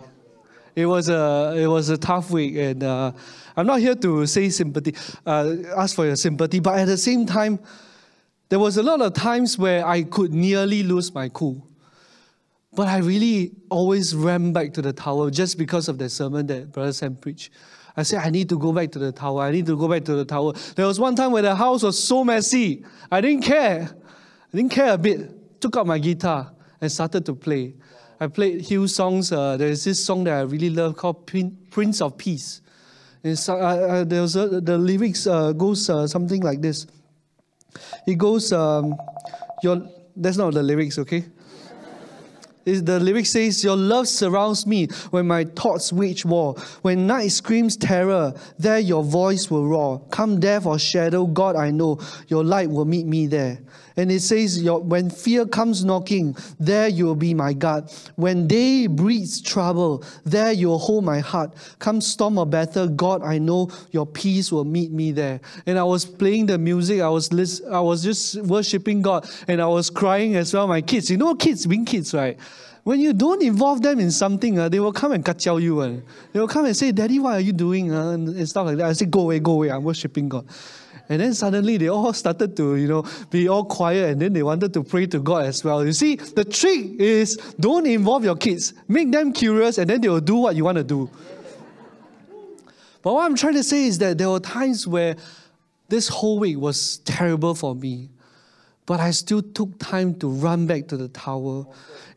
It 0.75 0.87
was 0.87 1.09
a, 1.09 1.55
it 1.57 1.67
was 1.67 1.89
a 1.89 1.97
tough 1.97 2.31
week 2.31 2.57
and 2.57 2.83
uh, 2.83 3.13
I'm 3.57 3.67
not 3.67 3.81
here 3.81 3.95
to 3.95 4.27
say 4.27 4.49
sympathy, 4.51 4.95
uh, 5.25 5.55
ask 5.77 5.95
for 5.95 6.05
your 6.05 6.17
sympathy, 6.17 6.61
but 6.61 6.79
at 6.79 6.87
the 6.87 6.97
same 6.97 7.27
time, 7.27 7.61
there 8.49 8.59
was 8.59 8.77
a 8.77 8.83
lot 8.83 9.01
of 9.01 9.15
times 9.15 9.59
where 9.59 9.87
I 9.87 10.03
could 10.03 10.35
nearly 10.35 10.83
lose 10.83 11.15
my 11.15 11.29
cool. 11.29 11.67
But 12.75 12.89
I 12.89 12.99
really 12.99 13.53
always 13.71 14.15
ran 14.15 14.53
back 14.53 14.73
to 14.75 14.83
the 14.83 14.93
tower 14.93 15.31
just 15.31 15.59
because 15.59 15.89
of 15.89 15.99
the 15.99 16.09
sermon 16.09 16.47
that 16.49 16.73
Brother 16.73 16.93
Sam 16.93 17.15
preached. 17.17 17.51
I 17.97 18.03
said, 18.03 18.21
I 18.25 18.31
need 18.31 18.49
to 18.49 18.59
go 18.59 18.73
back 18.73 18.91
to 18.93 18.99
the 18.99 19.13
tower. 19.13 19.43
I 19.43 19.53
need 19.53 19.67
to 19.67 19.77
go 19.77 19.87
back 19.87 20.05
to 20.07 20.17
the 20.17 20.25
tower. 20.25 20.53
There 20.75 20.87
was 20.87 20.99
one 20.99 21.15
time 21.15 21.31
where 21.31 21.43
the 21.43 21.55
house 21.55 21.85
was 21.85 22.03
so 22.03 22.25
messy. 22.25 22.85
I 23.11 23.21
didn't 23.21 23.43
care. 23.43 23.89
I 24.53 24.57
didn't 24.57 24.73
care 24.73 24.95
a 24.95 24.99
bit. 24.99 25.61
Took 25.61 25.77
out 25.77 25.87
my 25.87 25.99
guitar 25.99 26.53
and 26.81 26.91
started 26.91 27.25
to 27.27 27.35
play. 27.35 27.75
I 28.19 28.27
played 28.27 28.63
Hillsongs. 28.63 29.33
Uh, 29.33 29.57
there's 29.57 29.85
this 29.85 30.05
song 30.05 30.25
that 30.25 30.35
I 30.35 30.41
really 30.41 30.71
love 30.71 30.97
called 30.97 31.27
Prince 31.27 32.01
of 32.01 32.19
Peace. 32.19 32.61
Uh, 33.25 33.53
uh, 33.53 34.05
there's 34.05 34.37
a, 34.37 34.61
the 34.61 34.77
lyrics 34.77 35.27
uh, 35.27 35.53
goes 35.53 35.89
uh, 35.89 36.07
something 36.07 36.43
like 36.43 36.61
this. 36.61 36.87
It 38.07 38.19
goes, 38.19 38.53
um, 38.53 38.97
your, 39.63 39.89
that's 40.17 40.37
not 40.37 40.53
the 40.53 40.63
lyrics, 40.63 40.99
okay? 40.99 41.25
The 42.65 42.99
lyric 43.01 43.27
says, 43.27 43.63
Your 43.63 43.77
love 43.77 44.09
surrounds 44.09 44.67
me 44.67 44.87
when 45.11 45.27
my 45.27 45.45
thoughts 45.45 45.93
wage 45.93 46.25
war. 46.25 46.55
When 46.83 47.07
night 47.07 47.29
screams 47.29 47.77
terror, 47.77 48.35
there 48.59 48.79
your 48.79 49.05
voice 49.05 49.51
will 49.51 49.67
roar. 49.67 50.01
Come 50.11 50.41
death 50.41 50.67
or 50.67 50.79
shadow, 50.79 51.27
God, 51.27 51.57
I 51.57 51.71
know 51.71 52.01
your 52.29 52.45
light 52.45 52.71
will 52.71 52.85
meet 52.85 53.07
me 53.07 53.27
there. 53.27 53.59
And 53.97 54.11
it 54.11 54.21
says, 54.21 54.63
When 54.63 55.09
fear 55.09 55.47
comes 55.47 55.85
knocking, 55.85 56.37
there 56.59 56.89
you 56.89 57.05
will 57.07 57.15
be 57.15 57.33
my 57.33 57.53
God. 57.53 57.91
When 58.17 58.47
day 58.47 58.87
breeds 58.87 59.41
trouble, 59.41 60.05
there 60.25 60.53
you 60.53 60.69
will 60.69 60.79
hold 60.79 61.05
my 61.05 61.21
heart. 61.21 61.55
Come 61.79 62.01
storm 62.01 62.39
or 62.39 62.47
battle, 62.47 62.89
God, 62.89 63.23
I 63.23 63.39
know 63.39 63.71
your 63.93 64.07
peace 64.07 64.51
will 64.51 64.65
meet 64.65 64.91
me 64.91 65.13
there. 65.13 65.41
And 65.67 65.79
I 65.79 65.85
was 65.85 66.05
playing 66.05 66.47
the 66.47 66.59
music, 66.59 67.01
I 67.01 67.09
was 67.09 67.33
list, 67.33 67.63
I 67.71 67.81
was 67.81 68.03
just 68.03 68.43
worshiping 68.43 69.03
God, 69.03 69.29
and 69.47 69.63
I 69.63 69.67
was 69.67 69.91
crying 69.91 70.35
as 70.37 70.53
well. 70.53 70.67
My 70.67 70.81
kids, 70.81 71.11
you 71.11 71.17
know, 71.17 71.35
kids 71.35 71.67
being 71.67 71.85
kids, 71.85 72.13
right? 72.13 72.39
When 72.83 73.01
you 73.01 73.15
don't 73.15 73.43
involve 73.43 73.81
them 73.81 73.99
in 73.99 74.11
something, 74.11 74.59
uh, 74.59 74.69
they 74.69 74.79
will 74.79 74.93
come 74.93 75.13
and 75.13 75.25
kacau 75.25 75.61
you. 75.61 75.81
Uh. 75.81 76.01
They 76.33 76.41
will 76.41 76.49
come 76.49 76.67
and 76.67 76.77
say, 76.77 76.93
Daddy, 76.93 77.19
what 77.19 77.35
are 77.35 77.41
you 77.41 77.55
doing? 77.55 77.91
Uh, 77.91 78.11
and 78.11 78.49
stuff 78.49 78.67
like 78.67 78.77
that. 78.77 78.87
I 78.87 78.93
say, 78.93 79.07
Go 79.07 79.21
away, 79.21 79.39
go 79.41 79.53
away, 79.53 79.71
I'm 79.71 79.85
worshiping 79.85 80.29
God. 80.29 80.47
And 81.09 81.21
then 81.21 81.35
suddenly 81.35 81.77
they 81.77 81.89
all 81.89 82.13
started 82.23 82.57
to, 82.57 82.77
you 82.77 82.89
know, 82.89 83.05
be 83.31 83.49
all 83.49 83.65
quiet 83.65 84.11
and 84.11 84.23
then 84.23 84.33
they 84.33 84.43
wanted 84.43 84.73
to 84.75 84.83
pray 84.83 85.07
to 85.07 85.19
God 85.19 85.47
as 85.47 85.63
well. 85.63 85.85
You 85.85 85.93
see, 85.93 86.17
the 86.17 86.45
trick 86.45 87.01
is 87.01 87.37
don't 87.59 87.87
involve 87.87 88.25
your 88.25 88.37
kids. 88.37 88.73
Make 88.89 89.13
them 89.13 89.33
curious 89.33 89.79
and 89.79 89.89
then 89.91 90.01
they 90.01 90.09
will 90.09 90.21
do 90.21 90.37
what 90.37 90.57
you 90.57 90.65
want 90.65 90.79
to 90.79 90.85
do. 90.85 91.11
But 93.03 93.13
what 93.13 93.27
I'm 93.27 93.37
trying 93.37 93.55
to 93.55 93.63
say 93.63 93.85
is 93.87 93.99
that 93.99 94.17
there 94.17 94.31
were 94.31 94.41
times 94.41 94.87
where 94.87 95.17
this 95.89 96.09
whole 96.09 96.39
week 96.39 96.59
was 96.59 96.99
terrible 96.99 97.55
for 97.55 97.75
me. 97.75 98.09
But 98.87 99.01
I 99.01 99.13
still 99.13 99.41
took 99.41 99.79
time 99.79 100.15
to 100.17 100.29
run 100.29 100.67
back 100.67 100.89
to 100.89 100.99
the 100.99 101.09
tower. 101.09 101.65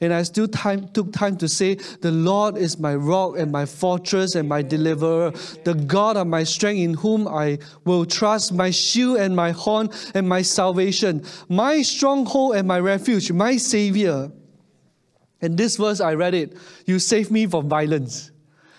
And 0.01 0.13
I 0.13 0.23
still 0.23 0.49
time, 0.49 0.89
took 0.89 1.13
time 1.13 1.37
to 1.37 1.47
say, 1.47 1.75
The 1.75 2.11
Lord 2.11 2.57
is 2.57 2.77
my 2.77 2.93
rock 2.93 3.37
and 3.37 3.51
my 3.51 3.65
fortress 3.65 4.35
and 4.35 4.49
my 4.49 4.61
deliverer, 4.61 5.31
the 5.63 5.73
God 5.73 6.17
of 6.17 6.27
my 6.27 6.43
strength 6.43 6.79
in 6.79 6.93
whom 6.95 7.27
I 7.27 7.59
will 7.85 8.05
trust, 8.05 8.53
my 8.53 8.69
shield 8.69 9.17
and 9.17 9.35
my 9.35 9.51
horn 9.51 9.89
and 10.13 10.27
my 10.27 10.41
salvation, 10.41 11.23
my 11.47 11.81
stronghold 11.81 12.57
and 12.57 12.67
my 12.67 12.79
refuge, 12.79 13.31
my 13.31 13.55
Savior. 13.55 14.29
And 15.41 15.57
this 15.57 15.77
verse, 15.77 16.01
I 16.01 16.15
read 16.15 16.33
it 16.33 16.57
You 16.85 16.99
save 16.99 17.31
me 17.31 17.47
from 17.47 17.69
violence. 17.69 18.31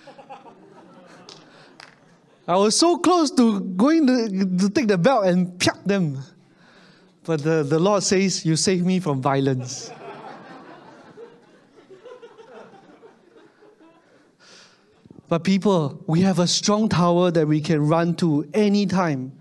I 2.49 2.57
was 2.57 2.79
so 2.79 2.99
close 2.99 3.31
to 3.33 3.61
going 3.61 4.07
to, 4.07 4.59
to 4.59 4.69
take 4.69 4.89
the 4.89 4.99
belt 4.99 5.25
and 5.25 5.59
piak 5.59 5.83
them. 5.85 6.23
But 7.29 7.45
the, 7.45 7.63
the 7.63 7.79
Lord 7.79 8.03
says, 8.03 8.47
You 8.47 8.57
save 8.57 8.87
me 8.87 9.01
from 9.01 9.21
violence. 9.21 9.91
but 15.29 15.45
people, 15.45 16.03
we 16.07 16.23
have 16.23 16.39
a 16.39 16.47
strong 16.47 16.89
tower 16.89 17.31
that 17.31 17.47
we 17.47 17.61
can 17.61 17.87
run 17.87 18.15
to 18.15 18.49
anytime. 18.55 19.39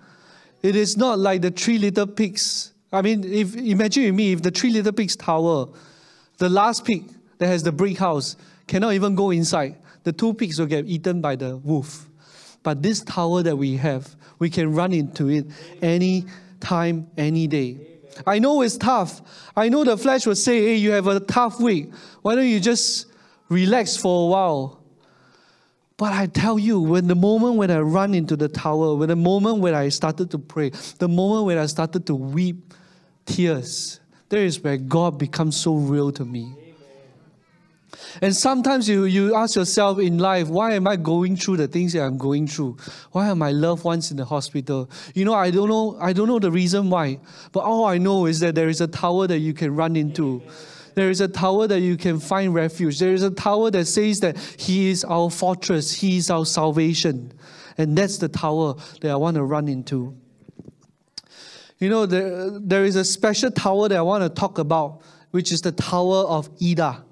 It 0.61 0.75
is 0.75 0.97
not 0.97 1.17
like 1.17 1.41
the 1.41 1.49
three 1.49 1.77
little 1.77 2.07
pigs. 2.07 2.73
I 2.91 3.01
mean, 3.01 3.23
if 3.23 3.55
imagine 3.55 4.03
with 4.03 4.15
me, 4.15 4.33
if 4.33 4.41
the 4.41 4.51
three 4.51 4.71
little 4.71 4.91
pigs 4.91 5.15
tower, 5.15 5.69
the 6.39 6.49
last 6.49 6.83
pig 6.83 7.09
that 7.37 7.47
has 7.47 7.63
the 7.63 7.71
brick 7.71 7.99
house 7.99 8.35
cannot 8.67 8.95
even 8.95 9.15
go 9.15 9.31
inside, 9.31 9.77
the 10.03 10.11
two 10.11 10.33
pigs 10.33 10.59
will 10.59 10.67
get 10.67 10.85
eaten 10.87 11.21
by 11.21 11.37
the 11.37 11.55
wolf. 11.55 12.09
But 12.63 12.83
this 12.83 12.99
tower 12.99 13.43
that 13.43 13.55
we 13.55 13.77
have, 13.77 14.13
we 14.39 14.49
can 14.49 14.73
run 14.73 14.91
into 14.91 15.29
it 15.29 15.45
any 15.81 16.25
time, 16.59 17.07
any 17.17 17.47
day. 17.47 17.79
I 18.25 18.39
know 18.39 18.61
it's 18.61 18.77
tough. 18.77 19.21
I 19.55 19.69
know 19.69 19.83
the 19.83 19.97
flesh 19.97 20.25
will 20.25 20.35
say, 20.35 20.61
hey, 20.61 20.75
you 20.75 20.91
have 20.91 21.07
a 21.07 21.19
tough 21.19 21.59
week. 21.59 21.91
Why 22.21 22.35
don't 22.35 22.47
you 22.47 22.59
just 22.59 23.07
relax 23.49 23.95
for 23.95 24.27
a 24.27 24.29
while? 24.29 24.83
But 25.97 26.13
I 26.13 26.27
tell 26.27 26.59
you, 26.59 26.79
when 26.79 27.07
the 27.07 27.15
moment 27.15 27.55
when 27.55 27.71
I 27.71 27.79
run 27.79 28.13
into 28.13 28.35
the 28.35 28.47
tower, 28.47 28.95
when 28.95 29.09
the 29.09 29.15
moment 29.15 29.59
when 29.59 29.73
I 29.73 29.89
started 29.89 30.29
to 30.31 30.37
pray, 30.37 30.71
the 30.99 31.07
moment 31.07 31.45
when 31.45 31.57
I 31.57 31.65
started 31.65 32.05
to 32.07 32.15
weep 32.15 32.73
tears, 33.25 33.99
there 34.29 34.43
is 34.43 34.63
where 34.63 34.77
God 34.77 35.17
becomes 35.17 35.57
so 35.57 35.75
real 35.75 36.11
to 36.11 36.23
me. 36.23 36.66
And 38.21 38.35
sometimes 38.35 38.89
you, 38.89 39.05
you 39.05 39.35
ask 39.35 39.55
yourself 39.55 39.99
in 39.99 40.17
life, 40.17 40.49
why 40.49 40.73
am 40.73 40.87
I 40.87 40.95
going 40.95 41.35
through 41.35 41.57
the 41.57 41.67
things 41.67 41.93
that 41.93 42.03
I'm 42.03 42.17
going 42.17 42.47
through? 42.47 42.77
Why 43.11 43.29
are 43.29 43.35
my 43.35 43.51
loved 43.51 43.83
ones 43.83 44.11
in 44.11 44.17
the 44.17 44.25
hospital? 44.25 44.89
You 45.13 45.25
know, 45.25 45.33
I 45.33 45.51
don't 45.51 45.69
know, 45.69 45.97
I 45.99 46.13
don't 46.13 46.27
know 46.27 46.39
the 46.39 46.51
reason 46.51 46.89
why. 46.89 47.19
But 47.51 47.61
all 47.61 47.85
I 47.85 47.97
know 47.97 48.25
is 48.25 48.39
that 48.41 48.55
there 48.55 48.69
is 48.69 48.81
a 48.81 48.87
tower 48.87 49.27
that 49.27 49.39
you 49.39 49.53
can 49.53 49.75
run 49.75 49.95
into. 49.95 50.41
There 50.95 51.09
is 51.09 51.21
a 51.21 51.27
tower 51.27 51.67
that 51.67 51.79
you 51.79 51.95
can 51.95 52.19
find 52.19 52.53
refuge. 52.53 52.99
There 52.99 53.13
is 53.13 53.23
a 53.23 53.31
tower 53.31 53.69
that 53.71 53.85
says 53.85 54.19
that 54.21 54.37
He 54.57 54.89
is 54.89 55.03
our 55.03 55.29
fortress, 55.29 55.93
He 55.93 56.17
is 56.17 56.29
our 56.29 56.45
salvation. 56.45 57.31
And 57.77 57.97
that's 57.97 58.17
the 58.17 58.27
tower 58.27 58.75
that 59.01 59.11
I 59.11 59.15
want 59.15 59.35
to 59.35 59.43
run 59.43 59.67
into. 59.67 60.17
You 61.79 61.89
know, 61.89 62.07
there, 62.07 62.59
there 62.59 62.83
is 62.83 62.95
a 62.95 63.05
special 63.05 63.51
tower 63.51 63.87
that 63.87 63.97
I 63.97 64.01
want 64.01 64.23
to 64.23 64.29
talk 64.29 64.57
about, 64.57 65.03
which 65.29 65.51
is 65.51 65.61
the 65.61 65.71
Tower 65.71 66.25
of 66.25 66.49
Ida. 66.59 67.03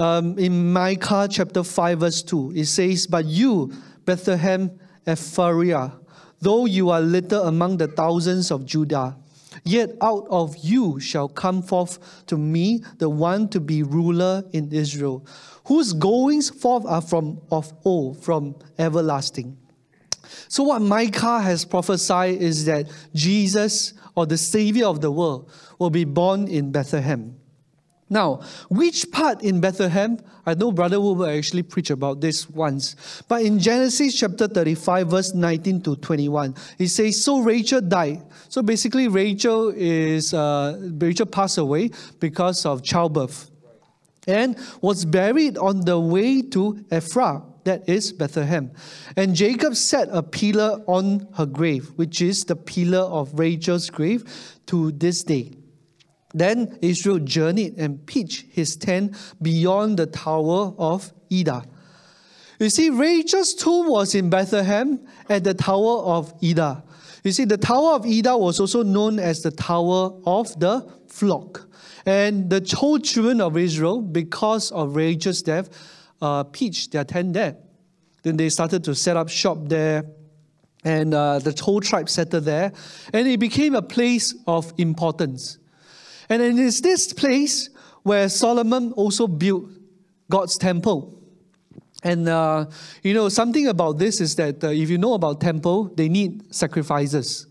Um, 0.00 0.38
in 0.38 0.72
Micah 0.72 1.28
chapter 1.30 1.62
5, 1.62 2.00
verse 2.00 2.22
2, 2.22 2.54
it 2.56 2.64
says, 2.64 3.06
But 3.06 3.26
you, 3.26 3.70
Bethlehem 4.06 4.70
Ephrathah, 5.06 5.92
though 6.40 6.64
you 6.64 6.88
are 6.88 7.02
little 7.02 7.46
among 7.46 7.76
the 7.76 7.86
thousands 7.86 8.50
of 8.50 8.64
Judah, 8.64 9.14
yet 9.62 9.90
out 10.00 10.26
of 10.30 10.56
you 10.56 10.98
shall 11.00 11.28
come 11.28 11.60
forth 11.60 12.24
to 12.28 12.38
me 12.38 12.82
the 12.96 13.10
one 13.10 13.46
to 13.50 13.60
be 13.60 13.82
ruler 13.82 14.42
in 14.54 14.72
Israel, 14.72 15.26
whose 15.64 15.92
goings 15.92 16.48
forth 16.48 16.86
are 16.86 17.02
from 17.02 17.38
of 17.50 17.70
old, 17.84 18.24
from 18.24 18.56
everlasting. 18.78 19.58
So, 20.48 20.62
what 20.62 20.80
Micah 20.80 21.40
has 21.42 21.66
prophesied 21.66 22.40
is 22.40 22.64
that 22.64 22.90
Jesus, 23.14 23.92
or 24.14 24.24
the 24.24 24.38
Savior 24.38 24.86
of 24.86 25.02
the 25.02 25.10
world, 25.10 25.50
will 25.78 25.90
be 25.90 26.04
born 26.04 26.48
in 26.48 26.72
Bethlehem. 26.72 27.39
Now, 28.12 28.40
which 28.68 29.10
part 29.12 29.42
in 29.42 29.60
Bethlehem? 29.60 30.18
I 30.44 30.54
know 30.54 30.72
Brother 30.72 31.00
will 31.00 31.24
actually 31.24 31.62
preach 31.62 31.90
about 31.90 32.20
this 32.20 32.50
once. 32.50 33.22
But 33.28 33.42
in 33.42 33.60
Genesis 33.60 34.18
chapter 34.18 34.48
35, 34.48 35.08
verse 35.08 35.32
19 35.32 35.80
to 35.82 35.94
21, 35.94 36.56
it 36.80 36.88
says, 36.88 37.22
So 37.22 37.38
Rachel 37.38 37.80
died. 37.80 38.22
So 38.48 38.62
basically, 38.62 39.06
Rachel 39.06 39.72
is 39.74 40.34
uh, 40.34 40.76
Rachel 40.98 41.26
passed 41.26 41.58
away 41.58 41.90
because 42.18 42.66
of 42.66 42.82
childbirth 42.82 43.48
and 44.26 44.58
was 44.80 45.04
buried 45.04 45.56
on 45.56 45.82
the 45.82 45.98
way 45.98 46.42
to 46.42 46.84
Ephrath 46.90 47.44
that 47.64 47.88
is 47.88 48.12
Bethlehem. 48.12 48.70
And 49.16 49.34
Jacob 49.34 49.76
set 49.76 50.08
a 50.10 50.22
pillar 50.22 50.82
on 50.86 51.28
her 51.34 51.46
grave, 51.46 51.92
which 51.96 52.22
is 52.22 52.44
the 52.44 52.56
pillar 52.56 53.00
of 53.00 53.38
Rachel's 53.38 53.90
grave 53.90 54.24
to 54.66 54.92
this 54.92 55.22
day. 55.22 55.59
Then 56.32 56.78
Israel 56.80 57.18
journeyed 57.18 57.78
and 57.78 58.04
pitched 58.06 58.46
his 58.50 58.76
tent 58.76 59.16
beyond 59.42 59.98
the 59.98 60.06
tower 60.06 60.74
of 60.78 61.12
Ida. 61.32 61.64
You 62.58 62.70
see, 62.70 62.90
Rachel's 62.90 63.54
tomb 63.54 63.88
was 63.88 64.14
in 64.14 64.30
Bethlehem 64.30 65.00
at 65.28 65.44
the 65.44 65.54
tower 65.54 66.02
of 66.02 66.34
Ida. 66.42 66.84
You 67.24 67.32
see, 67.32 67.44
the 67.44 67.56
tower 67.56 67.94
of 67.94 68.06
Ida 68.06 68.36
was 68.36 68.60
also 68.60 68.82
known 68.82 69.18
as 69.18 69.42
the 69.42 69.50
tower 69.50 70.12
of 70.24 70.58
the 70.60 70.86
flock. 71.08 71.68
And 72.06 72.48
the 72.48 72.74
whole 72.76 72.98
children 72.98 73.40
of 73.40 73.56
Israel, 73.56 74.00
because 74.00 74.72
of 74.72 74.96
Rachel's 74.96 75.42
death, 75.42 75.68
uh, 76.22 76.44
pitched 76.44 76.92
their 76.92 77.04
tent 77.04 77.34
there. 77.34 77.56
Then 78.22 78.36
they 78.36 78.48
started 78.48 78.84
to 78.84 78.94
set 78.94 79.16
up 79.16 79.28
shop 79.28 79.58
there, 79.62 80.04
and 80.84 81.14
uh, 81.14 81.38
the 81.38 81.58
whole 81.62 81.80
tribe 81.80 82.08
settled 82.08 82.44
there, 82.44 82.72
and 83.12 83.28
it 83.28 83.40
became 83.40 83.74
a 83.74 83.82
place 83.82 84.34
of 84.46 84.72
importance. 84.78 85.58
And 86.30 86.40
it 86.40 86.58
is 86.58 86.80
this 86.80 87.12
place 87.12 87.68
where 88.04 88.28
Solomon 88.28 88.92
also 88.92 89.26
built 89.26 89.68
God's 90.30 90.56
temple. 90.56 91.20
And 92.02 92.28
uh, 92.28 92.66
you 93.02 93.12
know 93.12 93.28
something 93.28 93.66
about 93.66 93.98
this 93.98 94.20
is 94.20 94.36
that 94.36 94.64
uh, 94.64 94.68
if 94.68 94.88
you 94.88 94.96
know 94.96 95.14
about 95.14 95.40
temple, 95.40 95.92
they 95.96 96.08
need 96.08 96.54
sacrifices. 96.54 97.46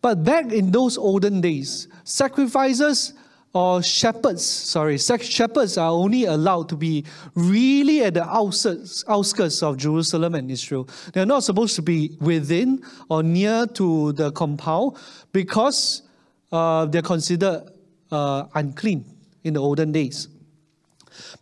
But 0.00 0.22
back 0.22 0.52
in 0.52 0.70
those 0.70 0.98
olden 0.98 1.40
days, 1.40 1.88
sacrifices 2.04 3.14
or 3.54 3.82
shepherds, 3.82 4.44
sorry, 4.44 4.98
shepherds 4.98 5.76
are 5.78 5.90
only 5.90 6.24
allowed 6.24 6.68
to 6.68 6.76
be 6.76 7.04
really 7.34 8.02
at 8.04 8.14
the 8.14 8.24
outskirts, 8.24 9.04
outskirts 9.08 9.62
of 9.62 9.76
Jerusalem 9.76 10.34
and 10.34 10.50
Israel. 10.50 10.88
They're 11.12 11.26
not 11.26 11.44
supposed 11.44 11.74
to 11.76 11.82
be 11.82 12.16
within 12.20 12.82
or 13.08 13.22
near 13.22 13.66
to 13.74 14.12
the 14.12 14.32
compound 14.32 14.96
because 15.32 16.02
uh, 16.50 16.86
they're 16.86 17.02
considered 17.02 17.68
uh, 18.12 18.46
unclean 18.54 19.04
in 19.42 19.54
the 19.54 19.60
olden 19.60 19.90
days. 19.90 20.28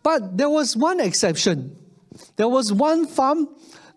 But 0.01 0.37
there 0.37 0.49
was 0.49 0.75
one 0.75 0.99
exception. 0.99 1.75
There 2.37 2.49
was 2.49 2.73
one 2.73 3.05
farm 3.05 3.47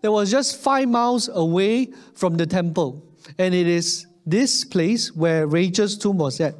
that 0.01 0.11
was 0.11 0.29
just 0.29 0.61
five 0.61 0.87
miles 0.87 1.29
away 1.33 1.91
from 2.13 2.37
the 2.37 2.45
temple, 2.45 3.03
and 3.39 3.55
it 3.55 3.67
is 3.67 4.05
this 4.25 4.63
place 4.63 5.15
where 5.15 5.47
Rachel's 5.47 5.97
tomb 5.97 6.17
was 6.17 6.39
at. 6.39 6.55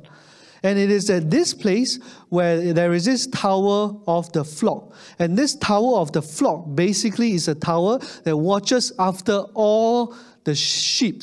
And 0.63 0.79
it 0.79 0.89
is 0.89 1.11
at 1.11 1.29
this 1.29 1.53
place 1.53 1.99
where 2.29 2.73
there 2.73 2.93
is 2.93 3.05
this 3.05 3.27
tower 3.27 3.95
of 4.07 4.31
the 4.31 4.43
flock. 4.43 4.95
And 5.19 5.37
this 5.37 5.55
tower 5.55 5.97
of 5.97 6.11
the 6.11 6.23
flock 6.23 6.65
basically 6.73 7.33
is 7.33 7.47
a 7.47 7.53
tower 7.53 7.99
that 8.23 8.35
watches 8.35 8.91
after 8.97 9.41
all 9.53 10.15
the 10.43 10.55
sheep. 10.55 11.21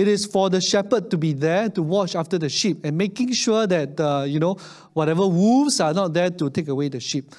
It 0.00 0.08
is 0.08 0.24
for 0.24 0.48
the 0.48 0.62
shepherd 0.62 1.10
to 1.10 1.18
be 1.18 1.34
there 1.34 1.68
to 1.68 1.82
watch 1.82 2.16
after 2.16 2.38
the 2.38 2.48
sheep 2.48 2.86
and 2.86 2.96
making 2.96 3.32
sure 3.32 3.66
that, 3.66 4.00
uh, 4.00 4.24
you 4.26 4.40
know, 4.40 4.54
whatever 4.94 5.28
wolves 5.28 5.78
are 5.78 5.92
not 5.92 6.14
there 6.14 6.30
to 6.30 6.48
take 6.48 6.68
away 6.68 6.88
the 6.88 7.00
sheep. 7.00 7.34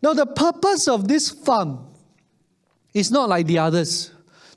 Now, 0.00 0.14
the 0.14 0.24
purpose 0.24 0.88
of 0.88 1.06
this 1.06 1.28
farm 1.28 1.86
is 2.94 3.10
not 3.10 3.28
like 3.28 3.46
the 3.46 3.58
others. 3.58 4.10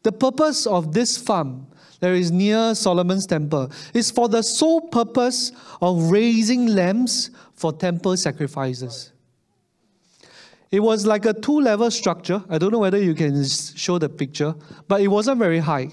The 0.04 0.14
purpose 0.14 0.66
of 0.66 0.94
this 0.94 1.18
farm 1.18 1.68
that 2.00 2.14
is 2.14 2.32
near 2.32 2.74
Solomon's 2.74 3.28
temple 3.28 3.70
is 3.94 4.12
for 4.12 4.30
the 4.30 4.44
sole 4.44 4.88
purpose 4.88 5.52
of 5.82 6.10
raising 6.10 6.68
lambs 6.68 7.32
for 7.54 7.74
temple 7.74 8.16
sacrifices. 8.16 9.12
It 10.72 10.80
was 10.80 11.06
like 11.06 11.26
a 11.26 11.34
two 11.34 11.60
level 11.60 11.92
structure. 11.92 12.42
I 12.50 12.58
don't 12.58 12.72
know 12.72 12.80
whether 12.80 12.98
you 12.98 13.14
can 13.14 13.44
show 13.46 14.00
the 14.00 14.08
picture, 14.08 14.56
but 14.88 15.02
it 15.02 15.10
wasn't 15.10 15.38
very 15.38 15.60
high. 15.60 15.90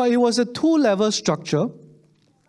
But 0.00 0.12
it 0.12 0.16
was 0.16 0.38
a 0.38 0.46
two 0.46 0.78
level 0.78 1.12
structure. 1.12 1.68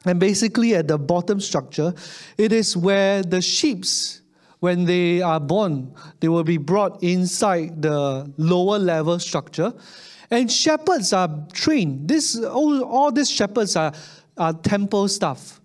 And 0.06 0.22
basically, 0.22 0.74
at 0.74 0.88
the 0.88 0.98
bottom 0.98 1.42
structure, 1.42 1.94
it 2.38 2.54
is 2.54 2.78
where 2.78 3.24
the 3.24 3.42
sheep's 3.42 4.22
when 4.62 4.86
they 4.86 5.22
are 5.22 5.42
born, 5.42 5.94
they 6.22 6.30
will 6.30 6.46
be 6.46 6.56
brought 6.56 7.04
inside 7.04 7.82
the 7.82 8.32
lower 8.38 8.80
level 8.80 9.20
structure. 9.20 9.74
And 10.30 10.50
shepherds 10.50 11.12
are 11.12 11.46
trained. 11.52 12.08
This, 12.08 12.42
all, 12.42 12.86
all 12.86 13.12
these 13.12 13.30
shepherds 13.30 13.76
are, 13.76 13.92
are 14.38 14.54
temple 14.54 15.10
staff. 15.10 15.60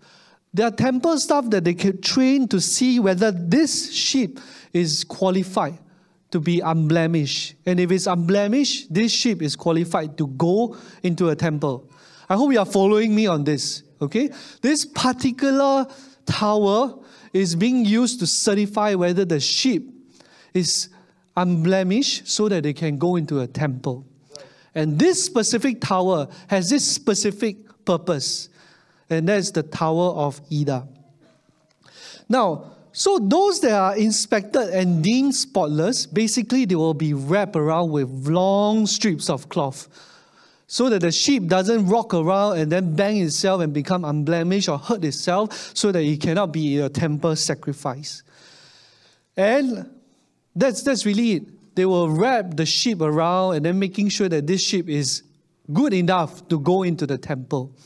They 0.52 0.64
are 0.64 0.72
temple 0.72 1.20
staff 1.20 1.48
that 1.50 1.62
they 1.62 1.74
can 1.74 2.00
train 2.02 2.48
to 2.48 2.60
see 2.60 2.98
whether 2.98 3.30
this 3.30 3.92
sheep 3.92 4.40
is 4.72 5.04
qualified 5.04 5.78
to 6.30 6.40
be 6.40 6.60
unblemished. 6.60 7.54
And 7.64 7.78
if 7.78 7.90
it's 7.90 8.06
unblemished, 8.06 8.92
this 8.92 9.12
sheep 9.12 9.42
is 9.42 9.56
qualified 9.56 10.18
to 10.18 10.26
go 10.26 10.76
into 11.02 11.28
a 11.28 11.36
temple. 11.36 11.90
I 12.28 12.34
hope 12.34 12.52
you 12.52 12.58
are 12.58 12.66
following 12.66 13.14
me 13.14 13.26
on 13.26 13.44
this. 13.44 13.82
Okay? 14.00 14.30
This 14.60 14.84
particular 14.84 15.86
tower 16.26 16.98
is 17.32 17.54
being 17.54 17.84
used 17.84 18.20
to 18.20 18.26
certify 18.26 18.94
whether 18.94 19.24
the 19.24 19.40
sheep 19.40 19.92
is 20.52 20.88
unblemished 21.36 22.26
so 22.28 22.48
that 22.48 22.62
they 22.62 22.72
can 22.72 22.98
go 22.98 23.16
into 23.16 23.40
a 23.40 23.46
temple. 23.46 24.06
And 24.74 24.98
this 24.98 25.24
specific 25.24 25.80
tower 25.80 26.28
has 26.48 26.68
this 26.68 26.84
specific 26.84 27.56
purpose, 27.84 28.50
and 29.08 29.28
that's 29.28 29.50
the 29.50 29.62
Tower 29.62 30.10
of 30.10 30.40
Ida. 30.52 30.86
Now, 32.28 32.75
so 32.98 33.18
those 33.18 33.60
that 33.60 33.72
are 33.72 33.94
inspected 33.94 34.70
and 34.70 35.04
deemed 35.04 35.34
spotless, 35.34 36.06
basically 36.06 36.64
they 36.64 36.76
will 36.76 36.94
be 36.94 37.12
wrapped 37.12 37.54
around 37.54 37.90
with 37.90 38.08
long 38.26 38.86
strips 38.86 39.28
of 39.28 39.50
cloth 39.50 39.86
so 40.66 40.88
that 40.88 41.00
the 41.00 41.12
sheep 41.12 41.46
doesn't 41.46 41.86
rock 41.88 42.14
around 42.14 42.56
and 42.56 42.72
then 42.72 42.96
bang 42.96 43.18
itself 43.18 43.60
and 43.60 43.74
become 43.74 44.02
unblemished 44.02 44.70
or 44.70 44.78
hurt 44.78 45.04
itself 45.04 45.76
so 45.76 45.92
that 45.92 46.02
it 46.02 46.22
cannot 46.22 46.52
be 46.52 46.78
a 46.78 46.88
temple 46.88 47.36
sacrifice. 47.36 48.22
And 49.36 49.90
that's, 50.54 50.80
that's 50.80 51.04
really 51.04 51.32
it 51.32 51.42
they 51.74 51.84
will 51.84 52.08
wrap 52.08 52.56
the 52.56 52.64
sheep 52.64 53.02
around 53.02 53.56
and 53.56 53.66
then 53.66 53.78
making 53.78 54.08
sure 54.08 54.30
that 54.30 54.46
this 54.46 54.62
sheep 54.62 54.88
is 54.88 55.22
good 55.70 55.92
enough 55.92 56.48
to 56.48 56.58
go 56.58 56.82
into 56.82 57.06
the 57.06 57.18
temple. 57.18 57.76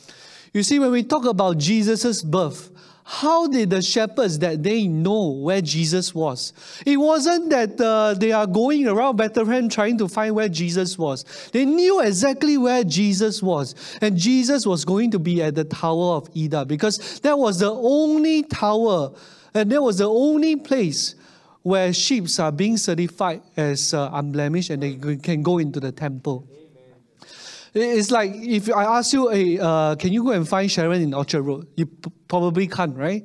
You 0.55 0.63
see, 0.63 0.79
when 0.79 0.93
we 0.93 1.03
talk 1.03 1.25
about 1.25 1.59
Jesus' 1.59 2.23
birth, 2.23 2.71
how 3.13 3.49
did 3.49 3.71
the 3.71 3.83
shepherds 3.83 4.39
that 4.39 4.63
they 4.63 4.87
know 4.87 5.31
where 5.31 5.61
Jesus 5.61 6.15
was? 6.15 6.53
It 6.87 6.97
wasn't 6.97 7.51
that 7.51 7.81
uh, 7.81 8.15
they 8.15 8.31
are 8.31 8.47
going 8.47 8.87
around 8.87 9.17
Bethlehem 9.17 9.69
trying 9.69 9.99
to 9.99 10.07
find 10.07 10.33
where 10.33 10.49
Jesus 10.49 10.97
was. 10.97 11.25
They 11.53 11.65
knew 11.65 12.01
exactly 12.01 12.57
where 12.57 12.85
Jesus 12.85 13.43
was. 13.43 13.75
And 14.01 14.17
Jesus 14.17 14.65
was 14.65 14.85
going 14.85 15.11
to 15.11 15.19
be 15.19 15.43
at 15.43 15.57
the 15.57 15.65
Tower 15.65 16.19
of 16.19 16.31
Ida 16.37 16.65
because 16.67 17.19
that 17.21 17.37
was 17.37 17.59
the 17.59 17.73
only 17.73 18.45
tower 18.45 19.13
and 19.55 19.73
that 19.73 19.83
was 19.83 19.99
the 19.99 20.09
only 20.09 20.55
place 20.55 21.17
where 21.63 21.93
sheep 21.93 22.27
are 22.39 22.53
being 22.53 22.77
certified 22.77 23.43
as 23.57 23.93
uh, 23.93 24.09
unblemished 24.13 24.71
and 24.71 24.85
they 24.85 25.17
can 25.17 25.43
go 25.43 25.59
into 25.59 25.81
the 25.81 25.91
temple. 25.91 26.47
It's 27.73 28.11
like 28.11 28.33
if 28.35 28.73
I 28.75 28.99
ask 28.99 29.13
you, 29.13 29.29
hey, 29.29 29.59
uh, 29.59 29.95
can 29.95 30.13
you 30.13 30.25
go 30.25 30.31
and 30.31 30.49
find 30.49 30.71
Sharon 30.71 31.03
in 31.03 31.15
Orchard 31.15 31.43
Road? 31.43 31.69
You 31.77 31.87
p- 31.87 32.11
probably 32.27 32.67
can't, 32.67 32.97
right? 32.97 33.25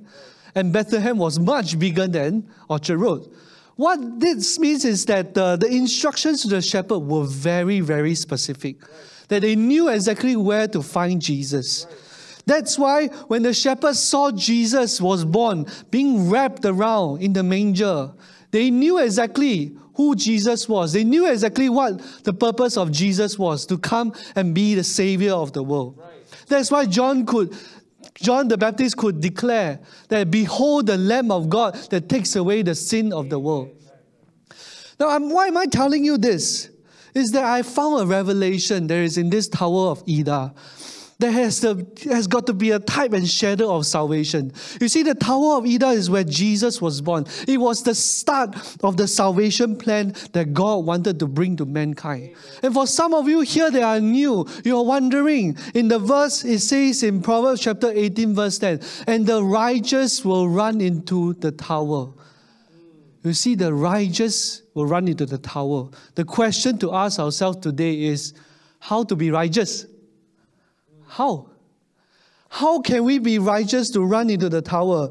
And 0.54 0.72
Bethlehem 0.72 1.18
was 1.18 1.39
much 1.39 1.78
bigger 1.80 2.08
than 2.08 2.48
Orchard 2.70 2.98
Road. 2.98 3.34
What 3.76 4.20
this 4.20 4.58
means 4.58 4.86
is 4.86 5.06
that 5.06 5.38
uh, 5.38 5.58
the 5.58 5.68
instructions 5.68 6.43
to 6.43 6.48
the 6.48 6.62
shepherd 6.62 7.00
were 7.00 7.26
very, 7.26 7.82
very 7.82 8.16
specific. 8.16 8.78
That 9.28 9.41
they 9.41 9.56
knew 9.56 9.89
exactly 9.89 10.36
where 10.36 10.68
to 10.70 10.82
find 10.82 11.22
Jesus. 11.22 11.88
That's 12.46 12.78
why 12.78 13.08
when 13.28 13.41
the 13.41 13.54
shepherds 13.54 14.00
saw 14.00 14.32
Jesus 14.32 15.02
was 15.02 15.26
born, 15.26 15.66
being 15.89 16.30
wrapped 16.30 16.64
around 16.64 17.24
in 17.24 17.34
the 17.34 17.43
manger, 17.43 18.14
they 18.52 18.70
knew 18.70 19.00
exactly 19.00 19.76
who 19.96 20.16
Jesus 20.16 20.68
was. 20.68 20.93
They 20.93 21.04
knew 21.04 21.30
exactly 21.30 21.70
what 21.70 22.00
the 22.24 22.34
purpose 22.34 22.78
of 22.78 22.91
Jesus 22.91 23.39
was 23.39 23.66
to 23.68 23.78
come 23.78 24.14
and 24.36 24.54
be 24.54 24.76
the 24.76 24.84
savior 24.84 25.34
of 25.34 25.54
the 25.54 25.64
world. 25.64 25.98
Right. 25.98 26.10
That's 26.48 26.72
why 26.72 26.86
John 26.86 27.26
could 27.26 27.56
John 28.16 28.48
the 28.48 28.58
Baptist 28.58 28.98
could 28.98 29.20
declare 29.20 29.80
that 30.08 30.32
behold 30.32 30.88
the 30.88 30.98
lamb 30.98 31.32
of 31.32 31.50
God 31.50 31.76
that 31.89 32.08
takes 32.08 32.36
away 32.36 32.62
the 32.62 32.76
sin 32.76 33.12
of 33.12 33.30
the 33.30 33.39
world. 33.39 33.70
Now, 35.00 35.10
I'm, 35.10 35.30
why 35.30 35.48
am 35.48 35.58
I 35.58 35.66
telling 35.66 36.06
you 36.06 36.18
this? 36.18 36.70
Is 37.14 37.32
that 37.32 37.43
I 37.43 37.62
found 37.62 38.02
a 38.02 38.06
revelation 38.06 38.88
there 38.88 39.04
is 39.04 39.18
in 39.18 39.30
this 39.30 39.48
Tower 39.48 39.89
of 39.89 40.04
Ida 40.08 40.54
there 41.18 41.32
has, 41.32 41.61
has 41.61 42.28
got 42.28 42.45
to 42.47 42.53
be 42.53 42.72
a 42.72 42.80
type 42.80 43.13
and 43.13 43.28
shadow 43.28 43.74
of 43.74 43.86
salvation. 43.86 44.51
You 44.82 44.89
see, 44.89 45.01
the 45.01 45.16
Tower 45.16 45.57
of 45.57 45.66
Ida 45.66 45.89
is 45.89 46.09
where 46.09 46.26
Jesus 46.26 46.82
was 46.82 46.99
born. 46.99 47.26
It 47.47 47.57
was 47.57 47.84
the 47.84 47.95
start 47.95 48.55
of 48.84 48.97
the 48.97 49.07
salvation 49.07 49.78
plan 49.78 50.13
that 50.34 50.53
God 50.53 50.86
wanted 50.86 51.20
to 51.20 51.28
bring 51.28 51.55
to 51.57 51.66
mankind. 51.66 52.36
And 52.61 52.74
for 52.74 52.86
some 52.86 53.13
of 53.13 53.30
you 53.30 53.41
here 53.41 53.72
that 53.72 53.82
are 53.82 54.01
new, 54.01 54.45
you're 54.66 54.84
wondering. 54.84 55.57
In 55.74 55.88
the 55.88 55.99
verse, 55.99 56.43
it 56.43 56.59
says 56.59 57.01
in 57.01 57.22
Proverbs 57.22 57.61
chapter 57.61 57.91
18, 57.91 58.36
verse 58.36 58.59
10, 58.59 58.82
and 59.07 59.26
the 59.26 59.41
righteous 59.41 60.26
will 60.26 60.49
run 60.49 60.82
into 60.82 61.34
the 61.36 61.51
tower. 61.53 62.11
You 63.24 63.34
see, 63.34 63.55
the 63.55 63.74
righteous 63.74 64.63
will 64.74 64.86
run 64.86 65.07
into 65.07 65.26
the 65.26 65.38
tower. 65.38 65.89
The 66.16 66.26
question 66.26 66.78
to 66.80 66.93
ask 66.93 67.20
ourselves 67.20 67.57
today 67.57 68.03
is 68.03 68.34
how 68.80 69.03
to 69.05 69.16
be 69.16 69.32
righteous? 69.32 69.88
How? 71.16 71.47
How 72.49 72.82
can 72.82 73.05
we 73.05 73.20
be 73.20 73.39
righteous 73.39 73.89
to 73.91 74.01
run 74.01 74.30
into 74.30 74.49
the 74.49 74.61
tower? 74.61 75.09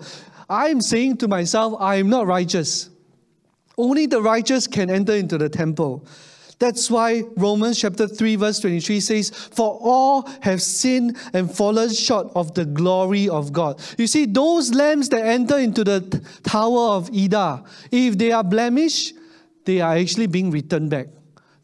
I'm 0.50 0.82
saying 0.82 1.16
to 1.18 1.28
myself, 1.28 1.80
I 1.80 1.94
am 1.96 2.10
not 2.10 2.26
righteous. 2.26 2.90
Only 3.78 4.04
the 4.04 4.20
righteous 4.20 4.66
can 4.66 4.90
enter 4.90 5.14
into 5.14 5.38
the 5.38 5.48
temple. 5.48 6.06
That's 6.58 6.90
why 6.90 7.22
Romans 7.38 7.80
chapter 7.80 8.06
3, 8.06 8.36
verse 8.36 8.60
23 8.60 9.00
says, 9.00 9.30
For 9.30 9.78
all 9.80 10.28
have 10.42 10.60
sinned 10.60 11.16
and 11.32 11.50
fallen 11.50 11.90
short 11.90 12.30
of 12.34 12.52
the 12.52 12.66
glory 12.66 13.30
of 13.30 13.54
God. 13.54 13.80
You 13.96 14.06
see, 14.06 14.26
those 14.26 14.74
lambs 14.74 15.08
that 15.08 15.24
enter 15.24 15.58
into 15.58 15.84
the 15.84 16.22
tower 16.42 16.96
of 16.96 17.08
Ida, 17.16 17.64
if 17.90 18.18
they 18.18 18.30
are 18.30 18.44
blemished, 18.44 19.14
they 19.64 19.80
are 19.80 19.96
actually 19.96 20.26
being 20.26 20.50
returned 20.50 20.90
back. 20.90 21.06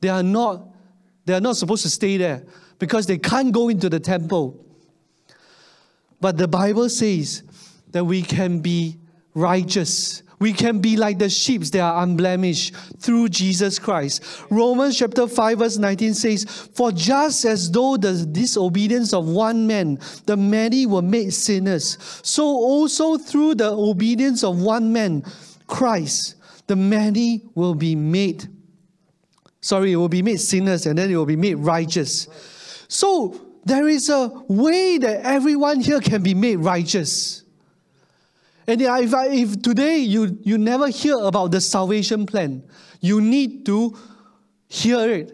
They 0.01 0.09
are 0.09 0.23
not, 0.23 0.67
they 1.27 1.35
are 1.35 1.43
not 1.43 1.59
supposed 1.59 1.83
to 1.83 1.91
stay 1.91 2.17
there 2.17 2.43
because 2.81 3.07
they 3.07 3.19
can't 3.19 3.53
go 3.53 3.69
into 3.69 3.89
the 3.89 4.01
temple. 4.01 4.67
But 6.21 6.37
the 6.37 6.49
Bible 6.49 6.89
says 6.89 7.45
that 7.91 8.05
we 8.05 8.23
can 8.23 8.61
be 8.61 8.99
righteous. 9.35 10.23
We 10.39 10.55
can 10.55 10.81
be 10.81 10.97
like 10.97 11.19
the 11.19 11.29
sheep 11.29 11.63
that 11.63 11.81
are 11.81 12.03
unblemished 12.03 12.75
through 12.99 13.29
Jesus 13.29 13.79
Christ. 13.79 14.25
Romans 14.49 14.99
chapter 14.99 15.29
5, 15.29 15.59
verse 15.59 15.77
19 15.77 16.15
says, 16.15 16.45
For 16.75 16.91
just 16.91 17.45
as 17.45 17.71
though 17.71 17.99
the 17.99 18.25
disobedience 18.25 19.13
of 19.13 19.29
one 19.29 19.67
man, 19.67 19.99
the 20.25 20.39
many 20.39 20.87
were 20.87 21.03
made 21.03 21.35
sinners, 21.35 21.99
so 22.23 22.45
also 22.45 23.19
through 23.19 23.57
the 23.57 23.71
obedience 23.71 24.43
of 24.43 24.63
one 24.63 24.91
man, 24.91 25.23
Christ, 25.67 26.37
the 26.67 26.77
many 26.77 27.43
will 27.55 27.75
be 27.75 27.95
made. 27.95 28.49
Sorry, 29.61 29.93
it 29.93 29.97
will 29.97 30.09
be 30.09 30.23
made 30.23 30.41
sinners 30.41 30.87
and 30.87 30.99
then 30.99 31.11
it 31.11 31.17
will 31.17 31.27
be 31.27 31.37
made 31.37 31.57
righteous. 31.57 32.29
So 32.91 33.41
there 33.65 33.89
is 33.89 34.09
a 34.09 34.29
way 34.49 34.99
that 34.99 35.25
everyone 35.25 35.79
here 35.79 36.01
can 36.01 36.25
be 36.25 36.35
made 36.35 36.57
righteous. 36.57 37.45
And 38.67 38.83
if, 38.83 39.15
I, 39.15 39.29
if 39.29 39.63
today 39.63 39.99
you, 39.99 40.37
you 40.43 40.59
never 40.59 40.89
hear 40.89 41.17
about 41.17 41.53
the 41.53 41.61
salvation 41.61 42.27
plan, 42.27 42.65
you 43.01 43.21
need 43.21 43.65
to 43.67 43.97
hear 44.67 45.09
it. 45.09 45.33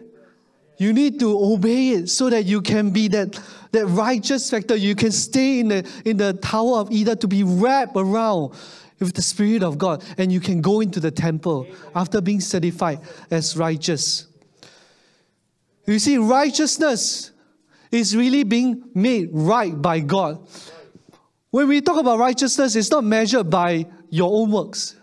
You 0.77 0.93
need 0.93 1.19
to 1.19 1.35
obey 1.35 1.89
it 1.89 2.09
so 2.09 2.29
that 2.29 2.45
you 2.45 2.61
can 2.61 2.91
be 2.91 3.07
that, 3.07 3.39
that 3.71 3.87
righteous 3.87 4.51
factor. 4.51 4.75
You 4.75 4.93
can 4.93 5.11
stay 5.11 5.59
in 5.59 5.69
the, 5.69 5.89
in 6.05 6.17
the 6.17 6.33
Tower 6.33 6.77
of 6.77 6.91
Ida 6.91 7.15
to 7.15 7.27
be 7.27 7.41
wrapped 7.41 7.93
around 7.95 8.53
with 8.99 9.15
the 9.15 9.23
Spirit 9.23 9.63
of 9.63 9.79
God. 9.79 10.03
And 10.19 10.31
you 10.31 10.39
can 10.39 10.61
go 10.61 10.81
into 10.81 10.99
the 10.99 11.09
temple 11.09 11.65
after 11.95 12.21
being 12.21 12.39
certified 12.39 12.99
as 13.31 13.57
righteous. 13.57 14.27
You 15.87 15.97
see, 15.97 16.19
righteousness 16.19 17.31
is 17.91 18.15
really 18.15 18.43
being 18.43 18.83
made 18.93 19.29
right 19.31 19.79
by 19.79 19.99
God. 19.99 20.47
When 21.51 21.67
we 21.67 21.81
talk 21.81 21.99
about 21.99 22.19
righteousness, 22.19 22.75
it's 22.75 22.91
not 22.91 23.03
measured 23.03 23.49
by 23.49 23.87
your 24.09 24.31
own 24.31 24.51
works. 24.51 24.95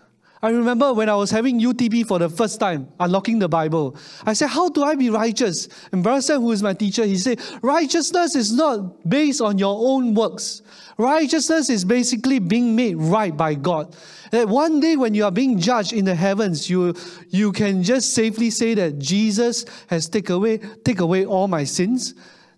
I 0.45 0.49
remember 0.49 0.93
when 0.93 1.09
I 1.09 1.15
was 1.15 1.31
having 1.31 1.59
UTB 1.59 2.05
for 2.07 2.19
the 2.19 2.29
first 2.29 2.59
time, 2.59 2.87
unlocking 2.99 3.39
the 3.39 3.49
Bible. 3.49 3.97
I 4.27 4.33
said, 4.33 4.49
How 4.49 4.69
do 4.69 4.83
I 4.83 4.93
be 4.93 5.09
righteous? 5.09 5.67
And 5.91 6.03
Brother 6.03 6.21
Sam, 6.21 6.41
who 6.41 6.51
is 6.51 6.61
my 6.61 6.73
teacher, 6.73 7.03
he 7.03 7.17
said, 7.17 7.41
Righteousness 7.63 8.35
is 8.35 8.53
not 8.53 9.09
based 9.09 9.41
on 9.41 9.57
your 9.57 9.75
own 9.75 10.13
works. 10.13 10.61
Righteousness 10.99 11.71
is 11.71 11.83
basically 11.83 12.37
being 12.37 12.75
made 12.75 12.97
right 12.97 13.35
by 13.35 13.55
God. 13.55 13.95
That 14.29 14.47
one 14.47 14.79
day 14.79 14.95
when 14.97 15.15
you 15.15 15.25
are 15.25 15.31
being 15.31 15.59
judged 15.59 15.93
in 15.93 16.05
the 16.05 16.13
heavens, 16.13 16.69
you, 16.69 16.93
you 17.29 17.51
can 17.51 17.81
just 17.81 18.13
safely 18.13 18.51
say 18.51 18.75
that 18.75 18.99
Jesus 18.99 19.65
has 19.87 20.07
take 20.07 20.29
away, 20.29 20.59
take 20.83 20.99
away 20.99 21.25
all 21.25 21.47
my 21.47 21.63
sins 21.63 22.13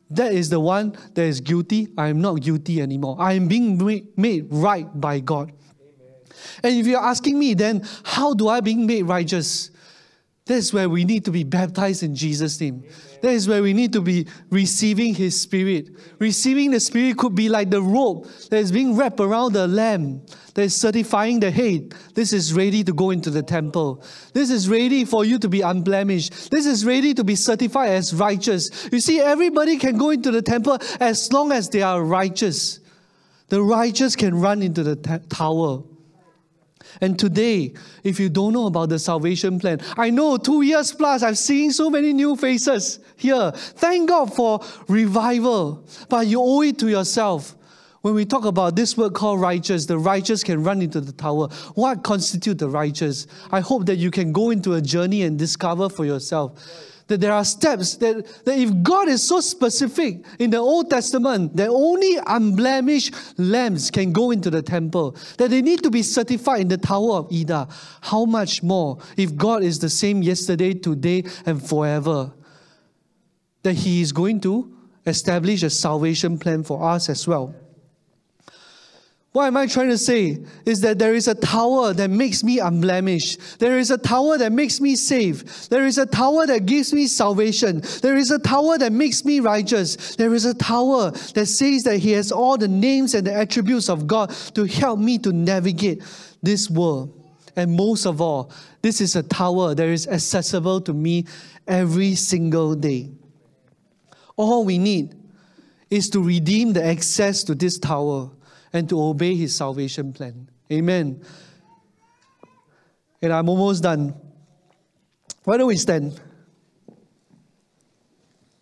that 0.10 0.34
is 0.34 0.50
the 0.50 0.60
one 0.60 0.96
that 1.14 1.24
is 1.24 1.42
guilty. 1.42 1.90
I 1.98 2.08
am 2.08 2.22
not 2.22 2.42
guilty 2.42 2.82
anymore. 2.82 3.18
I 3.20 3.34
am 3.34 3.48
being 3.48 3.78
made 4.16 4.48
right 4.50 4.88
by 5.00 5.20
God. 5.20 5.52
Amen. 5.52 6.14
And 6.64 6.76
if 6.76 6.88
you're 6.88 7.04
asking 7.04 7.38
me, 7.38 7.54
then 7.54 7.86
how 8.04 8.34
do 8.34 8.48
I 8.48 8.62
being 8.62 8.86
made 8.86 9.04
righteous? 9.04 9.72
That's 10.46 10.72
where 10.72 10.90
we 10.90 11.04
need 11.04 11.26
to 11.26 11.32
be 11.32 11.44
baptized 11.44 12.04
in 12.04 12.16
Jesus' 12.16 12.60
name. 12.62 12.84
Amen. 12.86 13.07
That 13.22 13.32
is 13.32 13.48
where 13.48 13.64
we 13.64 13.74
need 13.74 13.94
to 13.94 14.02
be 14.02 14.28
receiving 14.50 15.16
His 15.16 15.40
Spirit. 15.40 15.90
Receiving 16.20 16.72
the 16.72 16.80
Spirit 16.80 17.18
could 17.18 17.36
be 17.36 17.50
like 17.50 17.70
the 17.70 17.82
rope 17.82 18.28
that 18.50 18.58
is 18.58 18.72
being 18.72 18.96
wrapped 18.96 19.20
around 19.20 19.54
the 19.54 19.68
lamb, 19.68 20.26
that 20.54 20.64
is 20.64 20.76
certifying 20.76 21.40
the 21.40 21.52
head. 21.52 21.94
This 22.14 22.34
is 22.34 22.54
ready 22.54 22.84
to 22.84 22.94
go 22.94 23.12
into 23.12 23.30
the 23.30 23.44
temple. 23.44 24.04
This 24.34 24.50
is 24.50 24.70
ready 24.70 25.06
for 25.06 25.26
you 25.26 25.40
to 25.40 25.50
be 25.50 25.62
unblemished. 25.62 26.52
This 26.52 26.66
is 26.66 26.86
ready 26.86 27.14
to 27.14 27.24
be 27.24 27.36
certified 27.36 27.90
as 27.90 28.14
righteous. 28.14 28.90
You 28.92 29.00
see, 29.00 29.20
everybody 29.20 29.78
can 29.78 29.98
go 29.98 30.10
into 30.12 30.32
the 30.32 30.42
temple 30.42 30.78
as 31.00 31.32
long 31.32 31.52
as 31.52 31.70
they 31.70 31.82
are 31.82 32.04
righteous. 32.04 32.80
The 33.50 33.62
righteous 33.62 34.16
can 34.16 34.36
run 34.36 34.62
into 34.62 34.84
the 34.84 34.96
t- 34.96 35.26
tower. 35.30 35.84
And 37.02 37.18
today, 37.18 37.74
if 38.04 38.20
you 38.20 38.30
don't 38.30 38.54
know 38.54 38.68
about 38.68 38.90
the 38.90 39.00
salvation 39.00 39.60
plan, 39.60 39.82
I 39.98 40.10
know 40.10 40.38
two 40.38 40.62
years 40.62 40.94
plus, 40.94 41.24
I've 41.24 41.38
seen 41.38 41.72
so 41.72 41.90
many 41.90 42.14
new 42.14 42.36
faces 42.36 43.00
here. 43.16 43.52
Thank 43.52 44.10
God 44.10 44.34
for 44.34 44.62
revival. 44.88 45.86
But 46.10 46.28
you 46.28 46.42
owe 46.42 46.62
it 46.62 46.80
to 46.80 46.90
yourself. 46.90 47.56
When 48.02 48.14
we 48.14 48.26
talk 48.26 48.46
about 48.46 48.76
this 48.76 48.96
word 48.96 49.14
called 49.14 49.42
righteous, 49.42 49.86
the 49.86 49.98
righteous 49.98 50.44
can 50.44 50.64
run 50.64 50.82
into 50.82 51.02
the 51.02 51.12
tower. 51.12 51.50
What 51.74 52.04
constitutes 52.04 52.60
the 52.60 52.70
righteous? 52.70 53.28
I 53.52 53.60
hope 53.60 53.86
that 53.88 53.98
you 53.98 54.12
can 54.12 54.32
go 54.32 54.52
into 54.52 54.76
a 54.76 54.82
journey 54.82 55.24
and 55.24 55.38
discover 55.38 55.90
for 55.90 56.06
yourself 56.06 56.94
that 57.08 57.22
there 57.22 57.34
are 57.34 57.46
steps 57.46 57.96
that, 57.98 58.26
that 58.46 58.58
if 58.58 58.84
God 58.84 59.08
is 59.08 59.28
so 59.28 59.40
specific 59.40 60.26
in 60.40 60.50
the 60.50 60.58
Old 60.58 60.90
Testament 60.90 61.56
that 61.56 61.70
only 61.70 62.18
unblemished 62.26 63.14
lambs 63.38 63.90
can 63.90 64.12
go 64.12 64.32
into 64.32 64.50
the 64.50 64.62
temple, 64.62 65.16
that 65.38 65.50
they 65.50 65.62
need 65.62 65.84
to 65.84 65.90
be 65.90 66.04
certified 66.04 66.62
in 66.62 66.68
the 66.68 66.78
Tower 66.78 67.18
of 67.18 67.32
Ida, 67.32 67.68
how 68.02 68.26
much 68.26 68.62
more 68.62 68.98
if 69.16 69.36
God 69.36 69.64
is 69.64 69.80
the 69.80 69.90
same 69.90 70.22
yesterday, 70.22 70.74
today, 70.74 71.24
and 71.46 71.62
forever? 71.62 72.34
That 73.64 73.74
He 73.74 74.02
is 74.02 74.12
going 74.12 74.42
to 74.42 74.74
establish 75.06 75.64
a 75.64 75.70
salvation 75.70 76.38
plan 76.38 76.64
for 76.64 76.84
us 76.84 77.10
as 77.10 77.28
well. 77.28 77.56
What 79.34 79.46
am 79.46 79.58
I 79.58 79.68
trying 79.68 79.90
to 79.90 79.98
say? 79.98 80.44
Is 80.66 80.82
that 80.82 80.98
there 80.98 81.14
is 81.14 81.28
a 81.28 81.36
tower 81.36 81.94
that 81.94 82.10
makes 82.10 82.44
me 82.44 82.60
unblemished. 82.60 83.60
There 83.60 83.78
is 83.78 83.92
a 83.92 83.98
tower 83.98 84.38
that 84.38 84.52
makes 84.52 84.82
me 84.82 84.96
safe. 84.96 85.70
There 85.70 85.86
is 85.86 85.98
a 85.98 86.06
tower 86.06 86.48
that 86.48 86.66
gives 86.66 86.94
me 86.94 87.06
salvation. 87.08 87.82
There 88.02 88.16
is 88.16 88.32
a 88.32 88.40
tower 88.40 88.78
that 88.80 88.92
makes 88.92 89.26
me 89.26 89.40
righteous. 89.40 90.16
There 90.16 90.34
is 90.34 90.46
a 90.46 90.54
tower 90.56 91.12
that 91.12 91.46
says 91.46 91.84
that 91.84 92.00
He 92.00 92.14
has 92.14 92.32
all 92.32 92.58
the 92.58 92.68
names 92.68 93.14
and 93.14 93.28
the 93.28 93.34
attributes 93.34 93.90
of 93.90 94.08
God 94.08 94.32
to 94.56 94.64
help 94.64 95.00
me 95.00 95.20
to 95.20 95.32
navigate 95.32 96.02
this 96.42 96.70
world. 96.70 97.14
And 97.56 97.76
most 97.76 98.06
of 98.06 98.22
all, 98.22 98.52
this 98.82 99.02
is 99.02 99.16
a 99.16 99.24
tower 99.24 99.76
that 99.76 99.88
is 99.88 100.08
accessible 100.08 100.82
to 100.82 100.94
me 100.94 101.26
every 101.68 102.16
single 102.16 102.76
day. 102.76 103.12
All 104.36 104.64
we 104.64 104.78
need 104.78 105.16
is 105.90 106.10
to 106.12 106.24
redeem 106.24 106.74
the 106.74 106.84
access 106.84 107.44
to 107.44 107.56
this 107.56 107.78
tower 107.78 108.32
and 108.74 108.88
to 108.90 109.02
obey 109.02 109.36
His 109.36 109.56
salvation 109.56 110.14
plan. 110.14 110.50
Amen. 110.72 111.22
And 113.22 113.34
I'm 113.34 113.50
almost 113.50 113.84
done. 113.84 114.14
Why 115.44 115.58
don't 115.58 115.68
we 115.68 115.78
stand? 115.78 116.20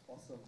Awesome. 0.08 0.40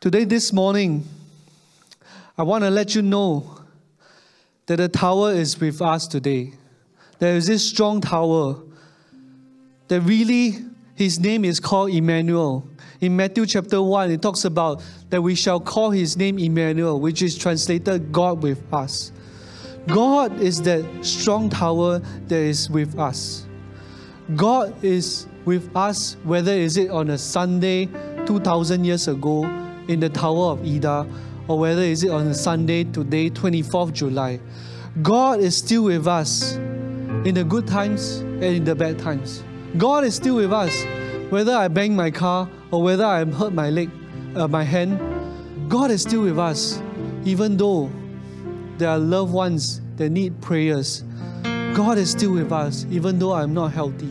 Today, 0.00 0.24
this 0.24 0.52
morning, 0.52 1.06
I 2.36 2.42
want 2.42 2.64
to 2.64 2.70
let 2.70 2.94
you 2.94 3.02
know 3.02 3.61
that 4.72 4.78
the 4.78 4.88
tower 4.88 5.32
is 5.32 5.60
with 5.60 5.82
us 5.82 6.06
today. 6.06 6.50
There 7.18 7.36
is 7.36 7.46
this 7.46 7.62
strong 7.68 8.00
tower 8.00 8.56
that 9.88 10.00
really, 10.00 10.64
his 10.94 11.20
name 11.20 11.44
is 11.44 11.60
called 11.60 11.90
Emmanuel. 11.90 12.66
In 13.02 13.14
Matthew 13.14 13.44
chapter 13.44 13.82
1, 13.82 14.12
it 14.12 14.22
talks 14.22 14.46
about 14.46 14.82
that 15.10 15.20
we 15.20 15.34
shall 15.34 15.60
call 15.60 15.90
his 15.90 16.16
name 16.16 16.38
Emmanuel, 16.38 16.98
which 16.98 17.20
is 17.20 17.36
translated 17.36 18.12
God 18.12 18.42
with 18.42 18.62
us. 18.72 19.12
God 19.88 20.40
is 20.40 20.62
that 20.62 20.86
strong 21.04 21.50
tower 21.50 21.98
that 21.98 22.38
is 22.38 22.70
with 22.70 22.98
us. 22.98 23.46
God 24.36 24.82
is 24.82 25.26
with 25.44 25.68
us, 25.76 26.16
whether 26.24 26.52
is 26.52 26.78
it 26.78 26.90
on 26.90 27.10
a 27.10 27.18
Sunday 27.18 27.90
2,000 28.24 28.86
years 28.86 29.06
ago 29.06 29.44
in 29.88 30.00
the 30.00 30.08
Tower 30.08 30.52
of 30.52 30.64
Ida, 30.64 31.06
or 31.48 31.58
whether 31.58 31.82
is 31.82 32.04
it 32.04 32.10
on 32.10 32.26
a 32.26 32.34
Sunday 32.34 32.84
today, 32.84 33.30
24th 33.30 33.92
July. 33.92 34.40
God 35.00 35.40
is 35.40 35.56
still 35.56 35.84
with 35.84 36.06
us 36.06 36.54
in 37.24 37.34
the 37.34 37.44
good 37.44 37.66
times 37.66 38.18
and 38.18 38.44
in 38.44 38.64
the 38.64 38.74
bad 38.74 38.98
times. 38.98 39.42
God 39.78 40.04
is 40.04 40.14
still 40.14 40.36
with 40.36 40.52
us, 40.52 40.84
whether 41.30 41.54
I 41.54 41.68
bang 41.68 41.96
my 41.96 42.10
car 42.10 42.48
or 42.70 42.82
whether 42.82 43.04
I 43.04 43.24
hurt 43.24 43.52
my 43.52 43.70
leg, 43.70 43.90
uh, 44.36 44.48
my 44.48 44.62
hand. 44.62 45.00
God 45.70 45.90
is 45.90 46.02
still 46.02 46.22
with 46.22 46.38
us, 46.38 46.82
even 47.24 47.56
though 47.56 47.90
there 48.78 48.90
are 48.90 48.98
loved 48.98 49.32
ones 49.32 49.80
that 49.96 50.10
need 50.10 50.40
prayers. 50.42 51.04
God 51.74 51.96
is 51.96 52.10
still 52.10 52.32
with 52.32 52.52
us, 52.52 52.84
even 52.90 53.18
though 53.18 53.32
I'm 53.32 53.54
not 53.54 53.72
healthy. 53.72 54.10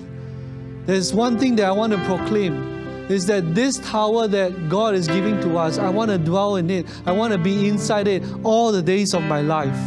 There's 0.86 1.14
one 1.14 1.38
thing 1.38 1.56
that 1.58 1.66
I 1.66 1.72
want 1.72 1.94
to 1.94 2.04
proclaim 2.06 2.71
is 3.12 3.26
that 3.28 3.54
this 3.54 3.78
tower 3.80 4.28
that 4.28 4.70
God 4.70 4.96
is 4.96 5.08
giving 5.08 5.40
to 5.42 5.58
us, 5.58 5.78
I 5.78 5.90
want 5.90 6.12
to 6.12 6.18
dwell 6.18 6.56
in 6.56 6.70
it. 6.70 6.86
I 7.06 7.12
want 7.12 7.34
to 7.34 7.40
be 7.40 7.68
inside 7.68 8.08
it 8.08 8.24
all 8.44 8.72
the 8.72 8.82
days 8.82 9.14
of 9.14 9.24
my 9.24 9.42
life. 9.42 9.78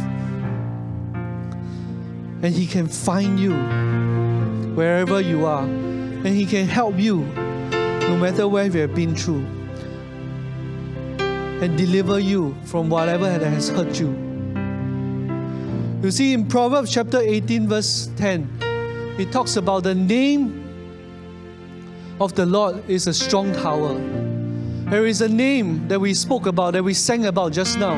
And 2.43 2.53
He 2.53 2.67
can 2.67 2.87
find 2.87 3.39
you 3.39 3.53
wherever 4.75 5.19
you 5.21 5.45
are. 5.45 5.63
And 5.63 6.27
He 6.27 6.45
can 6.45 6.67
help 6.67 6.99
you 6.99 7.21
no 7.21 8.17
matter 8.17 8.47
where 8.47 8.65
you 8.65 8.81
have 8.81 8.93
been 8.93 9.15
through. 9.15 9.45
And 11.61 11.77
deliver 11.77 12.19
you 12.19 12.55
from 12.65 12.89
whatever 12.89 13.25
that 13.25 13.41
has 13.41 13.69
hurt 13.69 13.99
you. 13.99 14.09
You 16.03 16.11
see, 16.11 16.33
in 16.33 16.45
Proverbs 16.47 16.93
chapter 16.93 17.19
18, 17.19 17.67
verse 17.67 18.09
10, 18.17 18.47
it 19.17 19.31
talks 19.31 19.55
about 19.55 19.83
the 19.83 19.95
name 19.95 20.64
of 22.19 22.33
the 22.35 22.45
Lord 22.45 22.89
is 22.89 23.07
a 23.07 23.13
strong 23.13 23.53
tower. 23.53 23.93
There 24.89 25.05
is 25.05 25.21
a 25.21 25.27
name 25.27 25.87
that 25.87 25.99
we 25.99 26.13
spoke 26.13 26.45
about, 26.45 26.73
that 26.73 26.83
we 26.83 26.93
sang 26.93 27.25
about 27.25 27.51
just 27.51 27.77
now. 27.77 27.95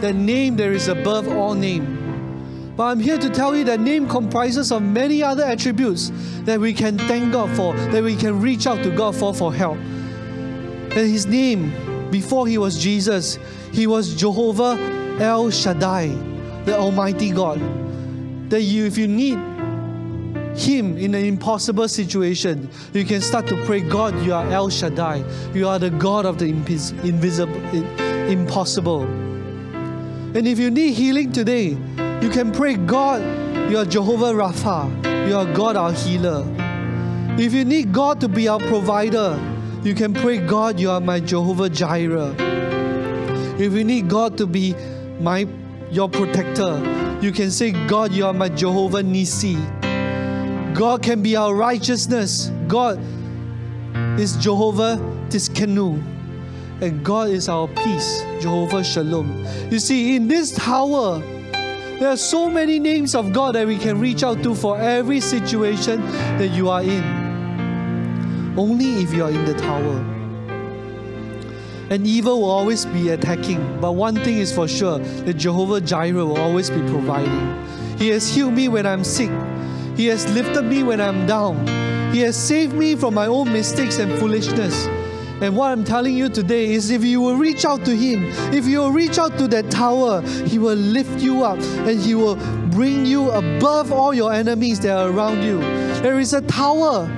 That 0.00 0.14
name 0.14 0.56
there 0.56 0.72
is 0.72 0.88
above 0.88 1.28
all 1.28 1.54
name. 1.54 2.74
But 2.76 2.84
I'm 2.84 3.00
here 3.00 3.16
to 3.16 3.30
tell 3.30 3.56
you 3.56 3.64
that 3.64 3.80
name 3.80 4.06
comprises 4.06 4.70
of 4.70 4.82
many 4.82 5.22
other 5.22 5.42
attributes 5.42 6.12
that 6.42 6.60
we 6.60 6.74
can 6.74 6.98
thank 6.98 7.32
God 7.32 7.54
for, 7.56 7.74
that 7.74 8.02
we 8.02 8.14
can 8.14 8.40
reach 8.40 8.66
out 8.66 8.82
to 8.82 8.90
God 8.94 9.16
for 9.16 9.32
for 9.32 9.52
help. 9.52 9.78
And 9.78 10.92
his 10.92 11.26
name, 11.26 12.10
before 12.10 12.46
he 12.46 12.58
was 12.58 12.78
Jesus, 12.78 13.38
he 13.72 13.86
was 13.86 14.14
Jehovah 14.14 14.78
El 15.18 15.50
Shaddai, 15.50 16.08
the 16.66 16.76
Almighty 16.76 17.30
God. 17.30 17.60
That 18.50 18.62
you, 18.62 18.84
if 18.84 18.96
you 18.98 19.08
need 19.08 19.38
him 20.58 20.96
in 20.98 21.14
an 21.14 21.24
impossible 21.24 21.88
situation, 21.88 22.68
you 22.92 23.04
can 23.04 23.20
start 23.20 23.46
to 23.48 23.64
pray, 23.64 23.80
God, 23.80 24.20
you 24.24 24.34
are 24.34 24.46
El 24.50 24.70
Shaddai. 24.70 25.24
You 25.54 25.68
are 25.68 25.78
the 25.78 25.90
God 25.90 26.26
of 26.26 26.38
the 26.38 26.46
invisible, 26.46 27.54
impossible. 28.28 29.02
And 29.02 30.46
if 30.46 30.58
you 30.58 30.70
need 30.70 30.94
healing 30.94 31.32
today, 31.32 31.76
you 32.20 32.30
can 32.30 32.52
pray, 32.52 32.76
God, 32.76 33.22
you 33.70 33.78
are 33.78 33.84
Jehovah 33.84 34.32
Rapha. 34.32 35.28
You 35.28 35.36
are 35.36 35.46
God, 35.54 35.76
our 35.76 35.92
healer. 35.92 36.44
If 37.38 37.52
you 37.52 37.64
need 37.64 37.92
God 37.92 38.20
to 38.20 38.28
be 38.28 38.48
our 38.48 38.60
provider, 38.60 39.38
you 39.82 39.94
can 39.94 40.14
pray, 40.14 40.38
God, 40.38 40.80
you 40.80 40.90
are 40.90 41.00
my 41.00 41.20
Jehovah 41.20 41.68
Jireh. 41.68 42.34
If 43.58 43.72
you 43.72 43.84
need 43.84 44.08
God 44.08 44.36
to 44.38 44.46
be 44.46 44.74
my 45.20 45.46
your 45.90 46.08
protector, 46.08 46.82
you 47.22 47.32
can 47.32 47.50
say, 47.50 47.72
God, 47.86 48.12
you 48.12 48.26
are 48.26 48.34
my 48.34 48.48
Jehovah 48.48 49.02
Nisi. 49.02 49.56
God 50.76 51.02
can 51.02 51.22
be 51.22 51.36
our 51.36 51.54
righteousness. 51.54 52.50
God 52.68 53.00
is 54.20 54.36
Jehovah 54.36 54.98
Tsidkenu. 55.28 56.02
And 56.82 57.02
God 57.02 57.30
is 57.30 57.48
our 57.48 57.66
peace, 57.66 58.20
Jehovah 58.42 58.84
Shalom. 58.84 59.46
You 59.70 59.78
see, 59.78 60.14
in 60.14 60.28
this 60.28 60.54
tower, 60.54 61.20
there 61.98 62.10
are 62.10 62.16
so 62.18 62.50
many 62.50 62.78
names 62.78 63.14
of 63.14 63.32
God 63.32 63.54
that 63.54 63.66
we 63.66 63.78
can 63.78 63.98
reach 63.98 64.22
out 64.22 64.42
to 64.42 64.54
for 64.54 64.78
every 64.78 65.18
situation 65.18 66.02
that 66.36 66.48
you 66.48 66.68
are 66.68 66.82
in. 66.82 68.54
Only 68.58 69.02
if 69.02 69.14
you 69.14 69.24
are 69.24 69.30
in 69.30 69.46
the 69.46 69.54
tower. 69.54 69.96
And 71.88 72.06
evil 72.06 72.42
will 72.42 72.50
always 72.50 72.84
be 72.84 73.08
attacking. 73.08 73.80
But 73.80 73.92
one 73.92 74.16
thing 74.16 74.36
is 74.36 74.52
for 74.52 74.68
sure 74.68 74.98
that 74.98 75.34
Jehovah 75.38 75.80
Jireh 75.80 76.26
will 76.26 76.38
always 76.38 76.68
be 76.68 76.80
providing. 76.80 77.64
He 77.96 78.08
has 78.08 78.28
healed 78.28 78.52
me 78.52 78.68
when 78.68 78.84
I'm 78.84 79.04
sick. 79.04 79.30
He 79.96 80.06
has 80.06 80.30
lifted 80.32 80.62
me 80.62 80.82
when 80.82 81.00
I'm 81.00 81.26
down. 81.26 81.66
He 82.12 82.20
has 82.20 82.36
saved 82.36 82.74
me 82.74 82.94
from 82.94 83.14
my 83.14 83.26
own 83.26 83.52
mistakes 83.52 83.98
and 83.98 84.12
foolishness. 84.18 84.86
And 85.42 85.56
what 85.56 85.70
I'm 85.72 85.84
telling 85.84 86.16
you 86.16 86.28
today 86.28 86.72
is 86.72 86.90
if 86.90 87.04
you 87.04 87.20
will 87.20 87.36
reach 87.36 87.64
out 87.64 87.84
to 87.84 87.94
Him, 87.94 88.24
if 88.54 88.66
you 88.66 88.78
will 88.78 88.92
reach 88.92 89.18
out 89.18 89.36
to 89.38 89.48
that 89.48 89.70
tower, 89.70 90.22
He 90.22 90.58
will 90.58 90.76
lift 90.76 91.20
you 91.20 91.44
up 91.44 91.58
and 91.58 92.00
He 92.00 92.14
will 92.14 92.36
bring 92.70 93.04
you 93.04 93.30
above 93.30 93.92
all 93.92 94.14
your 94.14 94.32
enemies 94.32 94.80
that 94.80 94.96
are 94.96 95.10
around 95.10 95.42
you. 95.42 95.58
There 96.00 96.18
is 96.18 96.32
a 96.32 96.40
tower 96.42 97.10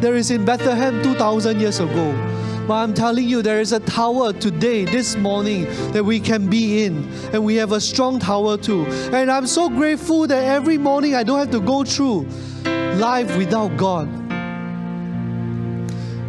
there 0.00 0.14
is 0.14 0.30
in 0.30 0.44
Bethlehem 0.44 1.02
2,000 1.02 1.58
years 1.58 1.80
ago. 1.80 2.35
But 2.66 2.74
I'm 2.74 2.94
telling 2.94 3.28
you, 3.28 3.42
there 3.42 3.60
is 3.60 3.72
a 3.72 3.78
tower 3.78 4.32
today, 4.32 4.84
this 4.84 5.16
morning, 5.16 5.66
that 5.92 6.04
we 6.04 6.18
can 6.18 6.48
be 6.50 6.84
in. 6.84 7.08
And 7.32 7.44
we 7.44 7.54
have 7.56 7.70
a 7.70 7.80
strong 7.80 8.18
tower 8.18 8.56
too. 8.56 8.84
And 9.12 9.30
I'm 9.30 9.46
so 9.46 9.68
grateful 9.68 10.26
that 10.26 10.42
every 10.42 10.76
morning 10.76 11.14
I 11.14 11.22
don't 11.22 11.38
have 11.38 11.52
to 11.52 11.60
go 11.60 11.84
through 11.84 12.26
life 12.96 13.36
without 13.36 13.76
God. 13.76 14.08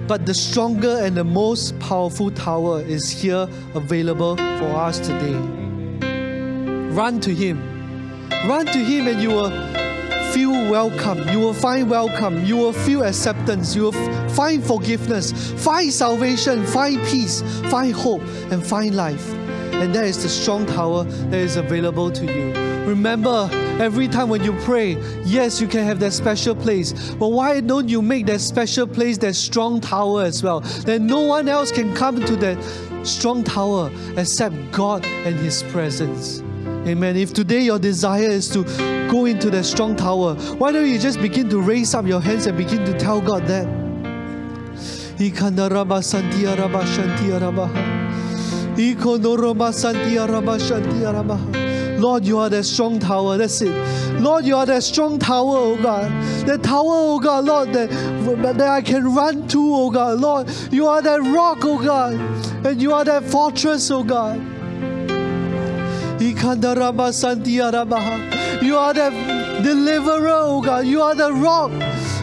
But 0.07 0.27
the 0.27 0.33
stronger 0.33 0.99
and 0.99 1.17
the 1.17 1.23
most 1.23 1.77
powerful 1.79 2.29
tower 2.29 2.81
is 2.81 3.09
here 3.09 3.49
available 3.73 4.37
for 4.37 4.75
us 4.75 4.99
today. 4.99 5.33
Run 6.93 7.19
to 7.21 7.33
Him. 7.33 8.29
Run 8.47 8.67
to 8.67 8.77
Him 8.77 9.07
and 9.07 9.21
you 9.21 9.29
will 9.29 9.86
feel 10.33 10.51
welcome. 10.69 11.27
You 11.29 11.39
will 11.39 11.53
find 11.53 11.89
welcome. 11.89 12.43
You 12.45 12.57
will 12.57 12.73
feel 12.73 13.03
acceptance. 13.03 13.75
You 13.75 13.83
will 13.83 14.29
find 14.29 14.63
forgiveness, 14.63 15.51
find 15.63 15.91
salvation, 15.91 16.65
find 16.65 16.97
peace, 17.07 17.41
find 17.69 17.93
hope, 17.93 18.21
and 18.51 18.65
find 18.65 18.95
life. 18.95 19.33
And 19.73 19.93
that 19.93 20.05
is 20.05 20.23
the 20.23 20.29
strong 20.29 20.65
tower 20.65 21.03
that 21.03 21.39
is 21.39 21.55
available 21.55 22.11
to 22.11 22.25
you. 22.25 22.53
Remember, 22.87 23.49
every 23.79 24.07
time 24.07 24.29
when 24.29 24.43
you 24.43 24.53
pray, 24.61 24.97
yes, 25.23 25.59
you 25.59 25.67
can 25.67 25.83
have 25.83 25.99
that 25.99 26.13
special 26.13 26.55
place. 26.55 27.13
But 27.15 27.27
why 27.29 27.59
don't 27.59 27.89
you 27.89 28.01
make 28.01 28.25
that 28.27 28.39
special 28.39 28.87
place 28.87 29.17
that 29.19 29.35
strong 29.35 29.81
tower 29.81 30.23
as 30.23 30.41
well? 30.41 30.61
That 30.61 31.01
no 31.01 31.21
one 31.21 31.47
else 31.47 31.71
can 31.71 31.93
come 31.93 32.23
to 32.23 32.35
that 32.37 32.57
strong 33.05 33.43
tower 33.43 33.91
except 34.15 34.55
God 34.71 35.05
and 35.05 35.35
His 35.35 35.63
presence. 35.63 36.41
Amen. 36.87 37.17
If 37.17 37.33
today 37.33 37.61
your 37.61 37.79
desire 37.79 38.29
is 38.29 38.49
to 38.51 38.63
go 39.11 39.25
into 39.25 39.49
that 39.49 39.65
strong 39.65 39.97
tower, 39.97 40.35
why 40.55 40.71
don't 40.71 40.89
you 40.89 40.97
just 40.97 41.19
begin 41.19 41.49
to 41.49 41.59
raise 41.59 41.93
up 41.93 42.05
your 42.05 42.21
hands 42.21 42.47
and 42.47 42.57
begin 42.57 42.85
to 42.85 42.97
tell 42.97 43.19
God 43.19 43.45
that? 43.47 43.67
Lord, 51.99 52.25
you 52.25 52.37
are 52.37 52.49
that 52.49 52.63
strong 52.63 52.99
tower. 52.99 53.37
That's 53.37 53.59
it. 53.61 53.73
Lord, 54.21 54.45
you 54.45 54.55
are 54.55 54.65
that 54.67 54.83
strong 54.83 55.19
tower, 55.19 55.57
oh 55.57 55.81
God. 55.81 56.11
That 56.45 56.63
tower, 56.63 56.85
oh 56.85 57.19
God, 57.19 57.45
Lord, 57.45 57.73
that, 57.73 57.89
that 57.89 58.61
I 58.61 58.81
can 58.81 59.13
run 59.13 59.47
to, 59.49 59.73
oh 59.75 59.89
God. 59.89 60.19
Lord, 60.19 60.49
you 60.71 60.87
are 60.87 61.01
that 61.01 61.21
rock, 61.21 61.57
oh 61.63 61.83
God. 61.83 62.13
And 62.65 62.81
you 62.81 62.93
are 62.93 63.03
that 63.03 63.23
fortress, 63.23 63.91
oh 63.91 64.03
God. 64.03 64.56
You 68.61 68.77
are 68.77 68.93
the 68.93 69.09
deliverer, 69.63 70.29
oh 70.29 70.61
God. 70.61 70.85
You 70.85 71.01
are 71.01 71.15
the 71.15 71.31
rock 71.31 71.71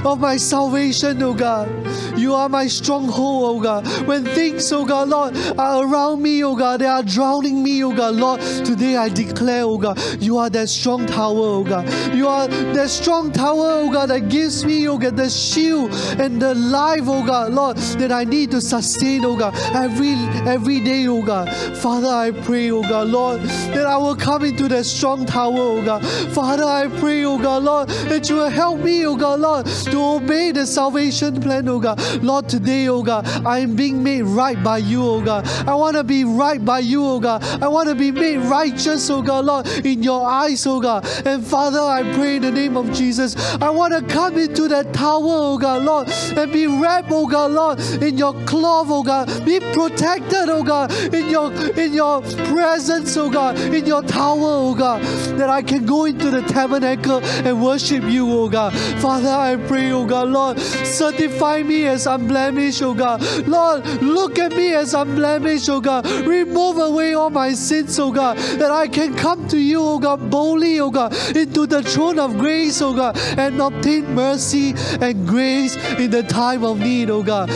of 0.04 0.18
my 0.18 0.36
salvation, 0.36 1.22
oh 1.22 1.34
God. 1.34 1.68
You 2.16 2.34
are 2.34 2.48
my 2.48 2.66
stronghold, 2.66 3.56
oh 3.56 3.60
God. 3.60 3.86
When 4.06 4.24
things, 4.24 4.72
oh 4.72 4.84
God, 4.84 5.08
Lord, 5.08 5.36
are 5.58 5.84
around 5.86 6.22
me, 6.22 6.42
oh 6.44 6.56
God, 6.56 6.80
they 6.80 6.86
are 6.86 7.02
drowning 7.02 7.62
me, 7.62 7.82
oh 7.84 7.94
God, 7.94 8.14
Lord. 8.14 8.40
Today 8.40 8.96
I 8.96 9.08
declare, 9.08 9.64
oh 9.64 9.78
God, 9.78 9.98
you 10.20 10.38
are 10.38 10.50
that 10.50 10.68
strong 10.68 11.06
tower, 11.06 11.36
oh 11.36 11.64
God. 11.64 11.88
You 12.14 12.28
are 12.28 12.48
that 12.48 12.90
strong 12.90 13.32
tower, 13.32 13.82
oh 13.82 13.92
God, 13.92 14.10
that 14.10 14.28
gives 14.28 14.64
me, 14.64 14.88
oh 14.88 14.98
God, 14.98 15.16
the 15.16 15.28
shield 15.28 15.92
and 16.18 16.40
the 16.40 16.54
life, 16.54 17.02
oh 17.04 17.24
God, 17.24 17.52
Lord, 17.52 17.76
that 17.76 18.12
I 18.12 18.24
need 18.24 18.50
to 18.52 18.60
sustain, 18.60 19.24
oh 19.24 19.36
God, 19.36 19.54
every 19.74 20.14
every 20.48 20.80
day, 20.80 21.06
oh 21.06 21.22
God. 21.22 21.48
Father, 21.78 22.08
I 22.08 22.30
pray, 22.30 22.70
oh 22.70 22.82
God, 22.82 23.08
Lord, 23.08 23.40
that 23.40 23.86
I 23.86 23.96
will 23.96 24.16
come 24.16 24.44
into 24.44 24.68
that 24.68 24.84
strong 24.84 25.26
tower, 25.26 25.54
oh 25.56 25.84
God. 25.84 26.04
Father, 26.32 26.64
I 26.64 26.88
pray, 26.98 27.24
oh 27.24 27.38
God, 27.38 27.62
Lord, 27.62 27.88
that 27.88 28.28
you 28.28 28.36
will 28.36 28.48
help 28.48 28.80
me, 28.80 29.06
oh 29.06 29.16
God, 29.16 29.40
Lord, 29.40 29.66
to 29.66 29.98
obey 29.98 30.52
the 30.52 30.66
salvation 30.66 31.40
plan, 31.40 31.68
oh 31.68 31.78
God. 31.78 31.83
Lord, 32.22 32.48
today, 32.48 32.88
oh 32.88 33.02
God, 33.02 33.26
I 33.46 33.58
am 33.58 33.76
being 33.76 34.02
made 34.02 34.22
right 34.22 34.62
by 34.62 34.78
you, 34.78 35.02
oh 35.04 35.20
God. 35.20 35.46
I 35.68 35.74
want 35.74 35.96
to 35.96 36.04
be 36.04 36.24
right 36.24 36.64
by 36.64 36.80
you, 36.80 37.04
oh 37.04 37.20
God. 37.20 37.42
I 37.62 37.68
want 37.68 37.88
to 37.88 37.94
be 37.94 38.10
made 38.10 38.38
righteous, 38.38 39.08
oh 39.10 39.22
God, 39.22 39.44
Lord, 39.44 39.66
in 39.84 40.02
your 40.02 40.26
eyes, 40.26 40.66
oh 40.66 40.80
God. 40.80 41.06
And 41.26 41.44
Father, 41.44 41.80
I 41.80 42.02
pray 42.14 42.36
in 42.36 42.42
the 42.42 42.50
name 42.50 42.76
of 42.76 42.92
Jesus, 42.92 43.36
I 43.60 43.70
want 43.70 43.92
to 43.94 44.02
come 44.12 44.38
into 44.38 44.68
that 44.68 44.92
tower, 44.92 45.22
oh 45.24 45.58
God, 45.58 45.82
Lord, 45.82 46.08
and 46.08 46.52
be 46.52 46.66
wrapped, 46.66 47.08
oh 47.10 47.26
God, 47.26 47.50
Lord, 47.50 47.80
in 48.02 48.16
your 48.16 48.32
cloth, 48.44 48.86
oh 48.90 49.02
God. 49.02 49.28
Be 49.44 49.60
protected, 49.60 50.48
oh 50.48 50.62
God, 50.62 50.92
in 51.14 51.28
your 51.28 51.52
in 51.78 51.92
your 51.92 52.22
presence, 52.52 53.16
oh 53.16 53.30
God, 53.30 53.58
in 53.58 53.86
your 53.86 54.02
tower, 54.02 54.38
oh 54.40 54.74
God, 54.74 55.02
that 55.38 55.50
I 55.50 55.62
can 55.62 55.84
go 55.84 56.04
into 56.04 56.30
the 56.30 56.42
tabernacle 56.42 57.20
and 57.22 57.62
worship 57.62 58.04
you, 58.04 58.30
oh 58.30 58.48
God. 58.48 58.72
Father, 59.00 59.28
I 59.28 59.56
pray, 59.56 59.90
oh 59.92 60.06
God, 60.06 60.28
Lord, 60.28 60.58
certify 60.58 61.62
me 61.62 61.73
as 61.82 62.06
unblemished, 62.06 62.82
oh 62.82 62.94
God. 62.94 63.22
Lord, 63.46 63.84
look 64.02 64.38
at 64.38 64.52
me 64.52 64.72
as 64.74 64.94
unblemished, 64.94 65.68
oh 65.68 65.80
God. 65.80 66.06
Remove 66.26 66.78
away 66.78 67.14
all 67.14 67.30
my 67.30 67.52
sins, 67.52 67.98
oh 67.98 68.12
God, 68.12 68.36
that 68.36 68.70
I 68.70 68.86
can 68.88 69.14
come 69.14 69.48
to 69.48 69.58
you, 69.58 69.80
oh 69.82 69.98
God, 69.98 70.30
boldly, 70.30 70.80
oh 70.80 70.90
God, 70.90 71.12
into 71.36 71.66
the 71.66 71.82
throne 71.82 72.18
of 72.18 72.38
grace, 72.38 72.80
oh 72.80 72.94
God, 72.94 73.18
and 73.38 73.60
obtain 73.60 74.14
mercy 74.14 74.74
and 75.00 75.26
grace 75.26 75.76
in 75.98 76.10
the 76.10 76.22
time 76.22 76.64
of 76.64 76.78
need, 76.78 77.10
oh 77.10 77.22
God. 77.22 77.50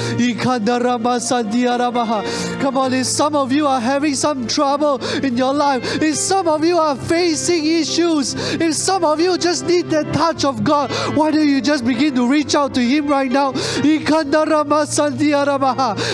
Come 2.60 2.76
on, 2.76 2.92
if 2.92 3.06
some 3.06 3.36
of 3.36 3.52
you 3.52 3.66
are 3.66 3.80
having 3.80 4.14
some 4.14 4.46
trouble 4.46 5.02
in 5.24 5.36
your 5.36 5.54
life, 5.54 6.02
if 6.02 6.16
some 6.16 6.48
of 6.48 6.64
you 6.64 6.78
are 6.78 6.96
facing 6.96 7.64
issues, 7.66 8.34
if 8.60 8.74
some 8.74 9.04
of 9.04 9.20
you 9.20 9.38
just 9.38 9.66
need 9.66 9.90
that 9.90 10.12
touch 10.12 10.44
of 10.44 10.64
God, 10.64 10.90
why 11.16 11.30
don't 11.30 11.46
you 11.48 11.60
just 11.60 11.84
begin 11.84 12.14
to 12.14 12.28
reach 12.28 12.54
out 12.54 12.74
to 12.74 12.80
Him 12.80 13.06
right 13.06 13.30
now 13.30 13.52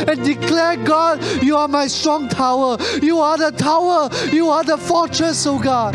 and 0.08 0.24
declare, 0.24 0.76
God, 0.76 1.22
you 1.42 1.56
are 1.56 1.68
my 1.68 1.86
strong 1.86 2.28
tower. 2.28 2.76
You 3.02 3.18
are 3.18 3.38
the 3.38 3.52
tower. 3.52 4.10
You 4.32 4.48
are 4.48 4.64
the 4.64 4.76
fortress, 4.76 5.46
oh 5.46 5.58
God. 5.58 5.94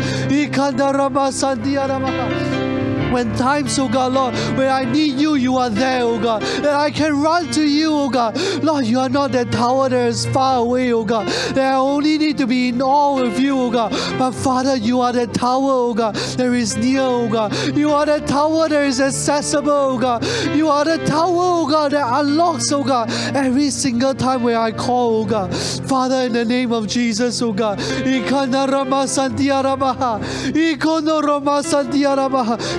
When 3.12 3.34
times, 3.36 3.78
oh 3.78 3.88
God, 3.88 4.12
Lord, 4.12 4.34
when 4.56 4.68
I 4.68 4.84
need 4.84 5.18
you, 5.18 5.34
you 5.34 5.56
are 5.56 5.70
there, 5.70 6.02
oh 6.02 6.18
God. 6.18 6.42
That 6.42 6.74
I 6.74 6.90
can 6.90 7.20
run 7.20 7.50
to 7.52 7.62
you, 7.62 7.92
oh 7.92 8.08
God. 8.08 8.36
Lord, 8.62 8.86
you 8.86 8.98
are 9.00 9.08
not 9.08 9.32
that 9.32 9.50
tower 9.52 9.88
that 9.88 10.08
is 10.08 10.26
far 10.26 10.58
away, 10.58 10.92
oh 10.92 11.04
God. 11.04 11.26
That 11.54 11.72
I 11.72 11.76
only 11.76 12.18
need 12.18 12.38
to 12.38 12.46
be 12.46 12.68
in 12.68 12.80
awe 12.80 13.20
of 13.20 13.38
you, 13.38 13.58
oh 13.58 13.70
God. 13.70 13.90
But 14.18 14.32
Father, 14.32 14.76
you 14.76 15.00
are 15.00 15.12
that 15.12 15.34
tower, 15.34 15.70
oh 15.70 15.94
God, 15.94 16.14
that 16.14 16.52
is 16.52 16.76
near, 16.76 17.00
oh 17.02 17.28
God. 17.28 17.52
You 17.76 17.92
are 17.92 18.06
that 18.06 18.26
tower 18.26 18.68
that 18.68 18.84
is 18.84 19.00
accessible, 19.00 19.70
oh 19.70 19.98
God. 19.98 20.24
You 20.54 20.68
are 20.68 20.84
the 20.84 20.98
tower, 21.04 21.34
oh 21.34 21.68
God, 21.68 21.92
that 21.92 22.06
unlocks, 22.20 22.70
oh 22.72 22.84
God, 22.84 23.10
every 23.34 23.70
single 23.70 24.14
time 24.14 24.42
when 24.42 24.56
I 24.56 24.70
call, 24.72 25.22
oh 25.22 25.24
God. 25.24 25.54
Father, 25.54 26.26
in 26.26 26.32
the 26.32 26.44
name 26.44 26.72
of 26.72 26.86
Jesus, 26.86 27.42
oh 27.42 27.52
God. 27.52 27.80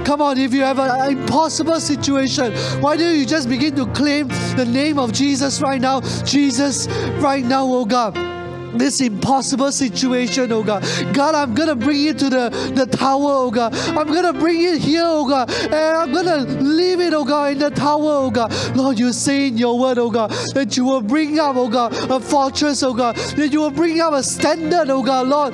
Come 0.05 0.20
on, 0.21 0.37
if 0.37 0.53
you 0.53 0.61
have 0.61 0.79
an 0.79 1.17
impossible 1.17 1.79
situation, 1.79 2.53
why 2.81 2.97
don't 2.97 3.15
you 3.15 3.25
just 3.25 3.49
begin 3.49 3.75
to 3.75 3.85
claim 3.87 4.27
the 4.55 4.65
name 4.65 4.99
of 4.99 5.11
Jesus 5.11 5.61
right 5.61 5.81
now? 5.81 6.01
Jesus, 6.23 6.87
right 7.19 7.43
now, 7.43 7.65
oh 7.65 7.85
God 7.85 8.40
this 8.77 9.01
impossible 9.01 9.71
situation, 9.71 10.51
oh 10.51 10.63
God. 10.63 10.83
God, 11.13 11.35
I'm 11.35 11.53
gonna 11.53 11.75
bring 11.75 12.05
it 12.05 12.19
to 12.19 12.29
the, 12.29 12.49
the 12.75 12.85
tower, 12.85 13.31
oh 13.33 13.51
God. 13.51 13.73
I'm 13.75 14.07
gonna 14.07 14.33
bring 14.33 14.61
it 14.61 14.79
here, 14.79 15.03
oh 15.05 15.27
God. 15.27 15.49
And 15.51 15.75
I'm 15.75 16.11
gonna 16.11 16.37
leave 16.61 16.99
it, 16.99 17.13
oh 17.13 17.25
God, 17.25 17.53
in 17.53 17.59
the 17.59 17.69
tower, 17.69 17.99
oh 18.01 18.31
God. 18.31 18.53
Lord, 18.75 18.99
you 18.99 19.13
say 19.13 19.47
in 19.47 19.57
your 19.57 19.77
word, 19.79 19.97
oh 19.97 20.09
God, 20.09 20.31
that 20.53 20.77
you 20.77 20.85
will 20.85 21.01
bring 21.01 21.39
up, 21.39 21.55
oh 21.55 21.69
God, 21.69 21.93
a 22.09 22.19
fortress, 22.19 22.83
oh 22.83 22.93
God. 22.93 23.15
That 23.15 23.51
you 23.51 23.59
will 23.59 23.71
bring 23.71 23.99
up 23.99 24.13
a 24.13 24.23
standard, 24.23 24.89
oh 24.89 25.03
God, 25.03 25.27
Lord, 25.27 25.53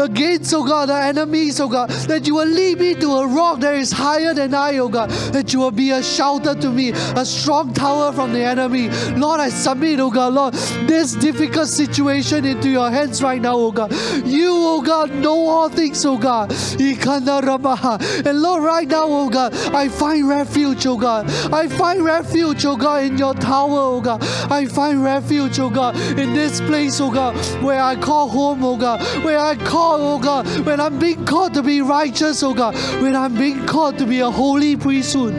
against, 0.00 0.52
oh 0.54 0.66
God, 0.66 0.88
the 0.88 0.96
enemies, 0.96 1.60
oh 1.60 1.68
God. 1.68 1.90
That 1.90 2.26
you 2.26 2.34
will 2.34 2.46
lead 2.46 2.78
me 2.78 2.94
to 2.94 3.10
a 3.12 3.26
rock 3.26 3.60
that 3.60 3.74
is 3.74 3.92
higher 3.92 4.34
than 4.34 4.54
I, 4.54 4.78
oh 4.78 4.88
God. 4.88 5.10
That 5.32 5.52
you 5.52 5.60
will 5.60 5.70
be 5.70 5.90
a 5.90 6.02
shelter 6.02 6.54
to 6.54 6.70
me, 6.70 6.90
a 6.90 7.24
strong 7.24 7.72
tower 7.72 8.12
from 8.12 8.32
the 8.32 8.42
enemy. 8.44 8.88
Lord, 9.16 9.40
I 9.40 9.48
submit, 9.48 10.00
oh 10.00 10.10
God, 10.10 10.34
Lord, 10.34 10.54
this 10.86 11.14
difficult 11.14 11.68
situation 11.68 12.44
into 12.50 12.68
your 12.68 12.90
hands 12.90 13.22
right 13.22 13.40
now, 13.40 13.54
oh 13.56 13.72
God. 13.72 13.92
You, 14.24 14.50
oh 14.52 14.82
God, 14.82 15.14
know 15.14 15.46
all 15.46 15.68
things, 15.68 16.04
oh 16.04 16.18
God. 16.18 16.52
And 16.80 18.42
Lord, 18.42 18.62
right 18.62 18.88
now, 18.88 19.04
oh 19.06 19.28
God, 19.28 19.54
I 19.74 19.88
find 19.88 20.28
refuge, 20.28 20.86
oh 20.86 20.96
God. 20.96 21.30
I 21.52 21.68
find 21.68 22.04
refuge, 22.04 22.64
oh 22.64 22.76
God, 22.76 23.04
in 23.04 23.18
your 23.18 23.34
tower, 23.34 23.78
oh 23.78 24.00
God. 24.00 24.22
I 24.50 24.66
find 24.66 25.02
refuge, 25.02 25.58
oh 25.58 25.70
God, 25.70 25.96
in 26.18 26.34
this 26.34 26.60
place, 26.60 27.00
oh 27.00 27.10
God, 27.10 27.36
where 27.62 27.80
I 27.80 27.96
call 27.96 28.28
home, 28.28 28.64
oh 28.64 28.76
God. 28.76 29.00
Where 29.24 29.38
I 29.38 29.56
call, 29.56 30.00
oh 30.00 30.18
God, 30.18 30.46
when 30.66 30.80
I'm 30.80 30.98
being 30.98 31.24
called 31.24 31.54
to 31.54 31.62
be 31.62 31.80
righteous, 31.82 32.42
oh 32.42 32.54
God. 32.54 32.74
When 33.02 33.14
I'm 33.16 33.34
being 33.36 33.66
called 33.66 33.98
to 33.98 34.06
be 34.06 34.20
a 34.20 34.30
holy 34.30 34.76
priesthood. 34.76 35.34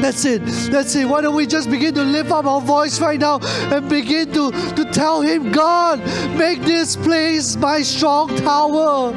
That's 0.00 0.24
it. 0.24 0.42
That's 0.70 0.94
it. 0.94 1.06
Why 1.08 1.20
don't 1.20 1.34
we 1.34 1.46
just 1.46 1.70
begin 1.70 1.94
to 1.94 2.04
lift 2.04 2.30
up 2.30 2.46
our 2.46 2.60
voice 2.60 3.00
right 3.00 3.18
now 3.18 3.40
and 3.42 3.88
begin 3.88 4.32
to, 4.32 4.50
to 4.74 4.84
tell 4.92 5.20
Him, 5.20 5.50
God, 5.50 5.98
make 6.36 6.60
this 6.60 6.96
place 6.96 7.56
my 7.56 7.82
strong 7.82 8.34
tower. 8.36 9.12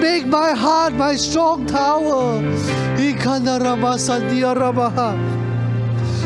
Make 0.00 0.26
my 0.26 0.52
heart 0.52 0.92
my 0.94 1.16
strong 1.16 1.66
tower. 1.66 2.40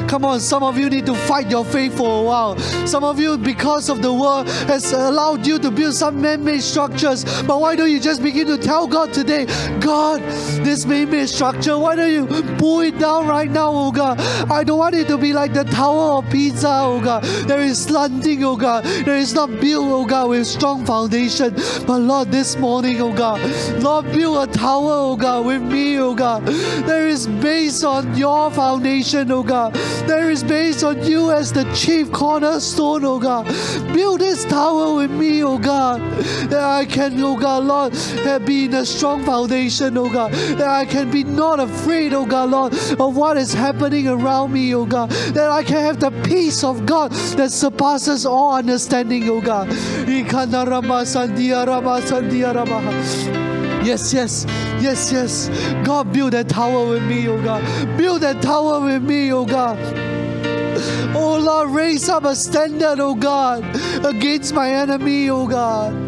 Come 0.09 0.25
on, 0.25 0.41
some 0.41 0.63
of 0.63 0.79
you 0.79 0.91
need 0.91 1.07
to 1.07 1.15
fight 1.15 1.51
your 1.51 1.65
faith 1.65 1.97
for 1.97 2.21
a 2.21 2.23
while. 2.23 2.59
Some 2.87 3.05
of 3.05 3.19
you, 3.19 3.37
because 3.39 3.89
of 3.89 4.03
the 4.03 4.13
world, 4.13 4.49
has 4.69 4.93
allowed 4.93 5.47
you 5.47 5.59
to 5.59 5.71
build 5.71 5.95
some 5.95 6.21
man-made 6.21 6.63
structures. 6.63 7.25
But 7.43 7.61
why 7.61 7.75
don't 7.75 7.91
you 7.91 7.99
just 7.99 8.23
begin 8.23 8.47
to 8.49 8.59
tell 8.59 8.87
God 8.87 9.13
today, 9.13 9.47
God, 9.81 10.21
this 10.65 10.85
man-made 10.85 11.29
structure, 11.29 11.79
why 11.79 11.97
don't 11.97 12.13
you 12.13 12.27
pull 12.59 12.81
it 12.81 12.99
down 12.99 13.27
right 13.27 13.51
now, 13.51 13.71
oh 13.73 13.93
God? 13.93 14.21
I 14.51 14.63
don't 14.63 14.79
want 14.79 14.95
it 14.95 15.09
to 15.09 15.19
be 15.19 15.33
like 15.33 15.53
the 15.53 15.65
Tower 15.65 16.19
of 16.19 16.31
Pisa, 16.31 16.69
oh 16.69 17.01
God. 17.01 17.25
There 17.49 17.61
is 17.61 17.83
slanting, 17.83 18.45
oh 18.45 18.57
God. 18.57 18.85
There 18.85 19.17
is 19.17 19.35
not 19.35 19.49
built, 19.61 19.87
oh 19.87 20.05
God, 20.05 20.29
with 20.31 20.47
strong 20.47 20.85
foundation. 20.85 21.55
But 21.87 22.01
Lord, 22.01 22.31
this 22.31 22.57
morning, 22.57 23.01
oh 23.01 23.13
God, 23.13 23.41
Lord, 23.83 24.07
build 24.13 24.49
a 24.49 24.53
tower, 24.53 24.93
oh 24.93 25.17
God, 25.17 25.47
with 25.47 25.63
me, 25.63 25.99
oh 25.99 26.15
God. 26.15 26.45
There 26.47 27.09
is 27.09 27.27
based 27.27 27.85
on 27.85 28.17
your 28.17 28.51
foundation, 28.51 29.31
oh 29.31 29.43
God 29.43 29.75
that 30.03 30.23
is 30.31 30.43
based 30.45 30.85
on 30.85 31.05
you 31.05 31.31
as 31.31 31.53
the 31.53 31.65
chief 31.75 32.11
cornerstone, 32.13 33.05
oh 33.05 33.19
God. 33.19 33.47
Build 33.93 34.21
this 34.21 34.45
tower 34.45 34.95
with 34.97 35.11
me, 35.11 35.43
oh 35.43 35.59
God, 35.59 36.01
that 36.51 36.63
I 36.63 36.85
can, 36.85 37.21
oh 37.23 37.37
God, 37.39 37.65
Lord, 37.65 37.93
be 38.47 38.65
in 38.67 38.75
a 38.75 38.85
strong 38.85 39.25
foundation, 39.25 39.97
oh 39.97 40.11
God, 40.11 40.33
that 40.33 40.69
I 40.69 40.85
can 40.85 41.11
be 41.11 41.25
not 41.25 41.61
afraid, 41.61 42.13
oh 42.13 42.27
God, 42.27 42.51
Lord, 42.51 42.75
of 43.01 43.17
what 43.17 43.37
is 43.37 43.53
happening 43.53 44.09
around 44.09 44.53
me, 44.53 44.75
oh 44.75 44.87
God, 44.87 45.11
that 45.11 45.51
I 45.51 45.63
can 45.63 45.77
have 45.77 46.01
the 46.01 46.11
peace 46.23 46.65
of 46.65 46.87
God 46.87 47.13
that 47.37 47.51
surpasses 47.51 48.27
all 48.27 48.55
understanding, 48.55 49.29
oh 49.29 49.41
God. 49.41 49.69
Yes, 53.85 54.15
yes, 54.15 54.47
yes, 54.81 55.13
yes. 55.13 55.51
God, 55.85 56.11
build 56.11 56.33
that 56.33 56.49
tower 56.49 56.89
with 56.89 57.03
me, 57.05 57.29
oh 57.29 57.37
God. 57.43 57.63
Build 57.99 58.23
that 58.23 58.41
tower 58.41 58.81
with 58.81 59.03
me, 59.03 59.31
oh 59.31 59.45
God. 59.45 59.77
Oh 61.15 61.39
Lord, 61.39 61.69
raise 61.71 62.09
up 62.09 62.25
a 62.25 62.35
standard, 62.35 62.99
oh 62.99 63.15
God, 63.15 63.63
against 64.05 64.55
my 64.55 64.71
enemy, 64.71 65.29
oh 65.29 65.47
God. 65.47 65.93
Oh 65.93 66.01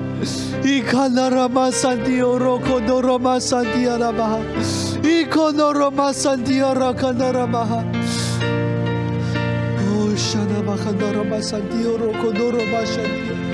shana 10.16 10.62
makandarama 10.62 11.43
sandio 11.43 11.99
roko 11.99 12.33
doroma. 12.33 13.45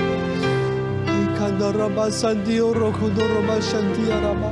Kandaraba 1.43 2.07
Sandio 2.09 2.73
Rokudoroma 2.73 3.59
Shantiaraba. 3.59 4.51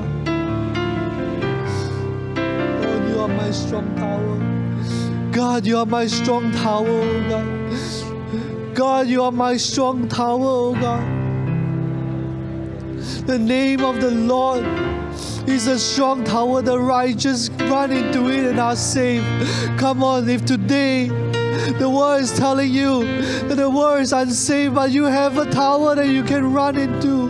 Lord, 2.84 3.10
you 3.10 3.20
are 3.22 3.30
my 3.30 3.52
strong 3.52 3.96
tower. 3.96 5.32
God, 5.32 5.66
you 5.66 5.78
are 5.78 5.86
my 5.86 6.06
strong 6.06 6.52
tower, 6.52 6.86
oh 6.90 7.30
God. 7.30 8.76
God, 8.76 9.08
you 9.08 9.24
are 9.24 9.32
my 9.32 9.56
strong 9.56 10.10
tower, 10.10 10.44
oh 10.44 10.74
God. 10.74 11.08
The 13.26 13.40
name 13.40 13.86
of 13.86 14.02
the 14.02 14.12
Lord 14.12 14.66
is 15.48 15.68
a 15.68 15.80
strong 15.80 16.26
tower. 16.26 16.62
The 16.62 16.78
righteous 16.78 17.50
run 17.72 17.94
into 17.94 18.30
it 18.30 18.44
and 18.44 18.60
are 18.60 18.76
saved. 18.76 19.26
Come 19.80 20.04
on, 20.04 20.28
if 20.28 20.44
today 20.44 21.10
the 21.78 21.90
world 21.90 22.22
is 22.22 22.32
telling 22.38 22.72
you 22.72 23.22
that 23.48 23.56
the 23.56 23.70
world 23.70 24.02
is 24.02 24.14
unsafe, 24.14 24.74
but 24.74 24.92
you 24.92 25.06
have 25.06 25.38
a 25.38 25.50
tower 25.50 25.96
that 25.96 26.08
you 26.08 26.24
can 26.24 26.52
run 26.54 26.78
into. 26.78 27.30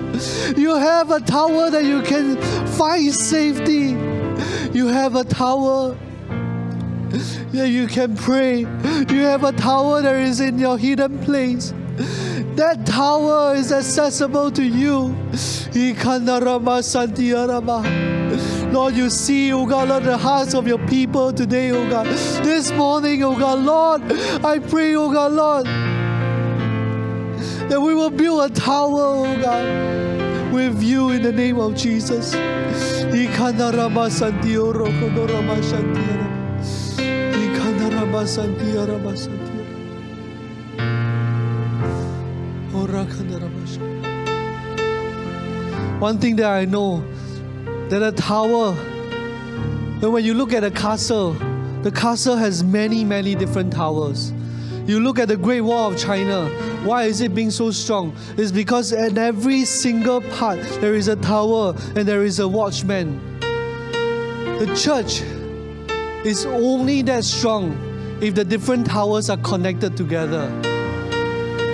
You 0.55 0.75
have 0.75 1.11
a 1.11 1.19
tower 1.19 1.69
that 1.69 1.83
you 1.83 2.01
can 2.01 2.37
find 2.67 3.13
safety. 3.13 3.97
You 4.73 4.87
have 4.87 5.15
a 5.15 5.23
tower 5.23 5.97
that 7.51 7.69
you 7.69 7.87
can 7.87 8.15
pray. 8.15 8.59
You 8.59 9.23
have 9.23 9.43
a 9.43 9.51
tower 9.51 10.01
that 10.01 10.15
is 10.15 10.39
in 10.39 10.57
your 10.57 10.77
hidden 10.77 11.19
place. 11.19 11.73
That 12.55 12.85
tower 12.85 13.55
is 13.55 13.71
accessible 13.71 14.51
to 14.51 14.63
you. 14.63 15.15
Lord, 18.71 18.95
you 18.95 19.09
see, 19.09 19.51
oh 19.51 19.65
God, 19.65 19.89
Lord, 19.89 20.03
the 20.03 20.17
hearts 20.17 20.53
of 20.53 20.65
your 20.65 20.77
people 20.87 21.33
today, 21.33 21.71
oh 21.71 21.89
God. 21.89 22.05
This 22.05 22.71
morning, 22.71 23.21
oh 23.21 23.37
God, 23.37 23.59
Lord, 23.59 24.01
I 24.45 24.59
pray, 24.59 24.95
oh 24.95 25.11
God, 25.11 25.33
Lord, 25.33 25.65
that 27.69 27.81
we 27.81 27.93
will 27.93 28.09
build 28.09 28.49
a 28.49 28.53
tower, 28.53 29.01
oh 29.01 29.41
God, 29.41 30.53
with 30.53 30.81
you 30.81 31.09
in 31.09 31.21
the 31.21 31.33
name 31.33 31.59
of 31.59 31.75
Jesus. 31.75 32.33
One 45.99 46.17
thing 46.17 46.35
that 46.37 46.49
I 46.49 46.65
know 46.65 47.03
that 47.91 48.01
a 48.01 48.11
tower, 48.13 48.69
and 50.01 50.13
when 50.13 50.23
you 50.23 50.33
look 50.33 50.53
at 50.53 50.63
a 50.63 50.71
castle, 50.71 51.33
the 51.83 51.91
castle 51.91 52.37
has 52.37 52.63
many, 52.63 53.03
many 53.03 53.35
different 53.35 53.73
towers. 53.73 54.31
You 54.85 55.01
look 55.01 55.19
at 55.19 55.27
the 55.27 55.35
Great 55.35 55.59
Wall 55.59 55.91
of 55.91 55.99
China, 55.99 56.47
why 56.85 57.03
is 57.03 57.19
it 57.19 57.35
being 57.35 57.51
so 57.51 57.69
strong? 57.69 58.15
It's 58.37 58.49
because 58.49 58.93
in 58.93 59.17
every 59.17 59.65
single 59.65 60.21
part 60.21 60.61
there 60.79 60.93
is 60.93 61.09
a 61.09 61.17
tower 61.17 61.75
and 61.97 62.07
there 62.07 62.23
is 62.23 62.39
a 62.39 62.47
watchman. 62.47 63.19
The 63.41 64.73
church 64.73 65.21
is 66.25 66.45
only 66.45 67.01
that 67.01 67.25
strong 67.25 67.75
if 68.21 68.35
the 68.35 68.45
different 68.45 68.87
towers 68.87 69.29
are 69.29 69.37
connected 69.37 69.97
together. 69.97 70.43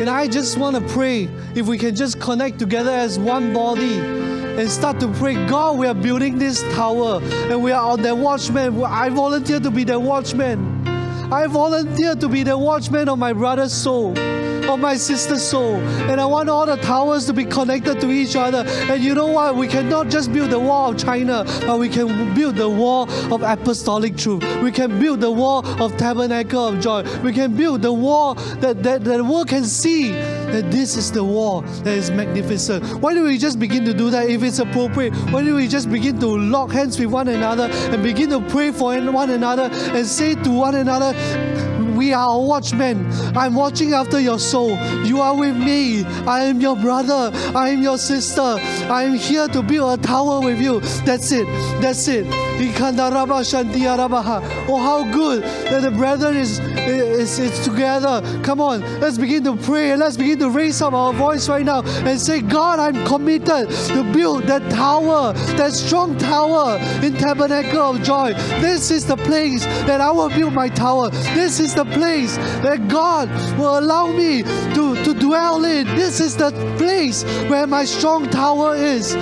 And 0.01 0.09
I 0.09 0.27
just 0.27 0.57
want 0.57 0.77
to 0.77 0.81
pray 0.93 1.29
if 1.53 1.67
we 1.67 1.77
can 1.77 1.95
just 1.95 2.19
connect 2.19 2.57
together 2.57 2.89
as 2.89 3.19
one 3.19 3.53
body 3.53 4.26
and 4.57 4.69
start 4.71 4.99
to 4.99 5.07
pray, 5.13 5.35
God, 5.47 5.77
we 5.77 5.85
are 5.87 5.93
building 5.93 6.37
this 6.39 6.63
tower 6.73 7.21
and 7.21 7.61
we 7.61 7.71
are 7.71 7.91
on 7.91 8.01
the 8.01 8.15
watchman. 8.15 8.83
I 8.83 9.09
volunteer 9.09 9.59
to 9.59 9.69
be 9.69 9.83
the 9.83 9.99
watchman. 9.99 10.87
I 11.31 11.45
volunteer 11.47 12.15
to 12.15 12.27
be 12.27 12.43
the 12.43 12.57
watchman 12.57 13.07
of 13.07 13.19
my 13.19 13.33
brother's 13.33 13.73
soul 13.73 14.15
of 14.69 14.79
my 14.79 14.95
sister's 14.95 15.43
soul. 15.43 15.75
And 16.09 16.19
I 16.19 16.25
want 16.25 16.49
all 16.49 16.65
the 16.65 16.77
towers 16.77 17.25
to 17.27 17.33
be 17.33 17.45
connected 17.45 17.99
to 18.01 18.11
each 18.11 18.35
other. 18.35 18.63
And 18.91 19.03
you 19.03 19.13
know 19.13 19.27
what? 19.27 19.55
We 19.55 19.67
cannot 19.67 20.09
just 20.09 20.31
build 20.33 20.51
the 20.51 20.59
wall 20.59 20.91
of 20.91 20.97
China, 20.97 21.45
but 21.65 21.79
we 21.79 21.89
can 21.89 22.33
build 22.35 22.55
the 22.55 22.69
wall 22.69 23.09
of 23.33 23.41
apostolic 23.43 24.17
truth. 24.17 24.43
We 24.61 24.71
can 24.71 24.99
build 24.99 25.21
the 25.21 25.31
wall 25.31 25.65
of 25.81 25.97
tabernacle 25.97 26.67
of 26.67 26.79
joy. 26.79 27.03
We 27.21 27.33
can 27.33 27.55
build 27.55 27.81
the 27.81 27.93
wall 27.93 28.35
that, 28.35 28.83
that, 28.83 29.03
that 29.03 29.17
the 29.17 29.23
world 29.23 29.47
can 29.47 29.63
see 29.63 30.11
that 30.11 30.71
this 30.71 30.95
is 30.95 31.11
the 31.11 31.23
wall 31.23 31.61
that 31.61 31.93
is 31.97 32.09
magnificent. 32.11 32.83
Why 33.01 33.13
don't 33.13 33.25
we 33.25 33.37
just 33.37 33.59
begin 33.59 33.85
to 33.85 33.93
do 33.93 34.09
that 34.09 34.29
if 34.29 34.43
it's 34.43 34.59
appropriate? 34.59 35.13
Why 35.31 35.43
don't 35.43 35.55
we 35.55 35.67
just 35.67 35.89
begin 35.91 36.19
to 36.19 36.27
lock 36.27 36.71
hands 36.71 36.99
with 36.99 37.09
one 37.09 37.27
another 37.27 37.69
and 37.71 38.03
begin 38.03 38.29
to 38.29 38.41
pray 38.41 38.71
for 38.71 38.97
one 39.11 39.29
another 39.29 39.69
and 39.71 40.05
say 40.05 40.35
to 40.35 40.51
one 40.51 40.75
another, 40.75 41.13
we 41.97 42.13
are 42.13 42.39
watchmen. 42.39 43.05
I'm 43.35 43.55
watching 43.55 43.93
after 43.93 44.19
your 44.19 44.39
soul. 44.39 44.77
You 45.03 45.19
are 45.21 45.35
with 45.35 45.57
me. 45.57 46.05
I 46.25 46.43
am 46.43 46.61
your 46.61 46.75
brother. 46.75 47.31
I 47.55 47.69
am 47.69 47.81
your 47.81 47.97
sister. 47.97 48.41
I 48.41 49.03
am 49.03 49.15
here 49.15 49.47
to 49.47 49.63
build 49.63 49.99
a 49.99 50.01
tower 50.01 50.39
with 50.39 50.61
you. 50.61 50.79
That's 51.05 51.31
it. 51.31 51.47
That's 51.81 52.07
it. 52.07 52.46
Oh, 54.67 54.77
how 54.77 55.11
good 55.11 55.43
that 55.43 55.81
the 55.81 55.91
brethren 55.91 56.35
is, 56.35 56.59
is, 56.59 57.39
is 57.39 57.65
together. 57.65 58.21
Come 58.43 58.59
on, 58.61 58.81
let's 58.99 59.17
begin 59.17 59.43
to 59.43 59.55
pray 59.55 59.91
and 59.91 59.99
let's 59.99 60.17
begin 60.17 60.39
to 60.39 60.49
raise 60.49 60.81
up 60.81 60.93
our 60.93 61.13
voice 61.13 61.47
right 61.49 61.65
now 61.65 61.83
and 61.83 62.19
say, 62.19 62.41
God, 62.41 62.79
I'm 62.79 63.05
committed 63.05 63.69
to 63.69 64.03
build 64.13 64.43
that 64.43 64.69
tower, 64.71 65.33
that 65.33 65.73
strong 65.73 66.17
tower 66.17 66.77
in 67.03 67.13
Tabernacle 67.13 67.91
of 67.91 68.03
Joy. 68.03 68.33
This 68.59 68.91
is 68.91 69.05
the 69.05 69.17
place 69.17 69.65
that 69.85 70.01
I 70.01 70.11
will 70.11 70.29
build 70.29 70.53
my 70.53 70.69
tower. 70.69 71.09
This 71.09 71.59
is 71.59 71.73
the 71.75 71.85
place 71.85 72.37
that 72.37 72.87
God 72.87 73.29
will 73.57 73.79
allow 73.79 74.07
me 74.07 74.43
to, 74.43 75.03
to 75.03 75.13
dwell 75.13 75.63
in. 75.65 75.85
This 75.95 76.19
is 76.19 76.35
the 76.35 76.51
place 76.77 77.23
where 77.49 77.67
my 77.67 77.85
strong 77.85 78.29
tower 78.29 78.75
is. 78.75 79.15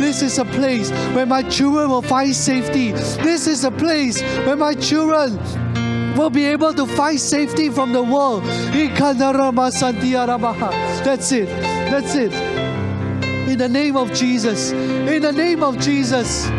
This 0.00 0.22
is 0.22 0.38
a 0.38 0.44
place 0.44 0.90
where 1.14 1.26
my 1.26 1.42
children 1.42 1.90
will 1.90 2.02
find 2.02 2.34
safety. 2.34 2.92
This 2.92 3.46
is 3.46 3.64
a 3.64 3.70
place 3.70 4.22
where 4.46 4.56
my 4.56 4.74
children 4.74 5.38
will 6.16 6.30
be 6.30 6.46
able 6.46 6.72
to 6.74 6.86
find 6.86 7.20
safety 7.20 7.68
from 7.68 7.92
the 7.92 8.02
world. 8.02 8.42
That's 11.04 11.32
it. 11.32 11.48
That's 11.90 12.14
it. 12.14 12.32
In 13.46 13.58
the 13.58 13.68
name 13.68 13.96
of 13.96 14.12
Jesus. 14.12 14.72
In 14.72 15.22
the 15.22 15.32
name 15.32 15.62
of 15.62 15.78
Jesus. 15.78 16.50